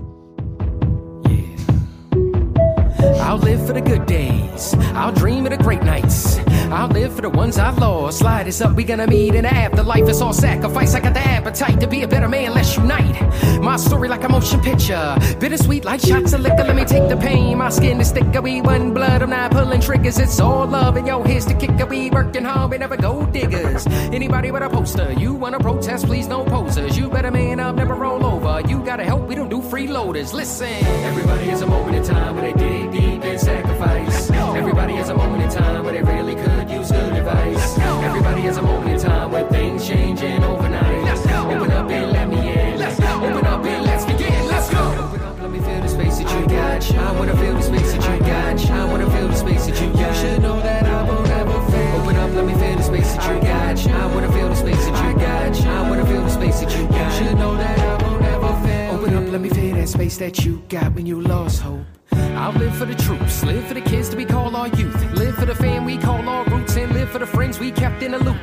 I'll 3.20 3.38
live 3.38 3.66
for 3.66 3.72
the 3.72 3.80
good 3.80 4.04
days. 4.06 4.74
I'll 4.94 5.12
dream 5.12 5.46
of 5.46 5.52
the 5.52 5.62
great 5.62 5.82
nights. 5.82 6.38
I'll 6.72 6.88
live 6.88 7.14
for 7.14 7.20
the 7.20 7.28
ones 7.28 7.58
I've 7.58 7.76
lost. 7.78 8.20
Slide 8.20 8.48
is 8.48 8.62
up, 8.62 8.74
we 8.74 8.84
gonna 8.84 9.06
meet 9.06 9.34
in 9.34 9.42
the 9.44 9.54
afterlife. 9.54 10.08
It's 10.08 10.22
all 10.22 10.32
sacrifice. 10.32 10.94
I 10.94 11.00
got 11.00 11.12
the 11.12 11.20
appetite 11.20 11.78
to 11.80 11.86
be 11.86 12.02
a 12.02 12.08
better 12.08 12.28
man. 12.28 12.54
Let's 12.54 12.76
unite. 12.76 13.60
My 13.60 13.76
story 13.76 14.08
like 14.08 14.24
a 14.24 14.28
motion 14.28 14.60
picture. 14.60 15.16
Bittersweet 15.38 15.84
like 15.84 16.00
shots 16.00 16.32
of 16.32 16.40
liquor. 16.40 16.64
Let 16.64 16.74
me 16.74 16.86
take 16.86 17.08
the 17.10 17.16
pain. 17.16 17.58
My 17.58 17.68
skin 17.68 18.00
is 18.00 18.10
thicker. 18.10 18.40
We 18.40 18.62
one 18.62 18.94
blood. 18.94 19.22
I'm 19.22 19.30
not 19.30 19.50
pulling 19.50 19.82
triggers. 19.82 20.18
It's 20.18 20.40
all 20.40 20.66
love. 20.66 20.96
And 20.96 21.06
yo, 21.06 21.22
here's 21.22 21.44
the 21.44 21.54
kicker. 21.54 21.84
We 21.84 22.08
working 22.10 22.44
hard. 22.44 22.70
We 22.70 22.78
never 22.78 22.96
go 22.96 23.26
diggers. 23.26 23.86
Anybody 23.86 24.50
with 24.50 24.62
a 24.62 24.70
poster. 24.70 25.12
You 25.12 25.34
wanna 25.34 25.58
protest? 25.58 26.06
Please 26.06 26.26
no 26.26 26.42
posers. 26.44 26.96
You 26.96 27.10
better 27.10 27.30
man 27.30 27.60
up. 27.60 27.76
Never 27.76 27.94
roll 27.94 28.24
over. 28.24 28.66
You 28.66 28.82
gotta 28.82 29.04
help. 29.04 29.28
We 29.28 29.34
don't 29.34 29.50
do 29.50 29.60
freeloaders. 29.60 30.32
Listen. 30.32 30.72
Everybody 31.04 31.44
has 31.50 31.60
a 31.60 31.66
moment 31.66 31.96
in 31.96 32.04
time 32.04 32.34
where 32.36 32.50
they 32.50 32.58
dig 32.58 32.92
deep 32.92 33.24
and 33.24 33.40
Everybody 34.30 34.94
has 34.94 35.08
a 35.08 35.14
moment 35.14 35.42
in 35.42 35.50
time 35.50 35.84
where 35.84 35.92
they 35.92 36.02
really 36.02 36.34
could 36.34 36.70
use 36.70 36.90
good 36.90 37.12
advice. 37.12 37.78
Everybody 37.78 38.42
has 38.42 38.56
a 38.56 38.62
moment 38.62 38.90
in 38.90 39.00
time 39.00 39.30
where 39.32 39.48
things 39.48 39.86
change 39.86 40.20
changing 40.20 40.44
overnight. 40.44 41.26
Open 41.28 41.70
up 41.72 41.90
and 41.90 42.12
let 42.12 42.28
me 42.28 42.38
in. 42.52 42.82
Open 42.82 43.46
up 43.46 43.64
and 43.64 43.84
let's 43.84 44.04
begin. 44.04 44.46
Let's 44.48 44.70
go. 44.70 44.78
Open 44.78 45.20
up, 45.22 45.40
let 45.40 45.50
me 45.50 45.58
feel 45.60 45.80
the 45.80 45.88
space 45.88 46.18
that 46.18 46.40
you 46.40 46.46
got. 46.46 46.94
I 46.94 47.12
wanna 47.18 47.36
feel 47.36 47.54
the 47.54 47.62
space 47.62 47.92
that 47.92 48.02
you 48.08 48.18
got. 48.26 48.70
I 48.70 48.84
wanna 48.90 49.10
feel 49.10 49.28
the 49.28 49.36
space 49.36 49.66
that 49.66 49.80
you 49.80 49.92
got. 49.92 50.14
You 50.14 50.20
should 50.20 50.42
know 50.42 50.60
that 50.60 50.84
I 50.84 51.02
won't 51.08 51.28
ever 51.28 51.70
fail. 51.70 52.00
Open 52.00 52.16
up, 52.16 52.30
let 52.34 52.44
me 52.46 52.54
feel 52.54 52.76
the 52.76 52.82
space 52.82 53.12
that 53.14 53.24
you 53.28 53.40
got. 53.40 53.86
I 53.86 54.06
wanna 54.14 54.32
feel 54.32 54.48
the 54.48 54.56
space 54.56 54.84
that 54.86 54.96
you 55.04 55.14
got. 55.18 55.66
I 55.66 55.88
wanna 55.88 56.06
feel 56.06 56.22
the 56.22 56.30
space 56.30 56.60
that 56.60 56.76
you 56.76 56.86
got. 56.88 57.20
You 57.20 57.26
should 57.26 57.38
know 57.38 57.56
that 57.56 57.78
I 57.78 58.02
won't 58.02 58.22
ever 58.24 58.66
fail. 58.66 58.94
Open 58.94 59.14
up, 59.14 59.32
let 59.32 59.40
me 59.40 59.48
feel 59.48 59.74
that 59.76 59.88
space 59.88 60.16
that 60.18 60.44
you 60.44 60.62
got 60.68 60.94
when 60.94 61.06
you 61.06 61.20
lost 61.20 61.60
hope. 61.62 61.86
I'll 62.42 62.50
live 62.54 62.74
for 62.76 62.86
the 62.86 62.96
troops, 62.96 63.44
live 63.44 63.68
for 63.68 63.74
the 63.74 63.80
kids 63.80 64.10
that 64.10 64.16
we 64.16 64.24
call 64.24 64.56
our 64.56 64.66
youth, 64.66 65.00
live 65.12 65.36
for 65.36 65.46
the 65.46 65.54
fam 65.54 65.84
we 65.84 65.96
call 65.96 66.28
our 66.28 66.44
roots, 66.46 66.76
and 66.76 66.92
live 66.92 67.08
for 67.08 67.20
the 67.20 67.26
friends 67.26 67.60
we 67.60 67.70
kept 67.70 68.02
in 68.02 68.10
the 68.10 68.18
loop. 68.18 68.42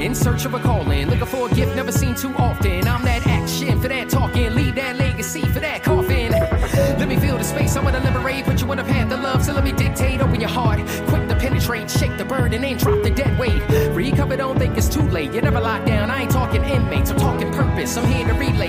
In 0.00 0.14
search 0.14 0.46
of 0.46 0.54
a 0.54 0.58
calling, 0.58 1.10
looking 1.10 1.26
for 1.26 1.46
a 1.46 1.54
gift 1.54 1.76
never 1.76 1.92
seen 1.92 2.14
too 2.14 2.34
often. 2.36 2.88
I'm 2.88 3.04
that 3.04 3.26
action 3.26 3.78
for 3.82 3.88
that 3.88 4.08
talking, 4.08 4.54
leave 4.54 4.76
that 4.76 4.96
legacy 4.96 5.42
for 5.42 5.60
that 5.60 5.82
coffin. 5.82 6.32
Let 6.32 7.06
me 7.06 7.18
feel 7.18 7.36
the 7.36 7.44
space, 7.44 7.76
I 7.76 7.84
wanna 7.84 8.00
liberate, 8.00 8.46
put 8.46 8.62
you 8.62 8.70
on 8.70 8.78
a 8.78 8.84
path 8.84 9.12
of 9.12 9.20
love, 9.20 9.44
so 9.44 9.52
let 9.52 9.64
me 9.64 9.72
dictate, 9.72 10.22
open 10.22 10.40
your 10.40 10.48
heart, 10.48 10.80
quick 11.08 11.28
to 11.28 11.36
penetrate, 11.36 11.90
shake 11.90 12.16
the 12.16 12.24
burden 12.24 12.64
and 12.64 12.78
drop 12.78 13.02
the 13.02 13.10
dead 13.10 13.38
weight. 13.38 13.62
Recover, 13.92 14.38
don't 14.38 14.58
think 14.58 14.78
it's 14.78 14.88
too 14.88 15.02
late, 15.02 15.34
you're 15.34 15.42
never 15.42 15.60
locked 15.60 15.84
down, 15.84 16.10
I 16.10 16.22
ain't 16.22 16.30
talking 16.30 16.64
inmates, 16.64 17.10
I'm 17.10 17.18
talking 17.18 17.52
purpose, 17.52 17.94
I'm 17.98 18.06
here 18.06 18.26
to 18.26 18.32
relate, 18.32 18.61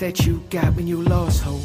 that 0.00 0.24
you 0.24 0.42
got 0.48 0.74
when 0.76 0.86
you 0.86 1.02
lost 1.02 1.42
hope. 1.42 1.59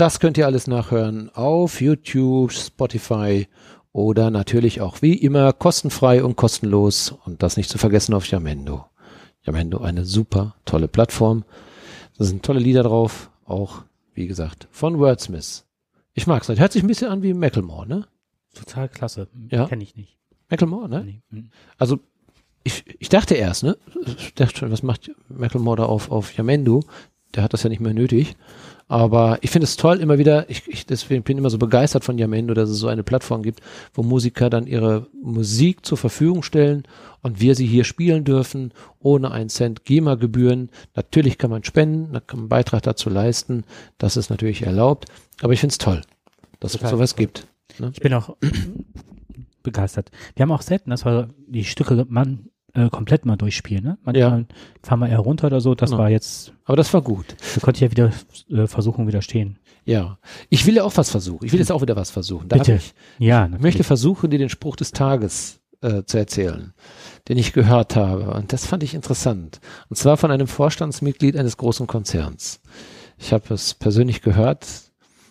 Das 0.00 0.20
könnt 0.20 0.38
ihr 0.38 0.46
alles 0.46 0.66
nachhören 0.66 1.30
auf 1.34 1.80
YouTube, 1.80 2.52
Spotify 2.52 3.46
oder 3.92 4.30
natürlich 4.30 4.80
auch 4.80 5.02
wie 5.02 5.14
immer 5.14 5.52
kostenfrei 5.52 6.24
und 6.24 6.36
kostenlos 6.36 7.14
und 7.24 7.42
das 7.42 7.56
nicht 7.56 7.70
zu 7.70 7.78
vergessen 7.78 8.14
auf 8.14 8.26
Yamendo. 8.26 8.86
Yamendo, 9.42 9.78
eine 9.78 10.04
super 10.04 10.56
tolle 10.64 10.88
Plattform. 10.88 11.44
Da 12.18 12.24
sind 12.24 12.44
tolle 12.44 12.60
Lieder 12.60 12.82
drauf, 12.82 13.30
auch 13.44 13.82
wie 14.14 14.26
gesagt 14.26 14.68
von 14.70 14.98
Wordsmith. 14.98 15.64
Ich 16.12 16.26
mag's. 16.26 16.48
Hört 16.48 16.72
sich 16.72 16.82
ein 16.82 16.88
bisschen 16.88 17.10
an 17.10 17.22
wie 17.22 17.34
Macklemore, 17.34 17.86
ne? 17.86 18.06
Total 18.54 18.88
klasse. 18.88 19.28
Ja. 19.50 19.66
Kenne 19.66 19.82
ich 19.82 19.96
nicht. 19.96 20.16
Macklemore, 20.48 20.88
ne? 20.88 21.04
Nee. 21.04 21.22
Hm. 21.30 21.50
Also 21.76 21.98
ich, 22.62 22.84
ich 22.98 23.08
dachte 23.08 23.34
erst, 23.34 23.64
ne? 23.64 23.76
Ich 24.18 24.34
dachte 24.34 24.56
schon, 24.56 24.70
was 24.70 24.82
macht 24.82 25.10
Macklemore 25.28 25.76
da 25.76 25.84
auf, 25.84 26.10
auf 26.10 26.36
Yamendo? 26.36 26.84
Der 27.34 27.42
hat 27.42 27.52
das 27.52 27.64
ja 27.64 27.68
nicht 27.68 27.80
mehr 27.80 27.94
nötig. 27.94 28.36
Aber 28.94 29.38
ich 29.40 29.50
finde 29.50 29.64
es 29.64 29.76
toll, 29.76 29.98
immer 29.98 30.18
wieder, 30.18 30.48
ich, 30.48 30.68
ich 30.68 30.86
deswegen 30.86 31.24
bin 31.24 31.36
immer 31.36 31.50
so 31.50 31.58
begeistert 31.58 32.04
von 32.04 32.16
Yamendo, 32.16 32.54
dass 32.54 32.70
es 32.70 32.78
so 32.78 32.86
eine 32.86 33.02
Plattform 33.02 33.42
gibt, 33.42 33.60
wo 33.92 34.04
Musiker 34.04 34.50
dann 34.50 34.68
ihre 34.68 35.08
Musik 35.20 35.84
zur 35.84 35.98
Verfügung 35.98 36.44
stellen 36.44 36.84
und 37.20 37.40
wir 37.40 37.56
sie 37.56 37.66
hier 37.66 37.82
spielen 37.82 38.22
dürfen, 38.22 38.72
ohne 39.00 39.32
einen 39.32 39.48
Cent 39.48 39.84
GEMA-Gebühren. 39.84 40.70
Natürlich 40.94 41.38
kann 41.38 41.50
man 41.50 41.64
spenden, 41.64 42.12
da 42.12 42.20
kann 42.20 42.38
man 42.38 42.42
einen 42.44 42.48
Beitrag 42.50 42.82
dazu 42.82 43.10
leisten, 43.10 43.64
das 43.98 44.16
ist 44.16 44.30
natürlich 44.30 44.62
erlaubt, 44.62 45.06
aber 45.40 45.52
ich 45.52 45.58
finde 45.58 45.72
es 45.72 45.78
toll, 45.78 46.02
dass 46.60 46.74
es 46.74 46.78
Total 46.78 46.92
sowas 46.92 47.16
toll. 47.16 47.24
gibt. 47.24 47.48
Ich 47.94 48.00
bin 48.00 48.14
auch 48.14 48.36
begeistert. 49.64 50.12
Wir 50.36 50.44
haben 50.44 50.52
auch 50.52 50.62
selten, 50.62 50.90
dass 50.90 51.04
wir 51.04 51.30
die 51.48 51.64
Stücke 51.64 52.06
man, 52.08 52.48
äh, 52.74 52.88
komplett 52.90 53.24
mal 53.24 53.36
durchspielen. 53.36 53.84
Ne? 53.84 53.98
Manchmal 54.04 54.46
fahren 54.82 55.00
wir 55.00 55.08
eher 55.08 55.18
runter 55.20 55.46
oder 55.46 55.60
so. 55.60 55.74
Das 55.74 55.90
Genau. 55.90 56.02
war 56.02 56.10
jetzt, 56.10 56.52
Aber 56.64 56.76
das 56.76 56.92
war 56.92 57.02
gut. 57.02 57.36
da 57.54 57.60
konnte 57.60 57.78
ich 57.78 57.82
ja 57.82 57.90
wieder 57.90 58.10
äh, 58.50 58.66
versuchen, 58.66 59.06
widerstehen. 59.06 59.58
Ja. 59.84 60.18
Ich 60.48 60.66
will 60.66 60.76
ja 60.76 60.84
auch 60.84 60.96
was 60.96 61.10
versuchen. 61.10 61.44
Ich 61.44 61.52
will 61.52 61.60
jetzt 61.60 61.70
auch 61.72 61.82
wieder 61.82 61.96
was 61.96 62.10
versuchen. 62.10 62.48
Darf 62.48 62.60
Bitte. 62.60 62.74
ich? 62.76 62.94
Ja, 63.18 63.48
Ich 63.52 63.60
möchte 63.60 63.84
versuchen, 63.84 64.30
dir 64.30 64.38
den 64.38 64.48
Spruch 64.48 64.76
des 64.76 64.92
Tages 64.92 65.60
äh, 65.82 66.02
zu 66.04 66.16
erzählen, 66.18 66.72
den 67.28 67.36
ich 67.38 67.52
gehört 67.52 67.94
habe. 67.96 68.32
Und 68.32 68.52
das 68.52 68.66
fand 68.66 68.82
ich 68.82 68.94
interessant. 68.94 69.60
Und 69.90 69.96
zwar 69.96 70.16
von 70.16 70.30
einem 70.30 70.46
Vorstandsmitglied 70.46 71.36
eines 71.36 71.56
großen 71.58 71.86
Konzerns. 71.86 72.60
Ich 73.18 73.32
habe 73.32 73.52
es 73.54 73.74
persönlich 73.74 74.22
gehört. 74.22 74.66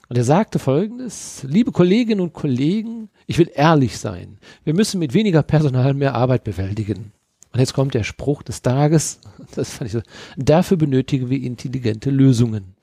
Und 0.10 0.18
er 0.18 0.24
sagte 0.24 0.60
folgendes, 0.60 1.44
liebe 1.48 1.72
Kolleginnen 1.72 2.22
und 2.22 2.34
Kollegen, 2.34 3.10
ich 3.26 3.39
will 3.39 3.50
ehrlich 3.56 3.98
sein. 3.98 4.38
Wir 4.64 4.76
müssen 4.76 5.00
mit 5.00 5.14
weniger 5.16 5.41
Personal 5.41 5.96
mehr 5.96 6.14
Arbeit 6.14 6.44
bewältigen. 6.44 7.14
Und 7.54 7.60
jetzt 7.60 7.74
kommt 7.74 7.93
der 7.93 8.04
Spruch 8.04 8.43
des 8.43 8.62
Tages. 8.62 9.20
Das 9.56 9.70
fand 9.70 9.88
ich 9.88 9.93
so. 9.93 10.01
Dafür 10.38 10.78
benötigen 10.78 11.30
wir 11.30 11.41
intelligente 11.41 12.10
Lösungen. 12.10 12.76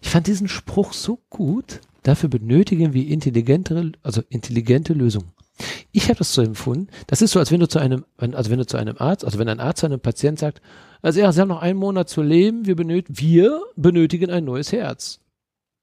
Ich 0.00 0.10
fand 0.10 0.28
diesen 0.28 0.48
Spruch 0.48 0.92
so 0.92 1.20
gut. 1.28 1.80
Dafür 2.04 2.28
benötigen 2.28 2.92
wir 2.94 3.06
intelligentere, 3.08 3.92
also 4.02 4.22
intelligente 4.28 4.92
Lösungen. 4.92 5.32
Ich 5.90 6.04
habe 6.04 6.18
das 6.18 6.32
so 6.32 6.42
empfunden. 6.42 6.86
Das 7.08 7.22
ist 7.22 7.32
so, 7.32 7.40
als 7.40 7.50
wenn 7.50 7.58
du 7.58 7.68
zu 7.68 7.80
einem, 7.80 8.04
also 8.18 8.50
wenn 8.50 8.58
du 8.58 8.66
zu 8.66 8.76
einem 8.76 8.96
Arzt, 8.98 9.24
also 9.24 9.40
wenn 9.40 9.48
ein 9.48 9.58
Arzt 9.58 9.80
zu 9.80 9.86
einem 9.86 9.98
Patient 9.98 10.38
sagt, 10.38 10.62
also 11.02 11.18
ja, 11.20 11.32
Sie 11.32 11.40
haben 11.40 11.48
noch 11.48 11.60
einen 11.60 11.78
Monat 11.78 12.08
zu 12.08 12.22
leben, 12.22 12.66
wir 12.66 12.76
benötigen, 12.76 13.18
wir 13.18 13.62
benötigen 13.74 14.30
ein 14.30 14.44
neues 14.44 14.70
Herz. 14.70 15.20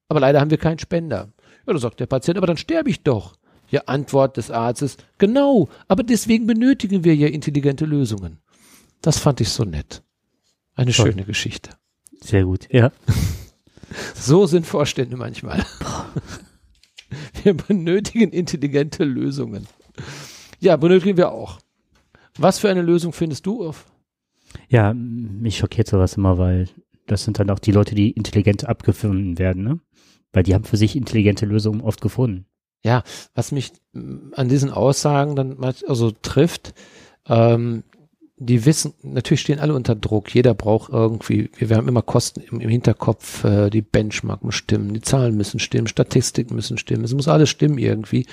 Aber 0.07 0.21
leider 0.21 0.39
haben 0.39 0.51
wir 0.51 0.57
keinen 0.57 0.79
Spender. 0.79 1.33
Ja, 1.67 1.73
da 1.73 1.79
sagt 1.79 1.99
der 1.99 2.05
Patient, 2.05 2.37
aber 2.37 2.47
dann 2.47 2.57
sterbe 2.57 2.89
ich 2.89 3.03
doch. 3.03 3.33
Ja, 3.69 3.81
Antwort 3.87 4.37
des 4.37 4.51
Arztes, 4.51 4.97
genau, 5.17 5.69
aber 5.87 6.03
deswegen 6.03 6.45
benötigen 6.47 7.03
wir 7.03 7.15
ja 7.15 7.27
intelligente 7.27 7.85
Lösungen. 7.85 8.37
Das 9.01 9.19
fand 9.19 9.41
ich 9.41 9.49
so 9.49 9.63
nett. 9.63 10.03
Eine 10.75 10.91
Toll. 10.91 11.11
schöne 11.11 11.23
Geschichte. 11.25 11.71
sehr 12.21 12.43
gut. 12.45 12.67
Ja. 12.71 12.91
So 14.15 14.45
sind 14.45 14.65
Vorstände 14.65 15.15
manchmal. 15.15 15.63
Wir 17.43 17.53
benötigen 17.53 18.31
intelligente 18.31 19.03
Lösungen. 19.05 19.67
Ja, 20.59 20.75
benötigen 20.75 21.17
wir 21.17 21.31
auch. 21.31 21.59
Was 22.37 22.59
für 22.59 22.69
eine 22.69 22.81
Lösung 22.81 23.13
findest 23.13 23.45
du 23.45 23.65
auf? 23.65 23.85
Ja, 24.67 24.93
mich 24.93 25.57
schockiert 25.57 25.87
sowas 25.87 26.17
immer, 26.17 26.37
weil 26.37 26.67
das 27.07 27.23
sind 27.23 27.39
dann 27.39 27.49
auch 27.51 27.59
die 27.59 27.71
Leute, 27.71 27.95
die 27.95 28.11
intelligent 28.11 28.67
abgefunden 28.67 29.37
werden, 29.37 29.63
ne? 29.63 29.79
Weil 30.33 30.43
die 30.43 30.55
haben 30.55 30.65
für 30.65 30.77
sich 30.77 30.95
intelligente 30.95 31.45
Lösungen 31.45 31.79
oft 31.81 32.01
gefunden. 32.01 32.47
Ja, 32.85 33.01
was 33.33 33.51
mich 33.51 33.73
mm, 33.93 34.33
an 34.35 34.47
diesen 34.47 34.69
Aussagen 34.69 35.35
dann 35.35 35.57
also 35.87 36.11
trifft, 36.11 36.75
ähm, 37.27 37.83
die 38.37 38.63
wissen, 38.65 38.93
natürlich 39.01 39.41
stehen 39.41 39.57
alle 39.57 39.73
unter 39.73 39.95
Druck. 39.95 40.35
Jeder 40.35 40.53
braucht 40.53 40.91
irgendwie, 40.91 41.49
wir, 41.57 41.75
haben 41.77 41.87
immer 41.87 42.03
Kosten 42.03 42.41
im, 42.41 42.61
im 42.61 42.69
Hinterkopf, 42.69 43.43
äh, 43.43 43.71
die 43.71 43.81
Benchmark 43.81 44.43
muss 44.43 44.53
stimmen, 44.53 44.93
die 44.93 45.01
Zahlen 45.01 45.35
müssen 45.35 45.59
stimmen, 45.59 45.87
Statistiken 45.87 46.53
müssen 46.53 46.77
stimmen, 46.77 47.03
es 47.05 47.15
muss 47.15 47.27
alles 47.27 47.49
stimmen 47.49 47.79
irgendwie. 47.79 48.27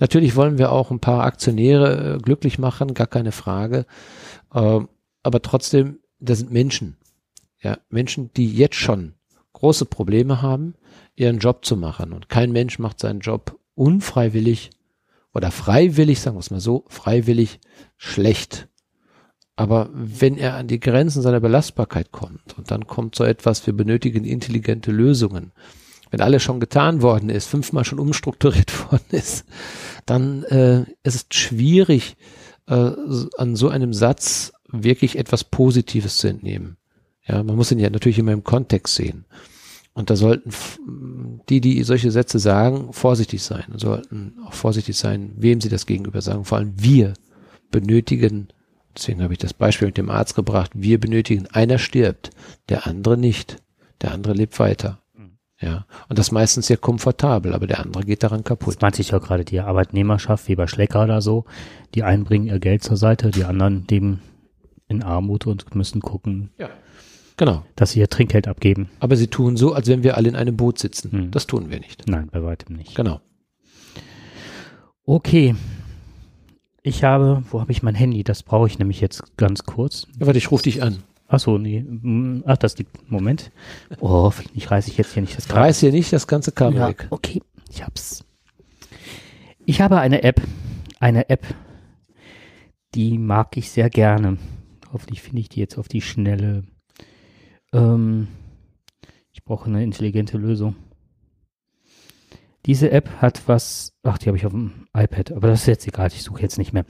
Natürlich 0.00 0.36
wollen 0.36 0.58
wir 0.58 0.70
auch 0.70 0.90
ein 0.90 1.00
paar 1.00 1.24
Aktionäre 1.24 2.16
äh, 2.16 2.18
glücklich 2.18 2.58
machen, 2.58 2.92
gar 2.92 3.06
keine 3.06 3.32
Frage. 3.32 3.86
Ähm, 4.54 4.88
aber 5.22 5.40
trotzdem, 5.40 6.00
das 6.18 6.40
sind 6.40 6.52
Menschen. 6.52 6.98
Ja, 7.62 7.78
Menschen, 7.88 8.30
die 8.36 8.52
jetzt 8.52 8.76
schon 8.76 9.14
große 9.54 9.86
Probleme 9.86 10.42
haben, 10.42 10.74
ihren 11.14 11.38
Job 11.38 11.64
zu 11.64 11.78
machen. 11.78 12.12
Und 12.12 12.28
kein 12.28 12.52
Mensch 12.52 12.78
macht 12.78 13.00
seinen 13.00 13.20
Job 13.20 13.58
unfreiwillig 13.74 14.70
oder 15.32 15.50
freiwillig, 15.50 16.20
sagen 16.20 16.36
wir 16.36 16.40
es 16.40 16.50
mal 16.50 16.60
so, 16.60 16.84
freiwillig 16.88 17.60
schlecht. 17.96 18.68
Aber 19.56 19.88
wenn 19.92 20.36
er 20.36 20.54
an 20.54 20.66
die 20.66 20.80
Grenzen 20.80 21.22
seiner 21.22 21.40
Belastbarkeit 21.40 22.12
kommt 22.12 22.56
und 22.58 22.70
dann 22.70 22.86
kommt 22.86 23.14
so 23.14 23.24
etwas, 23.24 23.66
wir 23.66 23.74
benötigen 23.74 24.24
intelligente 24.24 24.90
Lösungen, 24.90 25.52
wenn 26.10 26.20
alles 26.20 26.42
schon 26.42 26.60
getan 26.60 27.02
worden 27.02 27.28
ist, 27.28 27.46
fünfmal 27.46 27.84
schon 27.84 27.98
umstrukturiert 27.98 28.90
worden 28.90 29.10
ist, 29.10 29.44
dann 30.06 30.44
äh, 30.44 30.82
ist 31.02 31.14
es 31.14 31.26
schwierig, 31.30 32.16
äh, 32.66 32.92
an 33.36 33.56
so 33.56 33.68
einem 33.68 33.92
Satz 33.92 34.52
wirklich 34.68 35.18
etwas 35.18 35.44
Positives 35.44 36.18
zu 36.18 36.28
entnehmen. 36.28 36.76
Ja, 37.26 37.42
man 37.42 37.56
muss 37.56 37.70
ihn 37.70 37.78
ja 37.78 37.90
natürlich 37.90 38.18
immer 38.18 38.32
im 38.32 38.44
Kontext 38.44 38.94
sehen. 38.94 39.24
Und 39.94 40.10
da 40.10 40.16
sollten 40.16 40.50
die, 41.48 41.60
die 41.60 41.82
solche 41.84 42.10
Sätze 42.10 42.38
sagen, 42.40 42.92
vorsichtig 42.92 43.42
sein 43.42 43.64
und 43.72 43.78
sollten 43.78 44.34
auch 44.44 44.52
vorsichtig 44.52 44.96
sein, 44.96 45.32
wem 45.36 45.60
sie 45.60 45.68
das 45.68 45.86
gegenüber 45.86 46.20
sagen. 46.20 46.44
Vor 46.44 46.58
allem 46.58 46.74
wir 46.76 47.14
benötigen, 47.70 48.48
deswegen 48.96 49.22
habe 49.22 49.34
ich 49.34 49.38
das 49.38 49.54
Beispiel 49.54 49.86
mit 49.88 49.96
dem 49.96 50.10
Arzt 50.10 50.34
gebracht, 50.34 50.72
wir 50.74 50.98
benötigen, 50.98 51.46
einer 51.52 51.78
stirbt, 51.78 52.30
der 52.68 52.86
andere 52.86 53.16
nicht. 53.16 53.58
Der 54.02 54.12
andere 54.12 54.34
lebt 54.34 54.58
weiter. 54.58 55.00
Ja, 55.60 55.86
und 56.08 56.18
das 56.18 56.32
meistens 56.32 56.66
sehr 56.66 56.76
komfortabel, 56.76 57.54
aber 57.54 57.66
der 57.66 57.80
andere 57.80 58.04
geht 58.04 58.22
daran 58.22 58.40
Das 58.40 58.48
kaputt. 58.48 58.82
meinte 58.82 59.00
ich 59.00 59.12
ja 59.12 59.18
gerade, 59.18 59.44
die 59.44 59.60
Arbeitnehmerschaft, 59.60 60.48
wie 60.48 60.56
bei 60.56 60.66
Schlecker 60.66 61.04
oder 61.04 61.22
so, 61.22 61.44
die 61.94 62.02
einen 62.02 62.24
bringen 62.24 62.48
ihr 62.48 62.58
Geld 62.58 62.82
zur 62.82 62.96
Seite, 62.96 63.30
die 63.30 63.44
anderen 63.44 63.86
leben 63.88 64.20
in 64.88 65.02
Armut 65.02 65.46
und 65.46 65.74
müssen 65.74 66.02
gucken, 66.02 66.50
Genau. 67.36 67.64
dass 67.76 67.92
sie 67.92 68.00
ihr 68.00 68.08
Trinkgeld 68.08 68.46
abgeben. 68.46 68.88
Aber 69.00 69.16
sie 69.16 69.26
tun 69.26 69.56
so, 69.56 69.72
als 69.72 69.88
wenn 69.88 70.02
wir 70.04 70.16
alle 70.16 70.28
in 70.28 70.36
einem 70.36 70.56
Boot 70.56 70.78
sitzen. 70.78 71.10
Hm. 71.12 71.30
Das 71.32 71.46
tun 71.46 71.68
wir 71.70 71.80
nicht. 71.80 72.06
Nein, 72.06 72.28
bei 72.30 72.42
weitem 72.42 72.76
nicht. 72.76 72.94
Genau. 72.94 73.20
Okay. 75.04 75.54
Ich 76.82 77.02
habe, 77.02 77.42
wo 77.50 77.60
habe 77.60 77.72
ich 77.72 77.82
mein 77.82 77.94
Handy? 77.94 78.24
Das 78.24 78.42
brauche 78.42 78.66
ich 78.66 78.78
nämlich 78.78 79.00
jetzt 79.00 79.36
ganz 79.36 79.64
kurz. 79.64 80.06
Ja, 80.18 80.26
warte, 80.26 80.38
ich 80.38 80.50
rufe 80.50 80.64
dich 80.64 80.82
an. 80.82 81.02
Ach 81.28 81.40
so, 81.40 81.56
nee. 81.58 81.80
mm, 81.82 82.44
Ach, 82.46 82.56
das 82.58 82.76
liegt. 82.78 83.10
Moment. 83.10 83.50
Oh, 84.00 84.30
ich 84.54 84.70
reiße 84.70 84.90
ich 84.90 84.98
jetzt 84.98 85.14
hier 85.14 85.22
nicht 85.22 85.36
das 85.36 85.48
Kabel. 85.48 85.62
Reiß 85.62 85.80
hier 85.80 85.92
nicht 85.92 86.12
das 86.12 86.26
ganze 86.26 86.52
Kabel 86.52 86.78
Ja, 86.78 86.88
weg. 86.88 87.06
okay, 87.10 87.42
ich 87.70 87.82
hab's. 87.82 88.24
Ich 89.64 89.80
habe 89.80 89.98
eine 89.98 90.22
App, 90.22 90.42
eine 91.00 91.30
App, 91.30 91.46
die 92.94 93.16
mag 93.18 93.56
ich 93.56 93.70
sehr 93.70 93.88
gerne. 93.88 94.36
Hoffentlich 94.92 95.22
finde 95.22 95.40
ich 95.40 95.48
die 95.48 95.60
jetzt 95.60 95.78
auf 95.78 95.88
die 95.88 96.02
Schnelle. 96.02 96.64
Ähm, 97.74 98.28
ich 99.32 99.44
brauche 99.44 99.66
eine 99.66 99.82
intelligente 99.82 100.38
Lösung. 100.38 100.76
Diese 102.66 102.90
App 102.90 103.20
hat 103.20 103.42
was, 103.46 103.92
ach, 104.02 104.16
die 104.16 104.28
habe 104.28 104.38
ich 104.38 104.46
auf 104.46 104.52
dem 104.52 104.86
iPad, 104.96 105.32
aber 105.32 105.48
das 105.48 105.62
ist 105.62 105.66
jetzt 105.66 105.86
egal, 105.86 106.06
ich 106.06 106.22
suche 106.22 106.40
jetzt 106.40 106.56
nicht 106.56 106.72
mehr. 106.72 106.86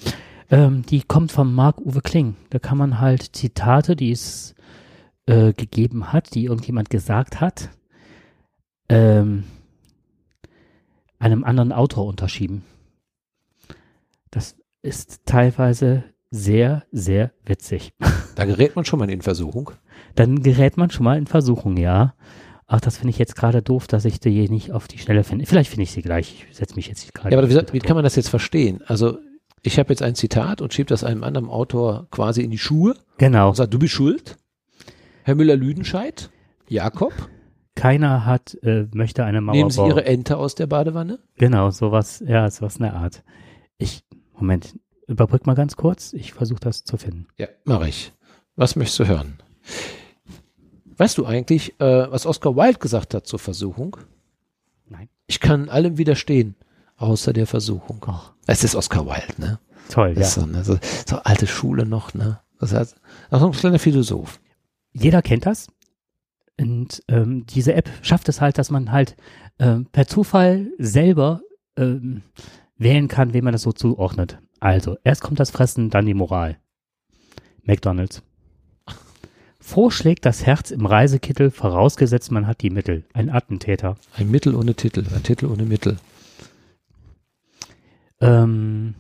Ähm, 0.51 0.82
die 0.87 1.03
kommt 1.03 1.32
von 1.32 1.53
Marc-Uwe 1.53 2.01
Kling. 2.01 2.37
Da 2.51 2.61
kann 2.61 2.78
man 2.78 3.01
halt 3.01 3.35
Zitate, 3.35 3.97
die 3.97 4.12
es 4.12 4.55
äh, 5.26 5.53
gegeben 5.53 6.12
hat, 6.12 6.35
die 6.35 6.45
irgendjemand 6.45 6.91
gesagt 6.91 7.41
hat, 7.41 7.70
ähm, 8.89 9.45
einem 11.18 11.43
anderen 11.43 11.72
Autor 11.72 12.07
unterschieben. 12.07 12.62
Das 14.30 14.57
ist 14.82 15.22
teilweise 15.24 16.05
sehr, 16.30 16.85
sehr 16.93 17.32
witzig. 17.47 17.95
Da 18.35 18.45
gerät 18.45 18.76
man 18.76 18.85
schon 18.85 18.99
mal 18.99 19.09
in 19.09 19.22
Versuchung. 19.22 19.70
Dann 20.15 20.43
gerät 20.43 20.77
man 20.77 20.91
schon 20.91 21.05
mal 21.05 21.19
in 21.19 21.27
Versuchung, 21.27 21.77
ja. 21.77 22.15
Ach, 22.67 22.81
das 22.81 22.97
finde 22.97 23.11
ich 23.11 23.19
jetzt 23.19 23.37
gerade 23.37 23.62
doof, 23.62 23.87
dass 23.87 24.05
ich 24.05 24.21
die 24.21 24.49
nicht 24.49 24.73
auf 24.73 24.89
die 24.89 24.99
Schnelle 24.99 25.23
finde. 25.25 25.45
Vielleicht 25.47 25.71
finde 25.71 25.83
ich 25.83 25.93
sie 25.93 26.03
gleich. 26.03 26.47
Ich 26.51 26.57
setze 26.57 26.77
mich 26.77 26.89
jetzt 26.89 27.12
gerade. 27.15 27.35
Ja, 27.35 27.39
aber 27.39 27.51
wie, 27.51 27.73
wie 27.73 27.79
kann 27.81 27.95
man 27.97 28.05
das 28.05 28.17
jetzt 28.17 28.29
verstehen? 28.29 28.81
Also, 28.87 29.19
ich 29.62 29.79
habe 29.79 29.91
jetzt 29.91 30.03
ein 30.03 30.15
Zitat 30.15 30.61
und 30.62 30.73
schiebe 30.73 30.89
das 30.89 31.05
einem 31.05 31.25
anderen 31.25 31.49
Autor 31.49 32.07
quasi 32.11 32.43
in 32.43 32.51
die 32.51 32.59
Schuhe 32.59 32.95
Genau. 33.19 33.49
und 33.51 33.57
sage, 33.57 33.71
du 33.71 33.79
bist 33.79 33.93
schuld. 33.93 34.37
Herr 35.25 35.35
Müller-Lüdenscheid, 35.35 36.31
Jakob, 36.69 37.12
keiner 37.75 38.25
hat, 38.27 38.57
äh, 38.62 38.87
möchte 38.95 39.25
eine 39.25 39.41
Mauer 39.41 39.55
Nehmen 39.57 39.71
Sie 39.71 39.79
bauen. 39.79 39.91
Ihre 39.91 40.05
Ente 40.07 40.37
aus 40.37 40.55
der 40.55 40.67
Badewanne? 40.67 41.19
Genau, 41.37 41.71
sowas, 41.71 42.23
ja, 42.27 42.51
sowas 42.51 42.77
in 42.77 42.83
der 42.85 42.95
Art. 42.95 43.25
Ich, 43.79 44.05
Moment, 44.35 44.79
überbrück 45.07 45.47
mal 45.47 45.55
ganz 45.55 45.77
kurz. 45.77 46.12
Ich 46.12 46.33
versuche 46.35 46.61
das 46.61 46.85
zu 46.85 46.97
finden. 46.97 47.27
Ja, 47.39 47.49
mache 47.65 47.89
ich. 47.89 48.12
Was 48.57 48.77
möchtest 48.77 49.01
du 49.01 49.07
hören? 49.07 49.39
Weißt 50.97 51.18
du 51.18 51.26
eigentlich, 51.26 51.78
äh, 51.80 52.11
was 52.11 52.26
Oscar 52.26 52.57
Wilde 52.57 52.78
gesagt 52.78 53.14
hat 53.14 53.26
zur 53.26 53.38
Versuchung? 53.38 53.97
Nein. 54.86 55.09
Ich 55.26 55.40
kann 55.40 55.68
allem 55.68 55.99
widerstehen, 55.99 56.55
außer 56.97 57.32
der 57.32 57.47
Versuchung. 57.47 58.03
Och. 58.07 58.32
Es 58.47 58.64
ist 58.64 58.74
Oscar 58.74 59.07
Wilde, 59.07 59.40
ne? 59.40 59.59
Toll, 59.88 60.14
Das 60.14 60.36
ja. 60.36 60.42
so, 60.42 60.47
ne? 60.47 60.64
so, 60.64 60.78
so 61.07 61.16
alte 61.16 61.47
Schule 61.47 61.84
noch, 61.86 62.14
ne? 62.14 62.40
Das 62.61 62.72
heißt, 62.72 62.97
auch 63.30 63.40
so 63.40 63.47
ein 63.47 63.53
kleiner 63.53 63.78
Philosoph. 63.78 64.40
Jeder 64.92 65.22
kennt 65.22 65.47
das. 65.47 65.68
Und 66.59 67.03
ähm, 67.09 67.45
diese 67.47 67.74
App 67.74 67.90
schafft 68.03 68.28
es 68.28 68.40
halt, 68.40 68.59
dass 68.59 68.70
man 68.70 68.92
halt 68.92 69.16
ähm, 69.59 69.86
per 69.86 70.07
Zufall 70.07 70.70
selber 70.78 71.42
ähm, 71.76 72.22
wählen 72.76 73.09
kann, 73.09 73.34
wem 73.34 73.45
man 73.45 73.53
das 73.53 73.62
so 73.62 73.72
zuordnet. 73.72 74.38
Also, 74.61 74.97
erst 75.05 75.22
kommt 75.22 75.40
das 75.40 75.51
Fressen, 75.51 75.90
dann 75.90 76.07
die 76.07 76.14
Moral. 76.14 76.59
McDonalds. 77.64 78.22
Vorschlägt 79.67 80.27
das 80.27 80.45
Herz 80.45 80.71
im 80.71 80.85
Reisekittel, 80.85 81.51
vorausgesetzt 81.51 82.31
man 82.31 82.47
hat 82.47 82.61
die 82.61 82.69
Mittel. 82.69 83.05
Ein 83.15 83.31
Attentäter. 83.31 83.97
Ein 84.15 84.31
Mittel 84.31 84.55
ohne 84.55 84.75
Titel, 84.75 85.07
ein 85.15 85.23
Titel 85.23 85.47
ohne 85.47 85.65
Mittel. 85.65 85.97
Ähm, 88.21 88.95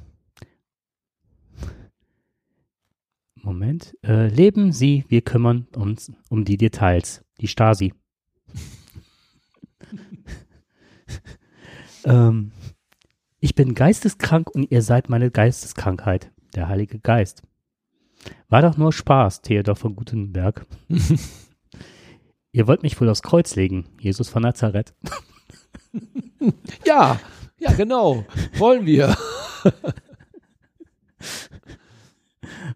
Moment. 3.34 3.94
Äh, 4.02 4.28
leben 4.28 4.72
Sie, 4.72 5.04
wir 5.08 5.20
kümmern 5.20 5.66
uns 5.76 6.10
um 6.30 6.46
die 6.46 6.56
Details. 6.56 7.22
Die 7.42 7.48
Stasi. 7.48 7.92
ähm, 12.04 12.52
ich 13.38 13.54
bin 13.54 13.74
geisteskrank 13.74 14.48
und 14.48 14.70
ihr 14.70 14.80
seid 14.80 15.10
meine 15.10 15.30
Geisteskrankheit. 15.30 16.32
Der 16.54 16.68
Heilige 16.68 17.00
Geist. 17.00 17.42
War 18.48 18.62
doch 18.62 18.76
nur 18.76 18.92
Spaß, 18.92 19.42
Theodor 19.42 19.76
von 19.76 19.96
Gutenberg. 19.96 20.66
ihr 22.52 22.66
wollt 22.66 22.82
mich 22.82 23.00
wohl 23.00 23.08
aufs 23.08 23.22
Kreuz 23.22 23.56
legen, 23.56 23.86
Jesus 24.00 24.28
von 24.28 24.42
Nazareth. 24.42 24.94
Ja, 26.84 27.18
ja, 27.58 27.72
genau. 27.72 28.26
Wollen 28.58 28.84
wir. 28.86 29.16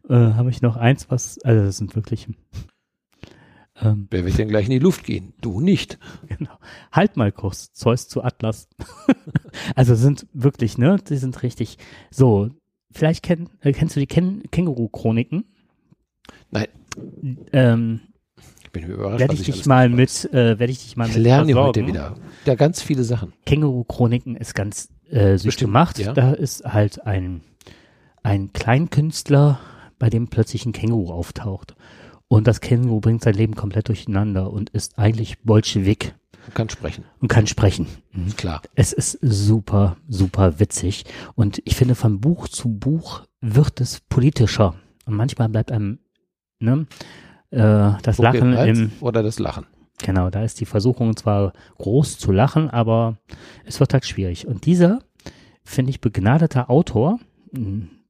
Äh, 0.08 0.14
Habe 0.14 0.48
ich 0.48 0.62
noch 0.62 0.76
eins, 0.76 1.10
was, 1.10 1.38
also 1.42 1.64
das 1.64 1.76
sind 1.76 1.94
wirklich, 1.94 2.28
ähm, 3.80 4.08
Wer 4.10 4.24
wird 4.24 4.38
denn 4.38 4.48
gleich 4.48 4.66
in 4.66 4.72
die 4.72 4.78
Luft 4.78 5.04
gehen? 5.04 5.34
Du 5.40 5.60
nicht. 5.60 5.98
Genau. 6.26 6.58
Halt 6.90 7.16
mal 7.16 7.30
kurz, 7.32 7.72
Zeus 7.72 8.08
zu 8.08 8.22
Atlas. 8.22 8.68
also 9.74 9.94
sind 9.94 10.26
wirklich, 10.32 10.78
ne? 10.78 10.96
Die 11.08 11.16
sind 11.16 11.42
richtig. 11.42 11.78
So, 12.10 12.50
vielleicht 12.92 13.22
kenn, 13.22 13.48
äh, 13.60 13.72
kennst 13.72 13.96
du 13.96 14.00
die 14.00 14.06
Ken 14.06 14.42
Känguru-Chroniken? 14.50 15.44
Nein. 16.50 16.66
Ähm, 17.52 18.00
Ich 18.64 18.72
bin 18.72 18.84
überrascht, 18.86 19.20
werde 19.20 19.34
ich 19.34 19.42
dich 19.42 19.66
mal 19.66 19.88
mit, 19.88 20.24
äh, 20.32 20.58
werde 20.58 20.70
ich 20.72 20.82
dich 20.82 20.96
mal 20.96 21.08
Ich 21.08 21.14
mit 21.14 21.22
lerne 21.22 21.54
heute 21.54 21.86
wieder. 21.86 22.14
Ja, 22.44 22.54
ganz 22.54 22.82
viele 22.82 23.04
Sachen. 23.04 23.32
Känguru-Chroniken 23.46 24.36
ist 24.36 24.54
ganz 24.54 24.88
äh, 25.10 25.32
süß 25.38 25.44
Bestimmt, 25.44 25.68
gemacht. 25.68 25.98
ja. 25.98 26.12
Da 26.12 26.32
ist 26.32 26.64
halt 26.64 27.06
ein, 27.06 27.40
ein 28.22 28.52
Kleinkünstler, 28.52 29.58
bei 29.98 30.10
dem 30.10 30.28
plötzlich 30.28 30.66
ein 30.66 30.72
Känguru 30.72 31.12
auftaucht. 31.12 31.74
Und 32.28 32.46
das 32.46 32.60
Känguru 32.60 33.00
bringt 33.00 33.22
sein 33.22 33.34
Leben 33.34 33.54
komplett 33.56 33.88
durcheinander 33.88 34.52
und 34.52 34.70
ist 34.70 34.98
eigentlich 34.98 35.38
Bolschewik 35.40 36.14
Man 36.46 36.54
kann 36.54 36.68
sprechen. 36.70 37.04
und 37.20 37.28
kann 37.28 37.46
sprechen. 37.46 37.86
Mhm. 38.12 38.36
Klar. 38.36 38.62
Es 38.74 38.92
ist 38.92 39.18
super, 39.20 39.96
super 40.08 40.58
witzig. 40.60 41.04
Und 41.34 41.60
ich 41.64 41.76
finde, 41.76 41.94
von 41.94 42.20
Buch 42.20 42.48
zu 42.48 42.68
Buch 42.68 43.22
wird 43.40 43.80
es 43.80 44.00
politischer. 44.00 44.74
Und 45.04 45.14
manchmal 45.14 45.48
bleibt 45.48 45.70
einem 45.72 45.98
ne, 46.58 46.86
äh, 47.50 47.92
das 48.02 48.18
Lachen 48.18 48.52
im, 48.54 48.92
Oder 49.00 49.22
das 49.22 49.38
Lachen. 49.38 49.66
genau, 50.02 50.30
da 50.30 50.42
ist 50.42 50.60
die 50.60 50.66
Versuchung 50.66 51.16
zwar 51.16 51.52
groß 51.78 52.18
zu 52.18 52.32
lachen, 52.32 52.70
aber 52.70 53.18
es 53.64 53.80
wird 53.80 53.92
halt 53.92 54.06
schwierig. 54.06 54.46
Und 54.46 54.66
dieser, 54.66 55.00
finde 55.64 55.90
ich, 55.90 56.00
begnadeter 56.00 56.70
Autor, 56.70 57.18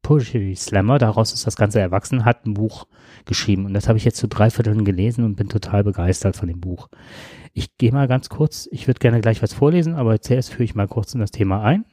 Poetry 0.03 0.55
Slammer, 0.57 0.99
daraus 0.99 1.33
ist 1.33 1.47
das 1.47 1.57
Ganze 1.57 1.81
erwachsen, 1.81 2.25
hat 2.25 2.47
ein 2.47 2.55
Buch 2.55 2.87
geschrieben. 3.25 3.67
Und 3.67 3.75
das 3.75 3.89
habe 3.89 3.99
ich 3.99 4.05
jetzt 4.05 4.19
zu 4.19 4.29
drei 4.29 4.51
Vierteln 4.51 4.85
gelesen 4.85 5.25
und 5.25 5.37
bin 5.37 5.49
total 5.49 5.85
begeistert 5.85 6.37
von 6.37 6.49
dem 6.49 6.61
Buch. 6.61 6.89
Ich 7.53 7.77
gehe 7.77 7.93
mal 7.93 8.09
ganz 8.09 8.29
kurz, 8.29 8.69
ich 8.71 8.87
würde 8.87 9.01
gerne 9.01 9.21
gleich 9.21 9.43
was 9.43 9.53
vorlesen, 9.53 9.95
aber 9.95 10.21
zuerst 10.21 10.51
führe 10.51 10.65
ich 10.65 10.75
mal 10.75 10.89
kurz 10.89 11.15
in 11.15 11.21
das 11.21 11.31
Thema 11.31 11.63
ein. 11.63 11.85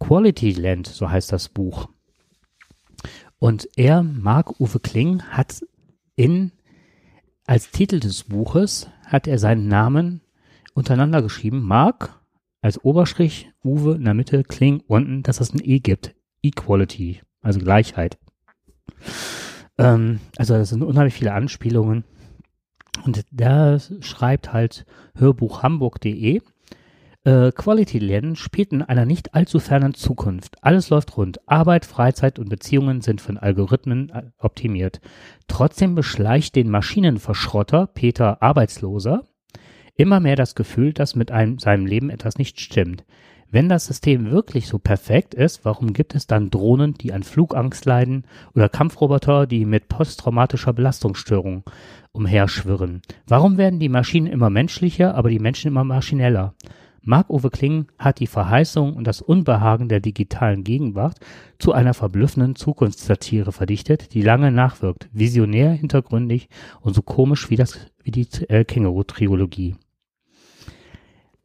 Quality 0.00 0.52
Land, 0.52 0.86
so 0.86 1.10
heißt 1.10 1.32
das 1.32 1.48
Buch. 1.48 1.88
Und 3.38 3.68
er, 3.76 4.02
Marc-Uwe 4.02 4.80
Kling, 4.80 5.22
hat 5.22 5.64
in, 6.16 6.52
als 7.46 7.70
Titel 7.70 8.00
des 8.00 8.24
Buches, 8.24 8.88
hat 9.06 9.26
er 9.26 9.38
seinen 9.38 9.68
Namen 9.68 10.22
untereinander 10.74 11.22
geschrieben. 11.22 11.62
Marc 11.62 12.20
als 12.62 12.82
Oberstrich, 12.82 13.50
Uwe 13.62 13.96
in 13.96 14.04
der 14.04 14.14
Mitte, 14.14 14.42
Kling 14.42 14.82
unten, 14.86 15.22
dass 15.22 15.40
es 15.40 15.52
ein 15.52 15.60
E 15.62 15.80
gibt. 15.80 16.14
Equality, 16.42 17.20
also 17.44 17.60
Gleichheit. 17.60 18.18
Ähm, 19.78 20.20
also 20.36 20.54
das 20.54 20.70
sind 20.70 20.82
unheimlich 20.82 21.14
viele 21.14 21.32
Anspielungen. 21.32 22.04
Und 23.04 23.24
da 23.30 23.78
schreibt 24.00 24.52
halt 24.52 24.86
hörbuchhamburg.de, 25.16 26.40
äh, 27.24 27.52
Quality 27.52 27.98
Lernen 27.98 28.36
spielt 28.36 28.72
in 28.72 28.82
einer 28.82 29.06
nicht 29.06 29.34
allzu 29.34 29.58
fernen 29.58 29.94
Zukunft. 29.94 30.56
Alles 30.62 30.90
läuft 30.90 31.16
rund. 31.16 31.40
Arbeit, 31.48 31.84
Freizeit 31.86 32.38
und 32.38 32.48
Beziehungen 32.48 33.00
sind 33.00 33.20
von 33.20 33.38
Algorithmen 33.38 34.10
äh, 34.10 34.22
optimiert. 34.38 35.00
Trotzdem 35.48 35.94
beschleicht 35.94 36.54
den 36.54 36.70
Maschinenverschrotter 36.70 37.86
Peter 37.86 38.42
Arbeitsloser 38.42 39.22
immer 39.96 40.20
mehr 40.20 40.36
das 40.36 40.54
Gefühl, 40.54 40.92
dass 40.92 41.14
mit 41.14 41.30
einem, 41.30 41.58
seinem 41.58 41.86
Leben 41.86 42.10
etwas 42.10 42.36
nicht 42.36 42.60
stimmt. 42.60 43.04
Wenn 43.50 43.68
das 43.68 43.86
System 43.86 44.30
wirklich 44.30 44.66
so 44.66 44.78
perfekt 44.78 45.34
ist, 45.34 45.64
warum 45.64 45.92
gibt 45.92 46.14
es 46.14 46.26
dann 46.26 46.50
Drohnen, 46.50 46.94
die 46.94 47.12
an 47.12 47.22
Flugangst 47.22 47.84
leiden 47.84 48.24
oder 48.54 48.68
Kampfroboter, 48.68 49.46
die 49.46 49.64
mit 49.64 49.88
posttraumatischer 49.88 50.72
Belastungsstörung 50.72 51.64
umherschwirren? 52.12 53.02
Warum 53.26 53.56
werden 53.58 53.80
die 53.80 53.88
Maschinen 53.88 54.26
immer 54.26 54.50
menschlicher, 54.50 55.14
aber 55.14 55.30
die 55.30 55.38
Menschen 55.38 55.68
immer 55.68 55.84
maschineller? 55.84 56.54
Marc-Uwe 57.06 57.50
Kling 57.50 57.86
hat 57.98 58.18
die 58.18 58.26
Verheißung 58.26 58.94
und 58.94 59.06
das 59.06 59.20
Unbehagen 59.20 59.88
der 59.88 60.00
digitalen 60.00 60.64
Gegenwart 60.64 61.18
zu 61.58 61.72
einer 61.72 61.92
verblüffenden 61.92 62.56
Zukunftssatire 62.56 63.52
verdichtet, 63.52 64.14
die 64.14 64.22
lange 64.22 64.50
nachwirkt, 64.50 65.10
visionär, 65.12 65.72
hintergründig 65.72 66.48
und 66.80 66.94
so 66.94 67.02
komisch 67.02 67.50
wie, 67.50 67.56
das, 67.56 67.78
wie 68.02 68.10
die 68.10 68.26
äh, 68.48 68.64
Känguru-Triologie. 68.64 69.76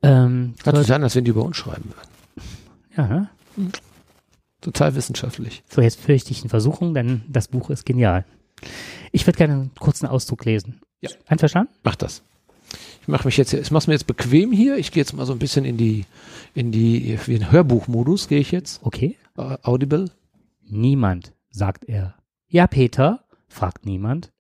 Ähm, 0.02 0.56
Hört 0.64 0.86
so, 0.86 0.94
an, 0.94 1.04
als 1.04 1.16
wenn 1.16 1.26
die 1.26 1.32
über 1.32 1.44
uns 1.44 1.58
schreiben 1.58 1.92
würden. 1.94 2.48
ja, 2.96 3.08
ne? 3.08 3.30
Total 4.62 4.96
wissenschaftlich. 4.96 5.64
so, 5.70 5.82
jetzt 5.82 6.00
führe 6.00 6.16
ich 6.16 6.44
in 6.44 6.50
Versuchung, 6.50 6.94
denn 6.94 7.24
das 7.28 7.48
Buch 7.48 7.70
ist 7.70 7.86
genial. 7.86 8.26
Ich 9.12 9.26
würde 9.26 9.38
gerne 9.38 9.54
einen 9.54 9.72
kurzen 9.76 10.06
Auszug 10.06 10.44
lesen. 10.46 10.82
Ja. 11.02 11.10
Einverstanden? 11.28 11.74
Mach 11.84 11.96
das. 11.96 12.24
Ich 13.02 13.08
mache 13.08 13.26
mich 13.28 13.38
jetzt, 13.38 13.54
ich 13.54 13.72
mach's 13.72 13.88
mir 13.88 13.94
jetzt 13.94 14.08
bequem 14.08 14.52
hier. 14.52 14.78
Ich 14.78 14.92
gehe 14.92 15.02
jetzt 15.02 15.14
mal 15.14 15.26
so 15.26 15.34
ein 15.34 15.40
bisschen 15.40 15.66
in 15.66 15.78
die, 15.78 16.06
in 16.54 16.72
die, 16.72 17.18
wie 17.26 17.36
ein 17.36 17.52
Hörbuchmodus 17.52 18.28
gehe 18.28 18.40
ich 18.40 18.52
jetzt. 18.52 18.82
Okay. 18.84 19.18
Äh, 19.38 19.58
Audible. 19.64 20.12
Niemand, 20.62 21.34
sagt 21.50 21.86
er. 21.86 22.16
Ja, 22.48 22.68
Peter, 22.68 23.24
fragt 23.48 23.86
niemand. 23.86 24.32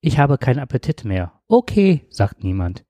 Ich 0.00 0.18
habe 0.18 0.38
keinen 0.38 0.58
Appetit 0.60 1.04
mehr. 1.04 1.32
Okay, 1.48 2.04
sagt 2.10 2.44
niemand. 2.44 2.84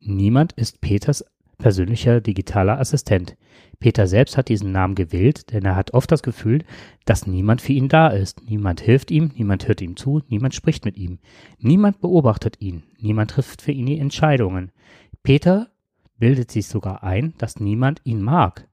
Niemand 0.00 0.52
ist 0.54 0.80
Peters 0.80 1.24
persönlicher 1.58 2.20
digitaler 2.20 2.78
Assistent. 2.78 3.36
Peter 3.78 4.06
selbst 4.06 4.36
hat 4.36 4.48
diesen 4.48 4.72
Namen 4.72 4.94
gewählt, 4.94 5.52
denn 5.52 5.64
er 5.64 5.76
hat 5.76 5.92
oft 5.92 6.10
das 6.10 6.22
Gefühl, 6.22 6.64
dass 7.04 7.26
niemand 7.26 7.60
für 7.60 7.72
ihn 7.72 7.88
da 7.88 8.08
ist. 8.08 8.48
Niemand 8.48 8.80
hilft 8.80 9.10
ihm, 9.10 9.30
niemand 9.34 9.68
hört 9.68 9.80
ihm 9.82 9.96
zu, 9.96 10.22
niemand 10.28 10.54
spricht 10.54 10.84
mit 10.84 10.96
ihm. 10.96 11.18
Niemand 11.58 12.00
beobachtet 12.00 12.60
ihn, 12.60 12.84
niemand 12.98 13.32
trifft 13.32 13.62
für 13.62 13.72
ihn 13.72 13.86
die 13.86 13.98
Entscheidungen. 13.98 14.72
Peter 15.22 15.68
bildet 16.18 16.50
sich 16.50 16.66
sogar 16.66 17.02
ein, 17.02 17.34
dass 17.38 17.60
niemand 17.60 18.00
ihn 18.04 18.22
mag. 18.22 18.68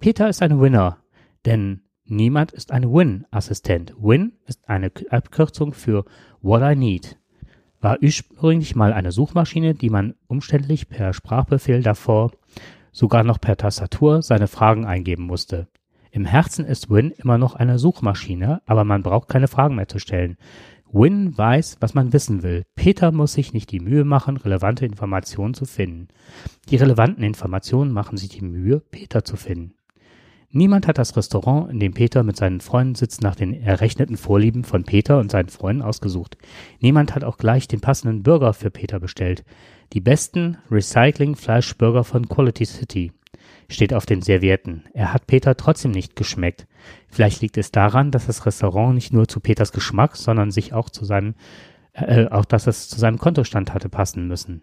Peter 0.00 0.28
ist 0.28 0.42
ein 0.42 0.60
Winner, 0.60 0.98
denn 1.44 1.82
niemand 2.04 2.52
ist 2.52 2.72
ein 2.72 2.92
Win-Assistent. 2.92 3.94
Win 3.98 4.32
ist 4.46 4.68
eine 4.68 4.90
Abkürzung 5.10 5.72
für 5.72 6.04
What 6.40 6.62
I 6.62 6.76
Need. 6.76 7.18
War 7.80 7.98
ursprünglich 8.02 8.74
mal 8.74 8.92
eine 8.92 9.12
Suchmaschine, 9.12 9.74
die 9.74 9.90
man 9.90 10.14
umständlich 10.26 10.88
per 10.88 11.12
Sprachbefehl 11.12 11.82
davor 11.82 12.32
sogar 12.90 13.22
noch 13.22 13.40
per 13.40 13.56
Tastatur 13.56 14.22
seine 14.22 14.48
Fragen 14.48 14.84
eingeben 14.84 15.24
musste. 15.24 15.68
Im 16.10 16.24
Herzen 16.24 16.64
ist 16.64 16.90
Win 16.90 17.12
immer 17.12 17.38
noch 17.38 17.54
eine 17.54 17.78
Suchmaschine, 17.78 18.62
aber 18.66 18.82
man 18.84 19.02
braucht 19.02 19.28
keine 19.28 19.46
Fragen 19.46 19.76
mehr 19.76 19.86
zu 19.86 20.00
stellen. 20.00 20.36
Win 20.90 21.36
weiß, 21.36 21.76
was 21.80 21.94
man 21.94 22.12
wissen 22.12 22.42
will. 22.42 22.64
Peter 22.74 23.12
muss 23.12 23.34
sich 23.34 23.52
nicht 23.52 23.70
die 23.70 23.80
Mühe 23.80 24.04
machen, 24.04 24.38
relevante 24.38 24.86
Informationen 24.86 25.54
zu 25.54 25.66
finden. 25.66 26.08
Die 26.70 26.76
relevanten 26.76 27.22
Informationen 27.22 27.92
machen 27.92 28.16
sich 28.16 28.30
die 28.30 28.44
Mühe, 28.44 28.80
Peter 28.80 29.22
zu 29.22 29.36
finden. 29.36 29.74
Niemand 30.50 30.86
hat 30.86 30.96
das 30.96 31.14
Restaurant, 31.16 31.70
in 31.70 31.78
dem 31.78 31.92
Peter 31.92 32.22
mit 32.22 32.36
seinen 32.36 32.60
Freunden 32.60 32.94
sitzt, 32.94 33.20
nach 33.22 33.36
den 33.36 33.52
errechneten 33.52 34.16
Vorlieben 34.16 34.64
von 34.64 34.84
Peter 34.84 35.18
und 35.18 35.30
seinen 35.30 35.50
Freunden 35.50 35.82
ausgesucht. 35.82 36.38
Niemand 36.80 37.14
hat 37.14 37.22
auch 37.22 37.36
gleich 37.36 37.68
den 37.68 37.80
passenden 37.80 38.22
Burger 38.22 38.54
für 38.54 38.70
Peter 38.70 38.98
bestellt. 38.98 39.44
Die 39.92 40.00
besten 40.00 40.56
Recycling-Fleischburger 40.70 42.02
von 42.02 42.28
Quality 42.28 42.64
City 42.64 43.12
steht 43.68 43.92
auf 43.92 44.06
den 44.06 44.22
Servietten. 44.22 44.84
Er 44.94 45.12
hat 45.12 45.26
Peter 45.26 45.54
trotzdem 45.54 45.90
nicht 45.90 46.16
geschmeckt. 46.16 46.66
Vielleicht 47.08 47.42
liegt 47.42 47.58
es 47.58 47.70
daran, 47.70 48.10
dass 48.10 48.26
das 48.26 48.46
Restaurant 48.46 48.94
nicht 48.94 49.12
nur 49.12 49.28
zu 49.28 49.40
Peters 49.40 49.72
Geschmack, 49.72 50.16
sondern 50.16 50.50
sich 50.50 50.72
auch 50.72 50.88
zu 50.88 51.04
seinem, 51.04 51.34
äh, 51.92 52.26
auch 52.28 52.46
dass 52.46 52.66
es 52.66 52.88
zu 52.88 52.98
seinem 52.98 53.18
Kontostand 53.18 53.74
hatte 53.74 53.90
passen 53.90 54.26
müssen. 54.26 54.62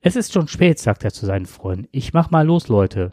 Es 0.00 0.16
ist 0.16 0.32
schon 0.32 0.48
spät, 0.48 0.78
sagt 0.78 1.04
er 1.04 1.12
zu 1.12 1.26
seinen 1.26 1.44
Freunden. 1.44 1.88
Ich 1.92 2.14
mach 2.14 2.30
mal 2.30 2.46
los, 2.46 2.68
Leute. 2.68 3.12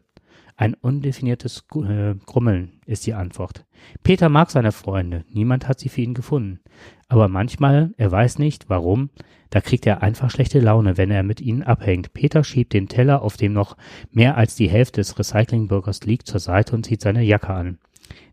Ein 0.60 0.74
undefiniertes 0.74 1.66
äh, 1.76 2.16
Grummeln 2.26 2.82
ist 2.88 3.06
die 3.06 3.14
Antwort. 3.14 3.66
Peter 4.02 4.28
mag 4.28 4.50
seine 4.50 4.72
Freunde, 4.72 5.24
niemand 5.30 5.68
hat 5.68 5.80
sie 5.80 5.88
für 5.88 6.02
ihn 6.02 6.16
gefunden. 6.16 6.60
Aber 7.08 7.28
manchmal, 7.28 7.94
er 7.98 8.12
weiß 8.12 8.40
nicht, 8.40 8.68
warum, 8.68 9.12
da 9.52 9.62
kriegt 9.62 9.86
er 9.86 10.02
einfach 10.02 10.32
schlechte 10.32 10.60
Laune, 10.60 10.98
wenn 10.98 11.12
er 11.12 11.22
mit 11.22 11.42
ihnen 11.42 11.62
abhängt. 11.62 12.12
Peter 12.14 12.44
schiebt 12.44 12.74
den 12.74 12.88
Teller, 12.88 13.22
auf 13.22 13.38
dem 13.38 13.54
noch 13.54 13.78
mehr 14.12 14.36
als 14.36 14.56
die 14.56 14.68
Hälfte 14.68 15.00
des 15.00 15.20
Recyclingburgers 15.20 16.02
liegt, 16.06 16.26
zur 16.26 16.40
Seite 16.40 16.76
und 16.76 16.88
zieht 16.88 17.02
seine 17.02 17.22
Jacke 17.22 17.54
an. 17.54 17.78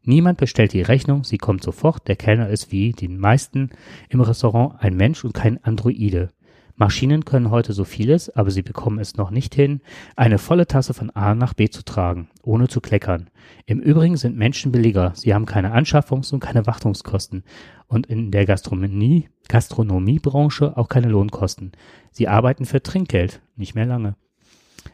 Niemand 0.02 0.38
bestellt 0.38 0.72
die 0.72 0.82
Rechnung, 0.82 1.24
sie 1.24 1.38
kommt 1.38 1.62
sofort, 1.62 2.08
der 2.08 2.16
Kellner 2.16 2.48
ist 2.48 2.72
wie 2.72 2.92
die 2.92 3.08
meisten 3.08 3.70
im 4.08 4.22
Restaurant 4.22 4.76
ein 4.78 4.96
Mensch 4.96 5.24
und 5.24 5.34
kein 5.34 5.62
Androide. 5.62 6.30
Maschinen 6.76 7.24
können 7.24 7.50
heute 7.50 7.72
so 7.72 7.84
vieles, 7.84 8.30
aber 8.30 8.50
sie 8.50 8.62
bekommen 8.62 8.98
es 8.98 9.16
noch 9.16 9.30
nicht 9.30 9.54
hin, 9.54 9.80
eine 10.16 10.38
volle 10.38 10.66
Tasse 10.66 10.92
von 10.92 11.10
A 11.10 11.34
nach 11.34 11.54
B 11.54 11.68
zu 11.68 11.84
tragen, 11.84 12.28
ohne 12.42 12.66
zu 12.66 12.80
kleckern. 12.80 13.30
Im 13.64 13.78
Übrigen 13.78 14.16
sind 14.16 14.36
Menschen 14.36 14.72
billiger, 14.72 15.12
sie 15.14 15.34
haben 15.34 15.46
keine 15.46 15.72
Anschaffungs- 15.72 16.32
und 16.32 16.40
keine 16.40 16.66
Wartungskosten 16.66 17.44
und 17.86 18.06
in 18.06 18.32
der 18.32 18.44
Gastronomie, 18.44 19.28
Gastronomiebranche 19.48 20.76
auch 20.76 20.88
keine 20.88 21.08
Lohnkosten. 21.08 21.72
Sie 22.10 22.26
arbeiten 22.26 22.64
für 22.64 22.82
Trinkgeld, 22.82 23.40
nicht 23.54 23.74
mehr 23.74 23.86
lange. 23.86 24.16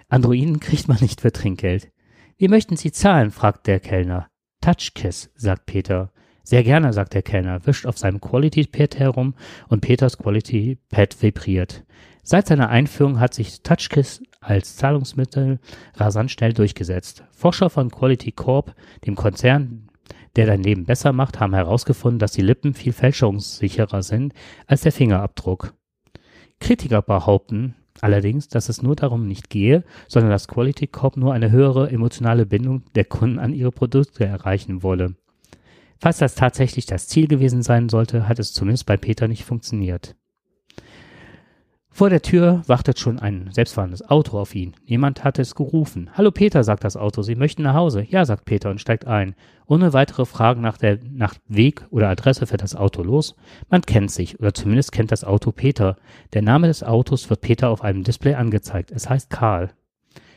Androiden 0.08 0.60
kriegt 0.60 0.88
man 0.88 0.98
nicht 1.00 1.20
für 1.20 1.32
Trinkgeld. 1.32 1.90
Wie 2.36 2.48
möchten 2.48 2.76
Sie 2.76 2.92
zahlen? 2.92 3.30
fragt 3.30 3.66
der 3.66 3.80
Kellner. 3.80 4.28
Touchkiss, 4.60 5.30
sagt 5.34 5.66
Peter. 5.66 6.12
Sehr 6.50 6.64
gerne, 6.64 6.92
sagt 6.92 7.14
der 7.14 7.22
Kellner, 7.22 7.64
wischt 7.64 7.86
auf 7.86 7.96
seinem 7.96 8.20
Quality 8.20 8.66
Pad 8.66 8.98
herum 8.98 9.34
und 9.68 9.82
Peters 9.82 10.18
Quality 10.18 10.78
Pad 10.88 11.14
vibriert. 11.22 11.84
Seit 12.24 12.48
seiner 12.48 12.70
Einführung 12.70 13.20
hat 13.20 13.34
sich 13.34 13.62
TouchKiss 13.62 14.20
als 14.40 14.74
Zahlungsmittel 14.74 15.60
rasant 15.94 16.32
schnell 16.32 16.52
durchgesetzt. 16.52 17.22
Forscher 17.30 17.70
von 17.70 17.88
Quality 17.88 18.32
Corp, 18.32 18.74
dem 19.06 19.14
Konzern, 19.14 19.90
der 20.34 20.46
dein 20.46 20.64
Leben 20.64 20.86
besser 20.86 21.12
macht, 21.12 21.38
haben 21.38 21.54
herausgefunden, 21.54 22.18
dass 22.18 22.32
die 22.32 22.42
Lippen 22.42 22.74
viel 22.74 22.92
fälschungssicherer 22.92 24.02
sind 24.02 24.34
als 24.66 24.80
der 24.80 24.90
Fingerabdruck. 24.90 25.74
Kritiker 26.58 27.00
behaupten 27.00 27.76
allerdings, 28.00 28.48
dass 28.48 28.68
es 28.68 28.82
nur 28.82 28.96
darum 28.96 29.28
nicht 29.28 29.50
gehe, 29.50 29.84
sondern 30.08 30.32
dass 30.32 30.48
Quality 30.48 30.88
Corp 30.88 31.16
nur 31.16 31.32
eine 31.32 31.52
höhere 31.52 31.92
emotionale 31.92 32.44
Bindung 32.44 32.82
der 32.96 33.04
Kunden 33.04 33.38
an 33.38 33.52
ihre 33.52 33.70
Produkte 33.70 34.24
erreichen 34.24 34.82
wolle. 34.82 35.14
Falls 36.00 36.16
das 36.16 36.34
tatsächlich 36.34 36.86
das 36.86 37.08
Ziel 37.08 37.28
gewesen 37.28 37.62
sein 37.62 37.90
sollte, 37.90 38.26
hat 38.26 38.38
es 38.38 38.54
zumindest 38.54 38.86
bei 38.86 38.96
Peter 38.96 39.28
nicht 39.28 39.44
funktioniert. 39.44 40.16
Vor 41.90 42.08
der 42.08 42.22
Tür 42.22 42.62
wartet 42.66 42.98
schon 42.98 43.18
ein 43.18 43.50
selbstfahrendes 43.52 44.08
Auto 44.08 44.38
auf 44.38 44.54
ihn. 44.54 44.74
Jemand 44.86 45.24
hat 45.24 45.38
es 45.38 45.54
gerufen. 45.54 46.08
Hallo 46.14 46.30
Peter, 46.30 46.64
sagt 46.64 46.84
das 46.84 46.96
Auto, 46.96 47.20
Sie 47.20 47.34
möchten 47.34 47.62
nach 47.62 47.74
Hause? 47.74 48.06
Ja, 48.08 48.24
sagt 48.24 48.46
Peter 48.46 48.70
und 48.70 48.80
steigt 48.80 49.06
ein. 49.06 49.34
Ohne 49.66 49.92
weitere 49.92 50.24
Fragen 50.24 50.62
nach 50.62 50.78
der 50.78 51.00
nach 51.04 51.34
Weg 51.48 51.84
oder 51.90 52.08
Adresse 52.08 52.46
fährt 52.46 52.62
das 52.62 52.76
Auto 52.76 53.02
los. 53.02 53.34
Man 53.68 53.82
kennt 53.82 54.10
sich, 54.10 54.40
oder 54.40 54.54
zumindest 54.54 54.92
kennt 54.92 55.12
das 55.12 55.24
Auto 55.24 55.52
Peter. 55.52 55.96
Der 56.32 56.40
Name 56.40 56.68
des 56.68 56.82
Autos 56.82 57.28
wird 57.28 57.42
Peter 57.42 57.68
auf 57.68 57.82
einem 57.82 58.04
Display 58.04 58.34
angezeigt. 58.34 58.90
Es 58.90 59.10
heißt 59.10 59.28
Karl. 59.28 59.70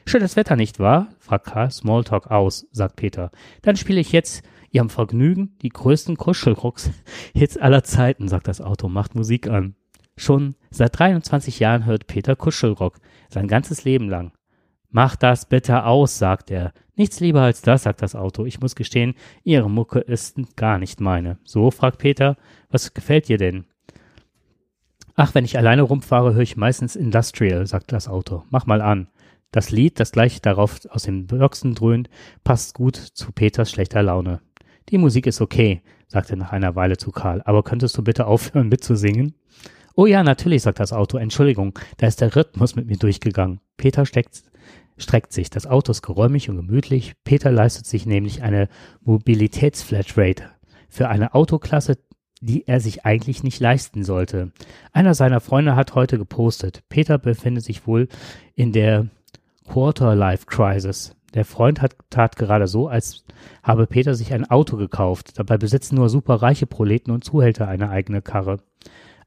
Schönes 0.06 0.36
Wetter, 0.36 0.58
nicht 0.58 0.80
wahr? 0.80 1.08
fragt 1.20 1.46
Karl 1.46 1.72
Smalltalk 1.72 2.30
aus, 2.30 2.68
sagt 2.72 2.98
Peter. 2.98 3.32
Dann 3.62 3.78
spiele 3.78 4.02
ich 4.02 4.12
jetzt 4.12 4.44
Ihrem 4.74 4.90
Vergnügen 4.90 5.56
die 5.62 5.70
größten 5.70 6.18
Kuschelrocks-Hits 6.18 7.58
aller 7.62 7.84
Zeiten, 7.84 8.28
sagt 8.28 8.48
das 8.48 8.60
Auto, 8.60 8.90
macht 8.90 9.14
Musik 9.14 9.48
an. 9.48 9.76
Schon 10.18 10.56
seit 10.72 10.98
23 10.98 11.60
Jahren 11.60 11.86
hört 11.86 12.08
Peter 12.08 12.36
Kuschelrock, 12.36 12.98
sein 13.30 13.48
ganzes 13.48 13.84
Leben 13.84 14.10
lang. 14.10 14.32
Mach 14.90 15.16
das 15.16 15.48
bitte 15.48 15.86
aus, 15.86 16.18
sagt 16.18 16.50
er. 16.50 16.74
Nichts 16.96 17.20
lieber 17.20 17.42
als 17.42 17.62
das, 17.62 17.84
sagt 17.84 18.02
das 18.02 18.16
Auto. 18.16 18.46
Ich 18.46 18.62
muss 18.62 18.76
gestehen, 18.76 19.14
Ihre 19.44 19.70
Mucke 19.70 20.00
ist 20.00 20.38
gar 20.56 20.80
nicht 20.80 21.00
meine. 21.00 21.38
So, 21.44 21.70
fragt 21.70 22.00
Peter, 22.00 22.36
was 22.70 22.96
gefällt 22.96 23.28
dir 23.28 23.38
denn? 23.38 23.66
Ach, 25.16 25.36
wenn 25.36 25.46
ich 25.46 25.56
alleine 25.56 25.84
rumfahre, 25.84 26.34
höre 26.34 26.42
ich 26.42 26.58
meistens 26.58 26.96
Industrial, 26.96 27.68
sagt 27.68 27.92
das 27.92 28.08
Auto. 28.08 28.44
Mach 28.50 28.66
mal 28.66 28.82
an. 28.82 29.08
Das 29.52 29.70
Lied, 29.70 30.00
das 30.00 30.12
gleich 30.12 30.42
darauf 30.42 30.80
aus 30.90 31.04
den 31.04 31.28
Boxen 31.28 31.76
dröhnt, 31.76 32.10
passt 32.44 32.74
gut 32.74 32.96
zu 32.96 33.32
Peters 33.32 33.70
schlechter 33.70 34.02
Laune. 34.02 34.42
Die 34.90 34.98
Musik 34.98 35.28
ist 35.28 35.42
okay, 35.42 35.82
sagt 36.08 36.30
er 36.30 36.38
nach 36.38 36.52
einer 36.52 36.76
Weile 36.76 36.98
zu 36.98 37.12
Karl, 37.12 37.42
aber 37.46 37.64
könntest 37.64 37.98
du 37.98 38.04
bitte 38.04 38.28
aufhören 38.28 38.70
mitzusingen? 38.70 39.34
Oh 39.96 40.06
ja, 40.06 40.24
natürlich, 40.24 40.64
sagt 40.64 40.80
das 40.80 40.92
Auto. 40.92 41.18
Entschuldigung, 41.18 41.78
da 41.98 42.08
ist 42.08 42.20
der 42.22 42.36
Rhythmus 42.36 42.76
mit 42.76 42.88
mir 42.88 42.98
durchgegangen. 42.98 43.60
Peter 43.78 44.06
steckt, 44.06 44.44
streckt 44.98 45.32
sich. 45.32 45.50
Das 45.52 45.68
Auto 45.68 45.92
ist 45.92 46.02
geräumig 46.02 46.50
und 46.50 46.58
gemütlich. 46.58 47.14
Peter 47.24 47.52
leistet 47.52 47.86
sich 47.86 48.06
nämlich 48.06 48.42
eine 48.42 48.70
Mobilitätsflatrate 49.02 50.46
für 50.90 51.10
eine 51.10 51.36
Autoklasse, 51.36 51.98
die 52.42 52.68
er 52.68 52.80
sich 52.80 53.06
eigentlich 53.06 53.44
nicht 53.44 53.60
leisten 53.60 54.04
sollte. 54.04 54.52
Einer 54.92 55.14
seiner 55.14 55.40
Freunde 55.40 55.76
hat 55.76 55.96
heute 55.96 56.18
gepostet. 56.18 56.84
Peter 56.90 57.18
befindet 57.18 57.64
sich 57.64 57.88
wohl 57.88 58.08
in 58.56 58.74
der 58.74 59.08
Quarter-Life 59.68 60.46
Crisis. 60.48 61.16
Der 61.34 61.46
Freund 61.46 61.82
hat, 61.82 61.96
tat 62.10 62.36
gerade 62.36 62.68
so, 62.68 62.88
als 62.88 63.26
habe 63.64 63.88
Peter 63.88 64.14
sich 64.16 64.34
ein 64.34 64.50
Auto 64.50 64.78
gekauft. 64.78 65.40
Dabei 65.40 65.58
besitzen 65.58 65.96
nur 65.96 66.10
superreiche 66.10 66.68
Proleten 66.68 67.12
und 67.12 67.24
Zuhälter 67.24 67.68
eine 67.68 67.90
eigene 67.90 68.22
Karre. 68.22 68.58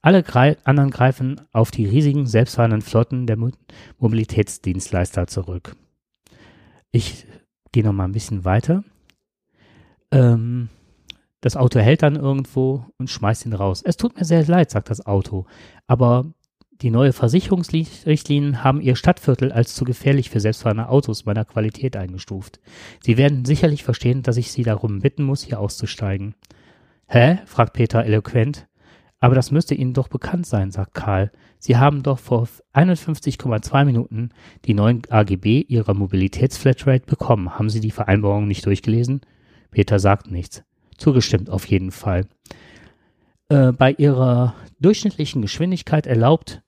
Alle 0.02 0.22
grei 0.22 0.56
anderen 0.62 0.90
greifen 0.90 1.40
auf 1.52 1.72
die 1.72 1.86
riesigen 1.86 2.26
selbstfahrenden 2.26 2.82
Flotten 2.82 3.26
der 3.26 3.36
Mo 3.36 3.50
Mobilitätsdienstleister 3.98 5.26
zurück. 5.26 5.74
Ich 6.92 7.26
gehe 7.72 7.82
noch 7.82 7.92
mal 7.92 8.04
ein 8.04 8.12
bisschen 8.12 8.44
weiter. 8.44 8.84
Ähm, 10.12 10.68
das 11.40 11.56
Auto 11.56 11.80
hält 11.80 12.02
dann 12.02 12.16
irgendwo 12.16 12.84
und 12.98 13.10
schmeißt 13.10 13.46
ihn 13.46 13.52
raus. 13.52 13.82
Es 13.84 13.96
tut 13.96 14.16
mir 14.16 14.24
sehr 14.24 14.44
leid, 14.46 14.70
sagt 14.70 14.90
das 14.90 15.04
Auto, 15.06 15.46
aber 15.86 16.26
die 16.82 16.90
neue 16.90 17.12
Versicherungsrichtlinien 17.12 18.62
haben 18.62 18.80
ihr 18.80 18.96
Stadtviertel 18.96 19.50
als 19.50 19.74
zu 19.74 19.84
gefährlich 19.84 20.28
für 20.28 20.40
selbstfahrende 20.40 20.88
Autos 20.88 21.24
meiner 21.24 21.44
Qualität 21.44 21.96
eingestuft. 21.96 22.60
Sie 23.02 23.16
werden 23.16 23.44
sicherlich 23.44 23.82
verstehen, 23.82 24.22
dass 24.22 24.36
ich 24.36 24.52
Sie 24.52 24.62
darum 24.62 25.00
bitten 25.00 25.22
muss, 25.22 25.42
hier 25.42 25.58
auszusteigen. 25.58 26.34
Hä? 27.06 27.38
fragt 27.46 27.72
Peter 27.72 28.04
eloquent. 28.04 28.66
Aber 29.18 29.34
das 29.34 29.50
müsste 29.50 29.74
Ihnen 29.74 29.94
doch 29.94 30.08
bekannt 30.08 30.46
sein, 30.46 30.70
sagt 30.70 30.92
Karl. 30.92 31.32
Sie 31.58 31.78
haben 31.78 32.02
doch 32.02 32.18
vor 32.18 32.46
51,2 32.74 33.84
Minuten 33.86 34.28
die 34.66 34.74
neuen 34.74 35.02
AGB 35.08 35.62
Ihrer 35.62 35.94
Mobilitätsflatrate 35.94 37.06
bekommen. 37.06 37.58
Haben 37.58 37.70
Sie 37.70 37.80
die 37.80 37.90
Vereinbarung 37.90 38.46
nicht 38.46 38.66
durchgelesen? 38.66 39.22
Peter 39.70 39.98
sagt 39.98 40.30
nichts. 40.30 40.62
Zugestimmt 40.98 41.48
auf 41.48 41.66
jeden 41.66 41.90
Fall. 41.90 42.26
Äh, 43.48 43.72
bei 43.72 43.92
Ihrer 43.92 44.54
durchschnittlichen 44.80 45.40
Geschwindigkeit 45.40 46.06
erlaubt 46.06 46.62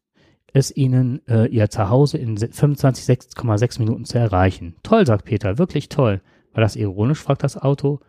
es 0.59 0.77
ihnen, 0.77 1.27
äh, 1.27 1.47
ihr 1.47 1.71
Zuhause 1.71 2.19
in 2.19 2.37
25,6 2.37 3.79
Minuten 3.79 4.05
zu 4.05 4.19
erreichen. 4.19 4.77
Toll, 4.83 5.07
sagt 5.07 5.25
Peter, 5.25 5.59
wirklich 5.59 5.89
toll. 5.89 6.21
War 6.53 6.61
das 6.61 6.77
ironisch, 6.77 7.19
fragt 7.19 7.43
das 7.43 7.57
Auto. 7.57 8.01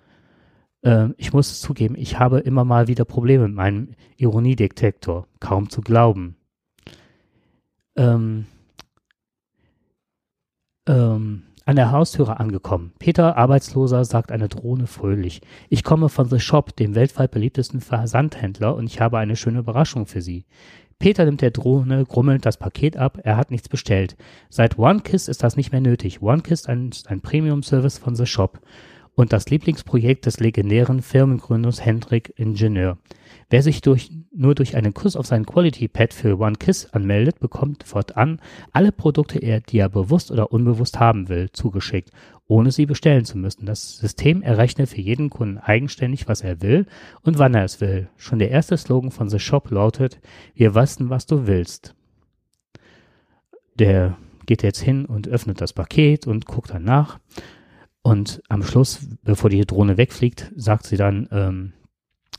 Äh, 0.81 1.09
ich 1.17 1.33
muss 1.33 1.51
es 1.51 1.61
zugeben, 1.61 1.95
ich 1.97 2.19
habe 2.19 2.39
immer 2.39 2.65
mal 2.65 2.87
wieder 2.87 3.05
Probleme 3.05 3.47
mit 3.47 3.55
meinem 3.55 3.89
Ironiedetektor. 4.17 5.27
Kaum 5.39 5.69
zu 5.69 5.81
glauben. 5.81 6.35
Ähm, 7.95 8.45
ähm, 10.87 11.43
an 11.65 11.75
der 11.75 11.91
Haustüre 11.91 12.39
angekommen. 12.39 12.93
Peter, 12.97 13.37
Arbeitsloser, 13.37 14.03
sagt 14.03 14.31
eine 14.31 14.49
Drohne 14.49 14.87
fröhlich. 14.87 15.41
Ich 15.69 15.83
komme 15.83 16.09
von 16.09 16.27
The 16.27 16.39
Shop, 16.39 16.75
dem 16.75 16.95
weltweit 16.95 17.29
beliebtesten 17.29 17.79
Versandhändler, 17.79 18.75
und 18.75 18.85
ich 18.85 18.99
habe 18.99 19.19
eine 19.19 19.35
schöne 19.35 19.59
Überraschung 19.59 20.07
für 20.07 20.21
Sie. 20.21 20.45
Peter 20.99 21.23
nimmt 21.23 21.39
der 21.41 21.51
Drohne 21.51 22.03
grummelnd 22.05 22.45
das 22.45 22.57
Paket 22.57 22.97
ab, 22.97 23.19
er 23.23 23.37
hat 23.37 23.51
nichts 23.51 23.69
bestellt. 23.69 24.17
Seit 24.49 24.77
OneKiss 24.77 25.29
ist 25.29 25.43
das 25.43 25.55
nicht 25.55 25.71
mehr 25.71 25.79
nötig. 25.79 26.21
OneKiss 26.21 26.67
ist 26.67 27.09
ein, 27.09 27.21
Premium-Service 27.21 27.97
von 27.97 28.15
The 28.15 28.25
Shop. 28.25 28.59
Und 29.19 29.33
das 29.33 29.49
Lieblingsprojekt 29.49 30.27
des 30.27 30.39
legendären 30.39 31.01
Firmengründers 31.01 31.83
Hendrik 31.83 32.31
Ingenieur. 32.37 32.97
Wer 33.49 33.61
sich 33.61 33.81
durch, 33.81 34.11
nur 34.33 34.55
durch 34.55 34.77
einen 34.77 34.93
Kuss 34.93 35.17
auf 35.17 35.25
sein 35.25 35.45
Quality 35.45 35.89
Pad 35.89 36.13
für 36.13 36.39
One 36.39 36.55
Kiss 36.55 36.85
anmeldet, 36.93 37.41
bekommt 37.41 37.83
fortan 37.83 38.39
alle 38.71 38.93
Produkte, 38.93 39.41
die 39.67 39.77
er 39.77 39.89
bewusst 39.89 40.31
oder 40.31 40.53
unbewusst 40.53 41.01
haben 41.01 41.27
will, 41.27 41.51
zugeschickt, 41.51 42.11
ohne 42.47 42.71
sie 42.71 42.85
bestellen 42.85 43.25
zu 43.25 43.37
müssen. 43.37 43.65
Das 43.65 43.97
System 43.97 44.41
errechnet 44.41 44.87
für 44.87 45.01
jeden 45.01 45.29
Kunden 45.29 45.57
eigenständig, 45.57 46.29
was 46.29 46.39
er 46.39 46.61
will 46.61 46.85
und 47.21 47.39
wann 47.39 47.55
er 47.55 47.65
es 47.65 47.81
will. 47.81 48.07
Schon 48.15 48.39
der 48.39 48.51
erste 48.51 48.77
Slogan 48.77 49.11
von 49.11 49.27
The 49.27 49.39
Shop 49.39 49.69
lautet, 49.69 50.21
wir 50.55 50.75
wissen, 50.75 51.09
was 51.09 51.25
du 51.25 51.45
willst. 51.45 51.93
Der 53.77 54.15
geht 54.45 54.63
jetzt 54.63 54.79
hin 54.79 55.05
und 55.05 55.27
öffnet 55.27 55.59
das 55.59 55.73
Paket 55.73 56.25
und 56.25 56.45
guckt 56.45 56.69
dann 56.69 56.85
nach. 56.85 57.19
Und 58.09 58.41
am 58.49 58.63
Schluss, 58.63 59.07
bevor 59.23 59.49
die 59.49 59.65
Drohne 59.65 59.97
wegfliegt, 59.97 60.51
sagt 60.55 60.87
sie 60.87 60.97
dann, 60.97 61.27
ähm, 61.31 61.73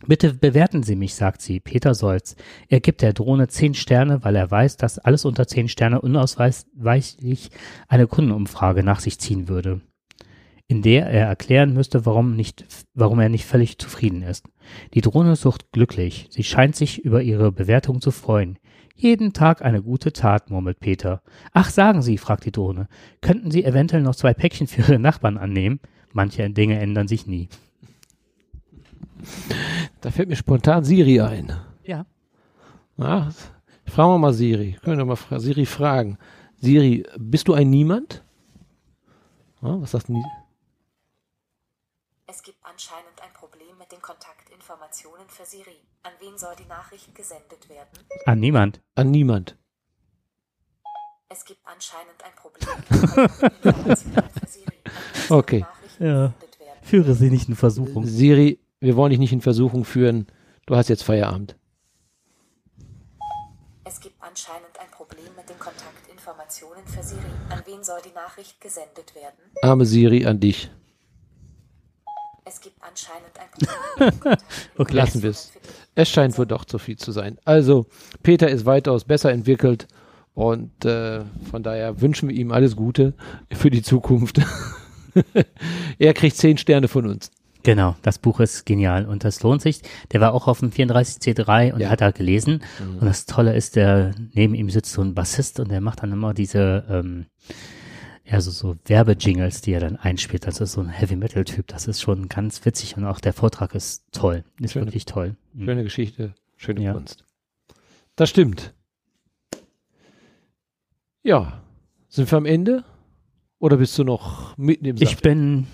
Bitte 0.06 0.32
bewerten 0.32 0.82
Sie 0.82 0.96
mich, 0.96 1.14
sagt 1.14 1.42
sie. 1.42 1.60
Peter 1.60 1.94
Solz. 1.94 2.34
Er 2.68 2.80
gibt 2.80 3.02
der 3.02 3.12
Drohne 3.12 3.48
zehn 3.48 3.74
Sterne, 3.74 4.24
weil 4.24 4.34
er 4.34 4.50
weiß, 4.50 4.78
dass 4.78 4.98
alles 4.98 5.26
unter 5.26 5.46
zehn 5.46 5.68
Sterne 5.68 6.00
unausweichlich 6.00 7.50
eine 7.86 8.06
Kundenumfrage 8.06 8.82
nach 8.82 9.00
sich 9.00 9.18
ziehen 9.18 9.46
würde, 9.46 9.82
in 10.66 10.80
der 10.80 11.06
er 11.06 11.26
erklären 11.26 11.74
müsste, 11.74 12.06
warum 12.06 12.34
nicht, 12.34 12.64
warum 12.94 13.20
er 13.20 13.28
nicht 13.28 13.44
völlig 13.44 13.78
zufrieden 13.78 14.22
ist. 14.22 14.46
Die 14.94 15.02
Drohne 15.02 15.36
sucht 15.36 15.70
glücklich. 15.70 16.28
Sie 16.30 16.44
scheint 16.44 16.76
sich 16.76 17.04
über 17.04 17.22
ihre 17.22 17.52
Bewertung 17.52 18.00
zu 18.00 18.10
freuen. 18.10 18.58
Jeden 19.00 19.32
Tag 19.32 19.62
eine 19.62 19.80
gute 19.82 20.12
Tat, 20.12 20.50
murmelt 20.50 20.78
Peter. 20.78 21.22
Ach, 21.54 21.70
sagen 21.70 22.02
Sie, 22.02 22.18
fragt 22.18 22.44
die 22.44 22.52
Drohne, 22.52 22.86
könnten 23.22 23.50
Sie 23.50 23.64
eventuell 23.64 24.02
noch 24.02 24.14
zwei 24.14 24.34
Päckchen 24.34 24.66
für 24.66 24.82
Ihre 24.82 24.98
Nachbarn 24.98 25.38
annehmen? 25.38 25.80
Manche 26.12 26.50
Dinge 26.50 26.78
ändern 26.78 27.08
sich 27.08 27.26
nie. 27.26 27.48
Da 30.02 30.10
fällt 30.10 30.28
mir 30.28 30.36
spontan 30.36 30.84
Siri 30.84 31.18
ein. 31.18 31.50
Ja. 31.82 32.04
Na, 32.98 33.30
fragen 33.86 34.10
wir 34.10 34.18
mal 34.18 34.34
Siri. 34.34 34.76
Können 34.82 34.98
wir 34.98 35.06
mal 35.06 35.16
fra 35.16 35.40
Siri 35.40 35.64
fragen. 35.64 36.18
Siri, 36.58 37.06
bist 37.16 37.48
du 37.48 37.54
ein 37.54 37.70
Niemand? 37.70 38.22
Ja, 39.62 39.80
was 39.80 39.92
sagt 39.92 40.08
denn 40.08 40.16
die? 40.16 40.24
Es 42.26 42.42
gibt 42.42 42.58
anscheinend 42.62 43.18
ein 43.22 43.32
Problem 43.32 43.78
mit 43.78 43.90
den 43.92 44.02
Kontaktinformationen 44.02 45.26
für 45.30 45.46
Siri. 45.46 45.80
An 46.02 46.12
wen 46.18 46.38
soll 46.38 46.54
die 46.56 46.64
Nachricht 46.66 47.14
gesendet 47.14 47.68
werden? 47.68 47.98
An 48.24 48.40
niemand. 48.40 48.80
An 48.94 49.10
niemand. 49.10 49.56
Es 51.28 51.44
gibt 51.44 51.60
anscheinend 51.64 52.24
ein 52.24 52.34
Problem 52.34 52.68
mit 52.78 52.88
den 52.88 53.08
Kontaktinformationen 53.08 54.30
für 54.32 54.46
Siri. 54.46 54.80
An 54.84 54.92
wen 55.04 55.28
soll 55.28 55.38
Okay. 55.38 55.56
die 55.58 55.62
Nachricht 55.62 56.00
Ja. 56.00 56.26
gesendet 56.26 56.60
werden? 56.60 56.78
Führe 56.82 57.14
sie 57.14 57.30
nicht 57.30 57.48
in 57.48 57.56
Versuchung. 57.56 58.06
Siri, 58.06 58.60
wir 58.80 58.96
wollen 58.96 59.10
dich 59.10 59.18
nicht 59.18 59.32
in 59.32 59.40
Versuchung 59.42 59.84
führen. 59.84 60.26
Du 60.66 60.74
hast 60.74 60.88
jetzt 60.88 61.04
Feierabend. 61.04 61.56
Es 63.84 64.00
gibt 64.00 64.20
anscheinend 64.22 64.78
ein 64.80 64.90
Problem 64.90 65.34
mit 65.36 65.48
den 65.48 65.58
Kontaktinformationen 65.58 66.86
für 66.86 67.02
Siri. 67.02 67.20
An 67.50 67.62
wen 67.66 67.84
soll 67.84 68.00
die 68.02 68.12
Nachricht 68.12 68.60
gesendet 68.60 69.14
werden? 69.14 69.38
Arme 69.62 69.84
Siri 69.84 70.24
an 70.26 70.40
dich. 70.40 70.70
Es 72.44 72.60
gibt 72.60 72.82
anscheinend 72.82 73.38
ein 73.38 73.50
Problem 73.50 73.70
mit 73.98 74.14
den 74.14 74.20
Kontaktinformationen 74.20 74.78
Okay. 74.78 74.94
Lassen 74.94 75.22
wir 75.22 75.30
es. 75.30 75.52
Es 75.94 76.08
scheint 76.08 76.36
wohl 76.38 76.46
doch 76.46 76.64
zu 76.64 76.78
viel 76.78 76.96
zu 76.96 77.12
sein. 77.12 77.38
Also, 77.44 77.86
Peter 78.22 78.48
ist 78.48 78.64
weitaus 78.66 79.04
besser 79.04 79.32
entwickelt 79.32 79.88
und 80.34 80.84
äh, 80.84 81.20
von 81.50 81.62
daher 81.62 82.00
wünschen 82.00 82.28
wir 82.28 82.36
ihm 82.36 82.52
alles 82.52 82.76
Gute 82.76 83.14
für 83.52 83.70
die 83.70 83.82
Zukunft. 83.82 84.40
er 85.98 86.14
kriegt 86.14 86.36
zehn 86.36 86.56
Sterne 86.58 86.88
von 86.88 87.06
uns. 87.06 87.30
Genau, 87.62 87.94
das 88.00 88.18
Buch 88.18 88.40
ist 88.40 88.64
genial 88.64 89.04
und 89.04 89.22
das 89.22 89.42
lohnt 89.42 89.60
sich. 89.60 89.82
Der 90.12 90.20
war 90.22 90.32
auch 90.32 90.48
auf 90.48 90.60
dem 90.60 90.70
34C3 90.70 91.74
und 91.74 91.80
Ja. 91.80 91.90
hat 91.90 92.00
da 92.00 92.10
gelesen. 92.10 92.62
Und 92.98 93.04
das 93.04 93.26
Tolle 93.26 93.54
ist, 93.54 93.76
der 93.76 94.14
neben 94.32 94.54
ihm 94.54 94.70
sitzt 94.70 94.92
so 94.92 95.02
ein 95.02 95.14
Bassist 95.14 95.60
und 95.60 95.70
der 95.70 95.82
macht 95.82 96.02
dann 96.02 96.12
immer 96.12 96.32
diese, 96.32 96.84
ähm, 96.88 97.26
ja, 98.30 98.40
so, 98.40 98.50
so 98.50 98.76
Werbejingles, 98.84 99.60
die 99.62 99.72
er 99.72 99.80
dann 99.80 99.96
einspielt. 99.96 100.46
Das 100.46 100.60
ist 100.60 100.72
so 100.72 100.80
ein 100.80 100.88
Heavy-Metal-Typ. 100.88 101.66
Das 101.66 101.88
ist 101.88 102.00
schon 102.00 102.28
ganz 102.28 102.64
witzig 102.64 102.96
und 102.96 103.04
auch 103.04 103.18
der 103.20 103.32
Vortrag 103.32 103.74
ist 103.74 104.04
toll. 104.12 104.44
Ist 104.60 104.72
Schöne- 104.72 104.86
wirklich 104.86 105.04
toll. 105.04 105.36
Mhm. 105.52 105.64
Schöne 105.64 105.82
Geschichte, 105.82 106.34
schöne 106.56 106.82
Ja. 106.82 106.92
Kunst. 106.92 107.24
Das 108.16 108.30
stimmt. 108.30 108.72
Ja, 111.22 111.60
sind 112.08 112.30
wir 112.30 112.38
am 112.38 112.46
Ende? 112.46 112.84
Oder 113.58 113.76
bist 113.76 113.98
du 113.98 114.04
noch 114.04 114.56
mitten 114.56 114.86
im 114.86 114.96
Ich 114.96 115.10
Saft? 115.10 115.22
bin, 115.22 115.66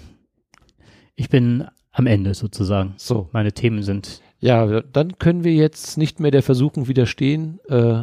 ich 1.15 1.29
bin 1.29 1.67
am 1.93 2.07
Ende 2.07 2.35
sozusagen. 2.35 2.95
So, 2.97 3.29
Meine 3.33 3.53
Themen 3.53 3.83
sind, 3.83 4.21
ja, 4.41 4.81
dann 4.83 5.19
können 5.19 5.45
wir 5.45 5.55
jetzt 5.55 5.97
nicht 5.99 6.21
mehr 6.21 6.31
der 6.31 6.43
Versuchung 6.43 6.89
widerstehen, 6.89 7.61
äh, 7.69 8.03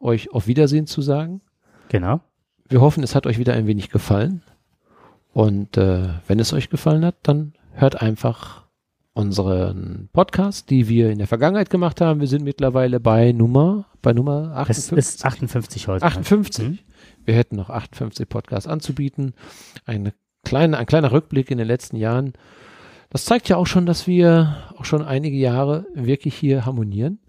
euch 0.00 0.32
auf 0.32 0.46
Wiedersehen 0.46 0.86
zu 0.86 1.00
sagen. 1.02 1.40
genau. 1.88 2.20
Wir 2.68 2.80
hoffen, 2.80 3.02
es 3.02 3.14
hat 3.14 3.26
euch 3.26 3.38
wieder 3.38 3.52
ein 3.54 3.66
wenig 3.66 3.90
gefallen. 3.90 4.42
Und 5.32 5.76
äh, 5.76 6.08
wenn 6.26 6.38
es 6.38 6.52
euch 6.52 6.70
gefallen 6.70 7.04
hat, 7.04 7.16
dann 7.22 7.52
hört 7.72 8.00
einfach 8.00 8.64
unseren 9.12 10.08
Podcast, 10.12 10.70
die 10.70 10.88
wir 10.88 11.10
in 11.10 11.18
der 11.18 11.26
Vergangenheit 11.26 11.70
gemacht 11.70 12.00
haben. 12.00 12.20
Wir 12.20 12.26
sind 12.26 12.44
mittlerweile 12.44 13.00
bei 13.00 13.32
Nummer, 13.32 13.86
bei 14.02 14.12
Nummer 14.12 14.52
Es 14.68 14.90
58. 14.92 14.98
ist 14.98 15.24
58 15.24 15.88
heute. 15.88 16.04
58. 16.04 16.68
Mhm. 16.68 16.78
Wir 17.24 17.34
hätten 17.34 17.56
noch 17.56 17.70
58 17.70 18.28
Podcasts 18.28 18.68
anzubieten. 18.68 19.34
Eine 19.84 20.14
kleine, 20.44 20.78
ein 20.78 20.86
kleiner 20.86 21.12
Rückblick 21.12 21.50
in 21.50 21.58
den 21.58 21.66
letzten 21.66 21.96
Jahren. 21.96 22.32
Das 23.10 23.24
zeigt 23.24 23.48
ja 23.48 23.56
auch 23.56 23.66
schon, 23.66 23.86
dass 23.86 24.06
wir 24.06 24.56
auch 24.76 24.84
schon 24.84 25.02
einige 25.02 25.36
Jahre 25.36 25.86
wirklich 25.94 26.34
hier 26.34 26.66
harmonieren 26.66 27.20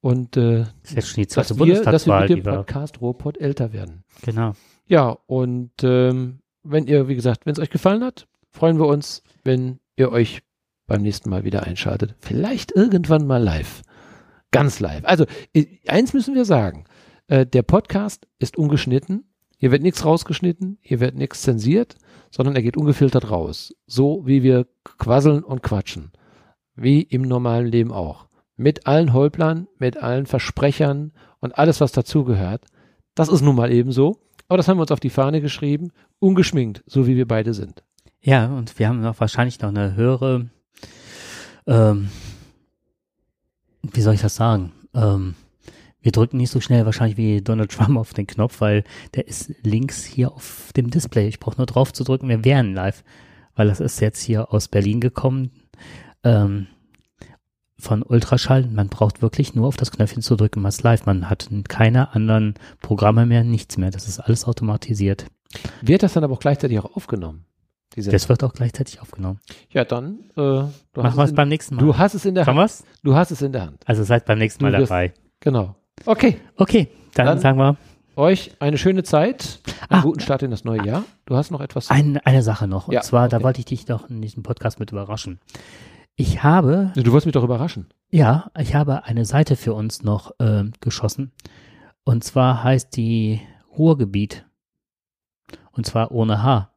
und 0.00 0.36
äh, 0.36 0.66
Das 0.82 0.90
ist 0.90 0.96
jetzt 0.96 1.08
schon 1.08 1.22
die 1.22 1.34
dass, 1.34 1.58
wir, 1.58 1.82
dass 1.82 2.06
wir 2.06 2.20
mit 2.20 2.30
dem 2.30 2.42
Podcast 2.42 3.00
Ruhrpott 3.00 3.38
älter 3.38 3.72
werden. 3.72 4.04
genau. 4.22 4.52
Ja, 4.86 5.16
und 5.26 5.72
ähm, 5.82 6.40
wenn 6.62 6.86
ihr, 6.86 7.08
wie 7.08 7.14
gesagt, 7.14 7.46
wenn 7.46 7.52
es 7.52 7.58
euch 7.58 7.70
gefallen 7.70 8.04
hat, 8.04 8.26
freuen 8.50 8.78
wir 8.78 8.86
uns, 8.86 9.22
wenn 9.42 9.80
ihr 9.96 10.10
euch 10.12 10.42
beim 10.86 11.02
nächsten 11.02 11.30
Mal 11.30 11.44
wieder 11.44 11.62
einschaltet. 11.62 12.14
Vielleicht 12.18 12.72
irgendwann 12.72 13.26
mal 13.26 13.42
live. 13.42 13.82
Ganz 14.50 14.80
live. 14.80 15.04
Also, 15.04 15.24
eins 15.86 16.12
müssen 16.12 16.34
wir 16.34 16.44
sagen. 16.44 16.84
Äh, 17.26 17.46
der 17.46 17.62
Podcast 17.62 18.26
ist 18.38 18.56
ungeschnitten. 18.56 19.24
Hier 19.56 19.70
wird 19.70 19.82
nichts 19.82 20.04
rausgeschnitten, 20.04 20.78
hier 20.82 21.00
wird 21.00 21.14
nichts 21.14 21.40
zensiert, 21.40 21.96
sondern 22.30 22.54
er 22.54 22.62
geht 22.62 22.76
ungefiltert 22.76 23.30
raus. 23.30 23.74
So 23.86 24.26
wie 24.26 24.42
wir 24.42 24.66
quasseln 24.98 25.42
und 25.42 25.62
quatschen. 25.62 26.12
Wie 26.76 27.00
im 27.00 27.22
normalen 27.22 27.66
Leben 27.66 27.92
auch. 27.92 28.26
Mit 28.56 28.86
allen 28.86 29.12
Holplern, 29.12 29.68
mit 29.78 29.96
allen 29.96 30.26
Versprechern 30.26 31.12
und 31.40 31.56
alles, 31.56 31.80
was 31.80 31.92
dazugehört. 31.92 32.66
Das 33.14 33.28
ist 33.28 33.40
nun 33.40 33.56
mal 33.56 33.72
eben 33.72 33.90
so. 33.90 34.18
Aber 34.48 34.56
das 34.56 34.68
haben 34.68 34.78
wir 34.78 34.82
uns 34.82 34.90
auf 34.90 35.00
die 35.00 35.10
Fahne 35.10 35.40
geschrieben. 35.40 35.90
Ungeschminkt, 36.18 36.82
so 36.86 37.06
wie 37.06 37.16
wir 37.16 37.26
beide 37.26 37.54
sind. 37.54 37.82
Ja, 38.20 38.46
und 38.46 38.78
wir 38.78 38.88
haben 38.88 39.00
noch 39.00 39.20
wahrscheinlich 39.20 39.60
noch 39.60 39.68
eine 39.68 39.96
höhere, 39.96 40.48
ähm, 41.66 42.08
wie 43.82 44.00
soll 44.00 44.14
ich 44.14 44.22
das 44.22 44.36
sagen? 44.36 44.72
Ähm, 44.94 45.34
wir 46.00 46.12
drücken 46.12 46.36
nicht 46.36 46.50
so 46.50 46.60
schnell 46.60 46.84
wahrscheinlich 46.84 47.16
wie 47.16 47.40
Donald 47.40 47.70
Trump 47.70 47.98
auf 47.98 48.12
den 48.12 48.26
Knopf, 48.26 48.60
weil 48.60 48.84
der 49.14 49.26
ist 49.26 49.54
links 49.62 50.04
hier 50.04 50.32
auf 50.32 50.70
dem 50.76 50.90
Display. 50.90 51.28
Ich 51.28 51.40
brauche 51.40 51.56
nur 51.56 51.66
drauf 51.66 51.92
zu 51.92 52.04
drücken, 52.04 52.28
wir 52.28 52.44
wären 52.44 52.74
live. 52.74 53.02
Weil 53.56 53.68
das 53.68 53.80
ist 53.80 54.00
jetzt 54.00 54.20
hier 54.20 54.52
aus 54.52 54.68
Berlin 54.68 55.00
gekommen, 55.00 55.50
ähm, 56.24 56.66
von 57.84 58.02
Ultraschall. 58.02 58.66
Man 58.66 58.88
braucht 58.88 59.22
wirklich 59.22 59.54
nur 59.54 59.66
auf 59.68 59.76
das 59.76 59.90
Knöpfchen 59.92 60.22
zu 60.22 60.34
drücken, 60.36 60.60
man 60.62 60.70
ist 60.70 60.82
live. 60.82 61.06
Man 61.06 61.30
hat 61.30 61.48
keine 61.68 62.12
anderen 62.14 62.54
Programme 62.80 63.26
mehr, 63.26 63.44
nichts 63.44 63.76
mehr. 63.76 63.90
Das 63.90 64.08
ist 64.08 64.18
alles 64.18 64.44
automatisiert. 64.46 65.26
Wird 65.82 66.02
das 66.02 66.14
dann 66.14 66.24
aber 66.24 66.34
auch 66.34 66.40
gleichzeitig 66.40 66.78
auch 66.80 66.96
aufgenommen? 66.96 67.44
Das 67.96 68.28
wird 68.28 68.42
auch 68.42 68.52
gleichzeitig 68.52 69.00
aufgenommen. 69.00 69.38
ja, 69.70 69.84
dann, 69.84 70.18
äh, 70.30 70.32
du, 70.34 70.70
Machen 70.96 71.16
wir 71.16 71.22
es 71.24 71.32
beim 71.32 71.48
nächsten 71.48 71.76
Mal. 71.76 71.82
du 71.84 71.96
hast 71.96 72.14
es 72.14 72.24
in 72.24 72.34
der 72.34 72.44
Kann 72.44 72.56
Hand. 72.56 72.64
wir's? 72.64 72.84
Du 73.04 73.14
hast 73.14 73.30
es 73.30 73.40
in 73.40 73.52
der 73.52 73.62
Hand. 73.66 73.82
Also 73.86 74.02
seid 74.02 74.24
beim 74.24 74.38
nächsten 74.38 74.64
Mal 74.64 74.72
wirst- 74.72 74.90
dabei. 74.90 75.12
Genau. 75.38 75.76
Okay. 76.04 76.38
Okay, 76.56 76.88
dann, 77.14 77.26
Dann- 77.26 77.38
sagen 77.38 77.58
wir 77.58 77.76
Euch 78.16 78.52
eine 78.60 78.78
schöne 78.78 79.02
Zeit. 79.02 79.60
Einen 79.88 80.00
Ah. 80.00 80.02
guten 80.02 80.20
Start 80.20 80.42
in 80.44 80.50
das 80.52 80.62
neue 80.64 80.84
Jahr. 80.86 81.04
Du 81.26 81.34
hast 81.36 81.50
noch 81.50 81.60
etwas. 81.60 81.90
ein, 81.90 82.16
eine 82.18 82.42
Sache 82.42 82.68
noch. 82.68 82.86
Und 82.88 82.94
Ja, 82.94 83.00
zwar, 83.00 83.28
da 83.28 83.38
okay. 83.38 83.44
wollte 83.44 83.58
ich 83.60 83.64
dich 83.66 83.84
doch 83.86 84.08
in 84.08 84.22
diesem 84.22 84.42
Podcast 84.44 84.78
mit 84.80 84.92
überraschen. 84.92 85.40
Ich 86.16 86.42
habe, 86.42 86.92
Du 86.94 87.10
wolltest 87.10 87.26
mich 87.26 87.32
doch 87.32 87.42
überraschen. 87.44 87.88
ja, 88.10 88.50
ich 88.58 88.74
habe 88.74 89.04
eine 89.04 89.24
Seite 89.24 89.56
für 89.56 89.74
uns 89.74 90.02
noch 90.02 90.32
ähm, 90.38 90.72
geschossen. 90.80 91.32
Und 92.04 92.22
zwar 92.22 92.62
heißt 92.62 92.96
die 92.96 93.40
Ruhrgebiet. 93.76 94.46
Und 95.72 95.86
zwar 95.86 96.12
ohne 96.12 96.42
H. 96.42 96.70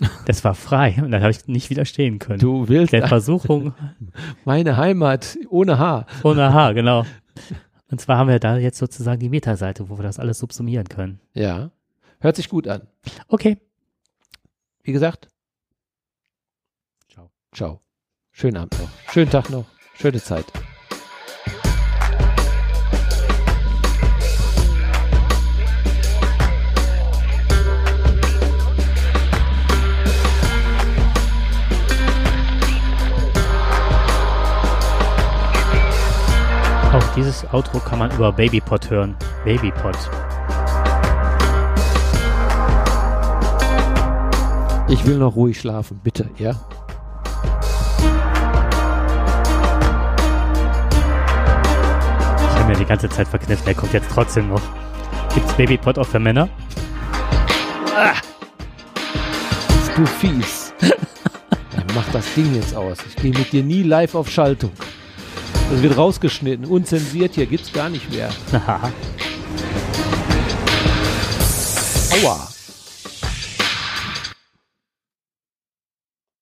Das 0.26 0.44
war 0.44 0.54
frei 0.54 0.94
und 1.02 1.10
dann 1.10 1.22
habe 1.22 1.32
ich 1.32 1.46
nicht 1.48 1.70
widerstehen 1.70 2.18
können. 2.20 2.38
Du 2.38 2.68
willst 2.68 2.92
Der 2.92 3.08
Versuchung 3.08 3.74
meine 4.44 4.76
Heimat 4.76 5.36
ohne 5.50 5.78
Haar. 5.78 6.06
ohne 6.22 6.52
H, 6.54 6.72
genau. 6.72 7.04
Und 7.90 8.00
zwar 8.00 8.16
haben 8.18 8.28
wir 8.28 8.38
da 8.38 8.56
jetzt 8.58 8.78
sozusagen 8.78 9.18
die 9.20 9.28
Metaseite, 9.28 9.88
wo 9.90 9.98
wir 9.98 10.02
das 10.04 10.18
alles 10.20 10.38
subsumieren 10.38 10.88
können. 10.88 11.20
Ja. 11.34 11.70
Hört 12.20 12.36
sich 12.36 12.48
gut 12.48 12.68
an. 12.68 12.86
Okay. 13.26 13.58
Wie 14.82 14.92
gesagt, 14.92 15.28
Ciao. 17.10 17.30
Ciao. 17.52 17.80
Schönen 18.40 18.56
Abend 18.56 18.78
noch. 18.78 18.88
Schönen 19.12 19.30
Tag 19.32 19.50
noch. 19.50 19.64
Schöne 20.00 20.22
Zeit. 20.22 20.44
Auch 36.92 37.14
dieses 37.16 37.44
Outro 37.52 37.80
kann 37.80 37.98
man 37.98 38.12
über 38.12 38.30
Babypod 38.30 38.88
hören. 38.88 39.16
Babypod. 39.44 39.96
Ich 44.88 45.04
will 45.04 45.18
noch 45.18 45.34
ruhig 45.34 45.58
schlafen, 45.58 45.98
bitte, 46.04 46.30
ja? 46.38 46.54
Ganze 52.88 53.08
Zeit 53.08 53.28
verkniffen, 53.28 53.64
der 53.66 53.74
kommt 53.74 53.92
jetzt 53.92 54.08
trotzdem 54.12 54.48
noch. 54.48 54.62
Gibt's 55.34 55.52
Babypod 55.52 55.98
auch 55.98 56.06
für 56.06 56.18
Männer? 56.18 56.48
Bist 59.68 59.92
du 59.96 60.06
fies. 60.06 60.72
Dann 60.80 61.86
mach 61.94 62.08
das 62.12 62.24
Ding 62.34 62.54
jetzt 62.54 62.74
aus. 62.74 62.98
Ich 63.06 63.16
gehe 63.16 63.32
mit 63.32 63.52
dir 63.52 63.62
nie 63.62 63.82
live 63.82 64.14
auf 64.14 64.30
Schaltung. 64.30 64.72
Das 65.70 65.82
wird 65.82 65.96
rausgeschnitten, 65.98 66.64
unzensiert 66.64 67.34
hier, 67.34 67.44
gibt's 67.46 67.72
gar 67.72 67.90
nicht 67.90 68.10
mehr. 68.10 68.30
Aua. 72.24 72.48